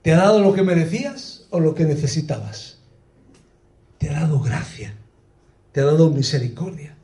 ¿Te 0.00 0.12
ha 0.12 0.16
dado 0.16 0.40
lo 0.40 0.54
que 0.54 0.62
merecías 0.62 1.46
o 1.50 1.60
lo 1.60 1.74
que 1.74 1.84
necesitabas? 1.84 2.81
Te 4.02 4.10
ha 4.10 4.20
dado 4.20 4.40
gracia 4.40 4.92
te 5.72 5.80
ha 5.80 5.84
dado 5.84 6.10
misericordia. 6.10 6.94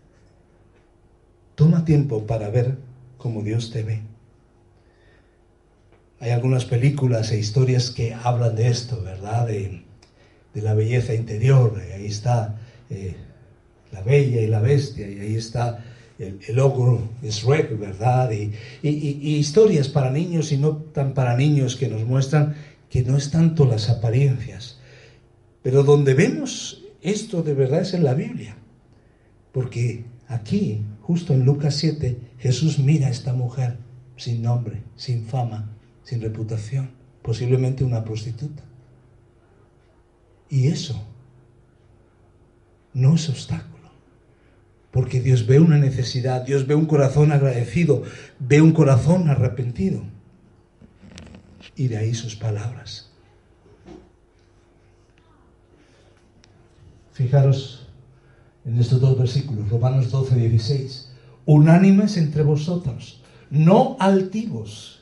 Toma 1.55 1.85
tiempo 1.85 2.27
para 2.27 2.51
ver 2.51 2.77
cómo 3.17 3.43
Dios 3.43 3.71
te 3.71 3.83
ve. 3.83 4.03
Hay 6.21 6.31
algunas 6.31 6.65
películas 6.65 7.33
e 7.33 7.39
historias 7.39 7.91
que 7.91 8.15
hablan 8.15 8.55
de 8.55 8.69
esto, 8.69 9.03
¿verdad? 9.03 9.47
De, 9.47 9.83
la 10.55 10.75
belleza 10.75 11.15
interior. 11.15 11.81
Ahí 11.95 12.07
está 12.07 12.59
eh, 12.91 13.15
la 13.93 14.03
bella 14.03 14.41
y 14.41 14.49
la 14.49 14.61
bestia, 14.61 15.09
y 15.09 15.21
ahí 15.21 15.37
está 15.37 15.85
el, 16.19 16.41
el 16.49 16.59
ogro 16.59 17.09
Shrek, 17.23 17.79
¿verdad? 17.79 18.33
Y, 18.33 18.53
historias 18.83 19.89
para 19.89 20.11
niños 20.11 20.51
y 20.51 20.57
no 20.57 20.79
tan 20.79 21.15
para 21.15 21.37
niños 21.37 21.77
que 21.77 21.87
nos 21.87 22.05
muestran 22.05 22.57
que 22.91 23.05
no 23.05 23.17
es 23.17 23.31
tanto 23.31 23.67
las 23.67 23.89
apariencias, 23.89 24.81
pero 25.63 25.85
donde 25.85 26.15
vemos 26.15 26.83
esto 27.09 27.43
de 27.43 27.55
verdad 27.55 27.83
es 27.83 27.95
en 27.95 28.05
la 28.05 28.15
Biblia. 28.15 28.57
Porque 29.53 30.05
aquí, 30.29 30.85
justo 31.01 31.33
en 31.33 31.45
Lucas 31.45 31.75
7, 31.77 32.19
Jesús 32.39 32.79
mira 32.79 33.09
a 33.09 33.11
esta 33.11 33.33
mujer 33.33 33.79
sin 34.17 34.43
nombre, 34.43 34.83
sin 34.97 35.25
fama, 35.25 35.71
sin 36.05 36.21
reputación, 36.21 36.91
posiblemente 37.23 37.85
una 37.85 38.05
prostituta. 38.05 38.63
Y 40.49 40.69
eso 40.69 41.05
no 42.95 43.15
es 43.15 43.29
obstáculo. 43.29 43.79
Porque 44.91 45.21
Dios 45.21 45.47
ve 45.47 45.61
una 45.61 45.79
necesidad, 45.79 46.43
Dios 46.43 46.67
ve 46.67 46.75
un 46.75 46.87
corazón 46.87 47.31
agradecido, 47.31 48.03
ve 48.39 48.63
un 48.63 48.73
corazón 48.73 49.29
arrepentido. 49.29 50.03
Y 51.77 51.89
de 51.89 51.99
ahí 51.99 52.15
sus 52.15 52.35
palabras. 52.37 53.08
Fijaros 57.19 57.81
en 58.65 58.79
estos 58.79 59.01
dos 59.01 59.19
versículos, 59.19 59.69
Romanos 59.69 60.13
12, 60.13 60.37
16. 60.37 61.11
Unánimes 61.47 62.17
entre 62.17 62.45
vosotros, 62.45 63.25
no 63.51 63.97
altivos, 63.99 65.01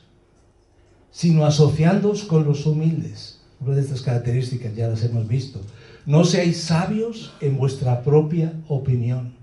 sino 1.11 1.45
asociándoos 1.45 2.23
con 2.23 2.43
los 2.43 2.65
humildes. 2.65 3.41
Una 3.59 3.75
de 3.75 3.81
estas 3.81 4.01
características 4.01 4.75
ya 4.75 4.87
las 4.87 5.03
hemos 5.03 5.27
visto. 5.27 5.61
No 6.07 6.23
seáis 6.23 6.57
sabios 6.59 7.33
en 7.39 7.55
vuestra 7.55 8.01
propia 8.01 8.51
opinión. 8.67 9.35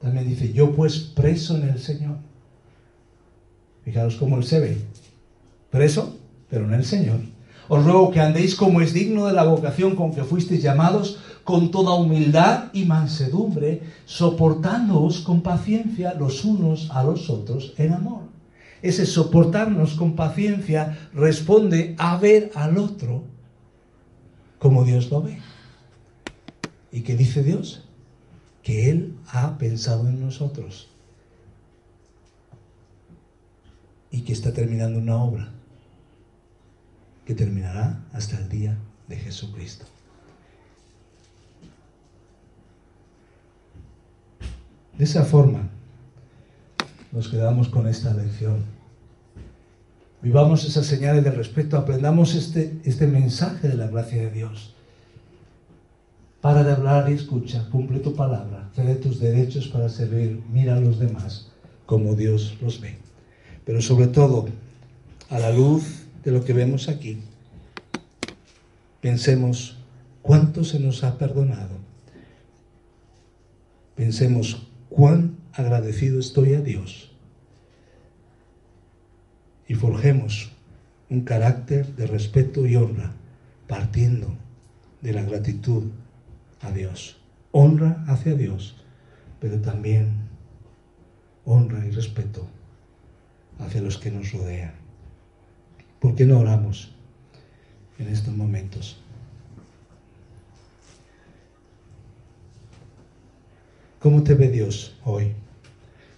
También 0.00 0.28
dice, 0.28 0.52
yo 0.52 0.76
pues 0.76 1.00
preso 1.00 1.56
en 1.56 1.70
el 1.70 1.80
Señor. 1.80 2.18
Fijaros 3.84 4.14
cómo 4.14 4.36
él 4.36 4.44
se 4.44 4.60
ve. 4.60 4.78
Preso, 5.72 6.16
pero 6.48 6.66
en 6.66 6.74
el 6.74 6.84
Señor. 6.84 7.18
Os 7.70 7.84
ruego 7.84 8.10
que 8.10 8.18
andéis 8.18 8.56
como 8.56 8.80
es 8.80 8.92
digno 8.92 9.30
de 9.30 9.32
la 9.32 9.44
vocación 9.44 9.94
con 9.94 10.10
que 10.10 10.26
fuisteis 10.26 10.60
llamados, 10.60 11.22
con 11.44 11.70
toda 11.70 11.94
humildad 11.94 12.64
y 12.72 12.84
mansedumbre, 12.84 13.82
soportándoos 14.06 15.20
con 15.20 15.42
paciencia 15.42 16.14
los 16.14 16.44
unos 16.44 16.90
a 16.90 17.04
los 17.04 17.30
otros 17.30 17.72
en 17.78 17.92
amor. 17.92 18.22
Ese 18.82 19.06
soportarnos 19.06 19.94
con 19.94 20.16
paciencia 20.16 20.98
responde 21.14 21.94
a 21.96 22.18
ver 22.18 22.50
al 22.56 22.76
otro 22.76 23.22
como 24.58 24.82
Dios 24.82 25.08
lo 25.08 25.22
ve. 25.22 25.38
¿Y 26.90 27.02
qué 27.02 27.14
dice 27.14 27.44
Dios? 27.44 27.84
Que 28.64 28.90
Él 28.90 29.14
ha 29.28 29.58
pensado 29.58 30.08
en 30.08 30.20
nosotros 30.20 30.88
y 34.10 34.22
que 34.22 34.32
está 34.32 34.52
terminando 34.52 34.98
una 34.98 35.22
obra 35.22 35.59
terminará 37.34 38.04
hasta 38.12 38.38
el 38.38 38.48
día 38.48 38.76
de 39.08 39.16
Jesucristo. 39.16 39.84
De 44.96 45.04
esa 45.04 45.24
forma 45.24 45.68
nos 47.12 47.28
quedamos 47.28 47.68
con 47.68 47.88
esta 47.88 48.12
lección. 48.14 48.64
Vivamos 50.22 50.64
esas 50.64 50.86
señales 50.86 51.24
de 51.24 51.30
respeto, 51.30 51.78
aprendamos 51.78 52.34
este, 52.34 52.78
este 52.84 53.06
mensaje 53.06 53.68
de 53.68 53.76
la 53.76 53.86
gracia 53.86 54.20
de 54.22 54.30
Dios. 54.30 54.74
Para 56.40 56.62
de 56.62 56.72
hablar 56.72 57.10
y 57.10 57.14
escucha, 57.14 57.68
cumple 57.70 58.00
tu 58.00 58.14
palabra, 58.14 58.70
cede 58.74 58.94
tus 58.96 59.18
derechos 59.20 59.68
para 59.68 59.88
servir, 59.88 60.42
mira 60.52 60.76
a 60.76 60.80
los 60.80 60.98
demás 60.98 61.50
como 61.86 62.14
Dios 62.14 62.56
los 62.62 62.80
ve. 62.80 62.98
Pero 63.64 63.82
sobre 63.82 64.06
todo, 64.06 64.48
a 65.30 65.38
la 65.38 65.50
luz 65.50 65.99
de 66.24 66.32
lo 66.32 66.44
que 66.44 66.52
vemos 66.52 66.88
aquí, 66.88 67.18
pensemos 69.00 69.78
cuánto 70.22 70.64
se 70.64 70.78
nos 70.78 71.04
ha 71.04 71.18
perdonado. 71.18 71.78
Pensemos 73.96 74.66
cuán 74.88 75.36
agradecido 75.52 76.20
estoy 76.20 76.54
a 76.54 76.60
Dios 76.60 77.10
y 79.68 79.74
forjemos 79.74 80.50
un 81.10 81.22
carácter 81.22 81.94
de 81.96 82.06
respeto 82.06 82.66
y 82.66 82.76
honra, 82.76 83.12
partiendo 83.66 84.34
de 85.00 85.12
la 85.12 85.22
gratitud 85.22 85.84
a 86.60 86.70
Dios. 86.72 87.20
Honra 87.52 88.04
hacia 88.06 88.34
Dios, 88.34 88.76
pero 89.40 89.60
también 89.60 90.28
honra 91.44 91.86
y 91.86 91.90
respeto 91.90 92.46
hacia 93.58 93.80
los 93.80 93.98
que 93.98 94.10
nos 94.10 94.32
rodean. 94.32 94.79
¿Por 96.00 96.14
qué 96.14 96.24
no 96.24 96.40
oramos 96.40 96.90
en 97.98 98.08
estos 98.08 98.34
momentos? 98.34 98.96
¿Cómo 104.00 104.22
te 104.22 104.34
ve 104.34 104.48
Dios 104.48 104.96
hoy? 105.04 105.34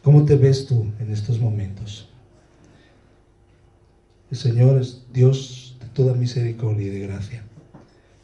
¿Cómo 0.05 0.25
te 0.25 0.37
ves 0.37 0.67
tú 0.67 0.87
en 1.01 1.13
estos 1.13 1.41
momentos? 1.41 2.09
El 4.31 4.37
Señor 4.37 4.81
es 4.81 5.03
Dios 5.13 5.77
de 5.81 5.87
toda 5.89 6.15
misericordia 6.15 6.87
y 6.87 6.91
de 6.91 7.01
gracia. 7.01 7.45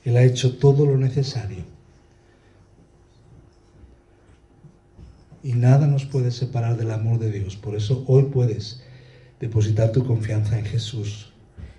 Él 0.04 0.16
ha 0.16 0.22
hecho 0.22 0.59
todo 0.59 0.86
lo 0.86 0.96
necesario. 0.96 1.64
Y 5.42 5.54
nada 5.54 5.88
nos 5.88 6.04
puede 6.04 6.30
separar 6.30 6.76
del 6.76 6.92
amor 6.92 7.18
de 7.18 7.32
Dios. 7.32 7.56
Por 7.56 7.74
eso 7.74 8.04
hoy 8.06 8.24
puedes 8.24 8.82
depositar 9.40 9.90
tu 9.90 10.06
confianza 10.06 10.56
en 10.56 10.64
Jesús. 10.64 11.32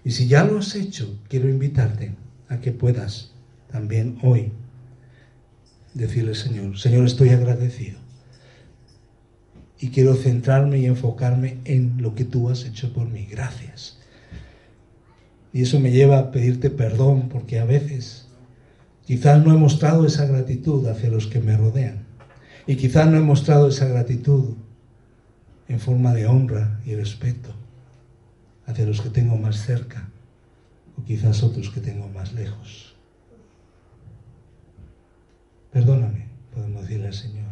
Y 0.04 0.12
si 0.12 0.28
ya 0.28 0.44
lo 0.44 0.60
has 0.60 0.76
hecho, 0.76 1.20
quiero 1.28 1.50
invitarte 1.50 2.14
a 2.48 2.60
que 2.60 2.72
puedas 2.72 3.32
también 3.72 4.18
hoy 4.24 4.52
decirle, 5.94 6.36
Señor, 6.36 6.78
Señor, 6.78 7.06
estoy 7.06 7.30
agradecido. 7.30 8.00
Y 9.80 9.90
quiero 9.90 10.16
centrarme 10.16 10.80
y 10.80 10.86
enfocarme 10.86 11.60
en 11.66 12.02
lo 12.02 12.16
que 12.16 12.26
tú 12.26 12.50
has 12.50 12.66
hecho 12.66 12.94
por 12.94 13.08
mí. 13.08 13.28
Gracias. 13.30 13.98
Y 15.54 15.64
eso 15.64 15.80
me 15.80 15.92
lleva 15.92 16.20
a 16.20 16.32
pedirte 16.32 16.70
perdón 16.70 17.30
porque 17.30 17.60
a 17.60 17.66
veces 17.66 18.28
quizás 19.06 19.44
no 19.44 19.54
he 19.54 19.58
mostrado 19.58 20.06
esa 20.06 20.26
gratitud 20.26 20.86
hacia 20.88 21.10
los 21.10 21.28
que 21.28 21.40
me 21.40 21.58
rodean. 21.58 22.06
Y 22.68 22.76
quizás 22.76 23.08
no 23.08 23.18
he 23.18 23.22
mostrado 23.22 23.70
esa 23.70 23.88
gratitud 23.88 24.56
en 25.68 25.80
forma 25.80 26.14
de 26.14 26.28
honra 26.28 26.80
y 26.86 26.96
respeto 26.96 27.54
hacia 28.70 28.86
los 28.86 29.02
que 29.02 29.10
tengo 29.10 29.36
más 29.36 29.58
cerca 29.58 30.08
o 30.96 31.04
quizás 31.04 31.42
otros 31.42 31.72
que 31.72 31.82
tengo 31.82 32.08
más 32.08 32.34
lejos. 32.34 32.96
Perdóname, 35.72 36.28
podemos 36.54 36.84
decirle 36.84 37.08
al 37.08 37.14
Señor. 37.14 37.52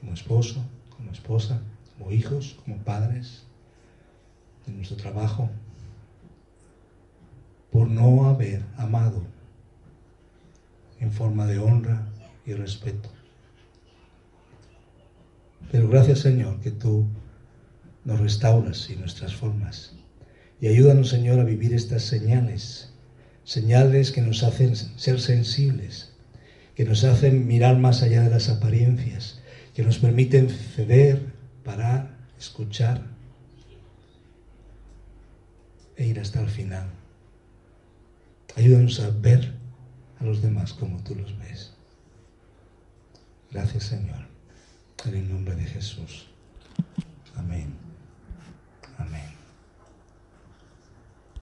Como 0.00 0.14
esposo, 0.14 0.64
como 0.96 1.12
esposa, 1.12 1.60
como 1.98 2.12
hijos, 2.12 2.56
como 2.64 2.78
padres 2.78 3.42
en 4.66 4.76
nuestro 4.76 4.96
trabajo, 4.96 5.50
por 7.70 7.90
no 7.90 8.24
haber 8.24 8.64
amado 8.78 9.22
en 10.98 11.12
forma 11.12 11.44
de 11.44 11.58
honra 11.58 12.06
y 12.46 12.54
respeto. 12.54 13.10
Pero 15.70 15.88
gracias 15.88 16.20
Señor 16.20 16.58
que 16.60 16.70
tú 16.70 17.06
nos 18.10 18.20
restauras 18.20 18.90
y 18.90 18.96
nos 18.96 19.14
transformas. 19.14 19.92
Y 20.60 20.66
ayúdanos 20.66 21.08
Señor 21.08 21.38
a 21.38 21.44
vivir 21.44 21.72
estas 21.72 22.02
señales, 22.02 22.90
señales 23.44 24.10
que 24.10 24.20
nos 24.20 24.42
hacen 24.42 24.74
ser 24.74 25.20
sensibles, 25.20 26.12
que 26.74 26.84
nos 26.84 27.04
hacen 27.04 27.46
mirar 27.46 27.78
más 27.78 28.02
allá 28.02 28.22
de 28.22 28.30
las 28.30 28.48
apariencias, 28.48 29.40
que 29.74 29.84
nos 29.84 29.98
permiten 29.98 30.50
ceder, 30.50 31.32
parar, 31.64 32.16
escuchar 32.38 33.02
e 35.96 36.06
ir 36.06 36.18
hasta 36.18 36.40
el 36.40 36.48
final. 36.48 36.90
Ayúdanos 38.56 38.98
a 39.00 39.10
ver 39.10 39.54
a 40.18 40.24
los 40.24 40.42
demás 40.42 40.72
como 40.72 41.02
tú 41.04 41.14
los 41.14 41.38
ves. 41.38 41.74
Gracias 43.52 43.84
Señor. 43.84 44.28
En 45.06 45.14
el 45.14 45.32
nombre 45.32 45.54
de 45.54 45.64
Jesús. 45.64 46.26
Amén. 47.36 47.89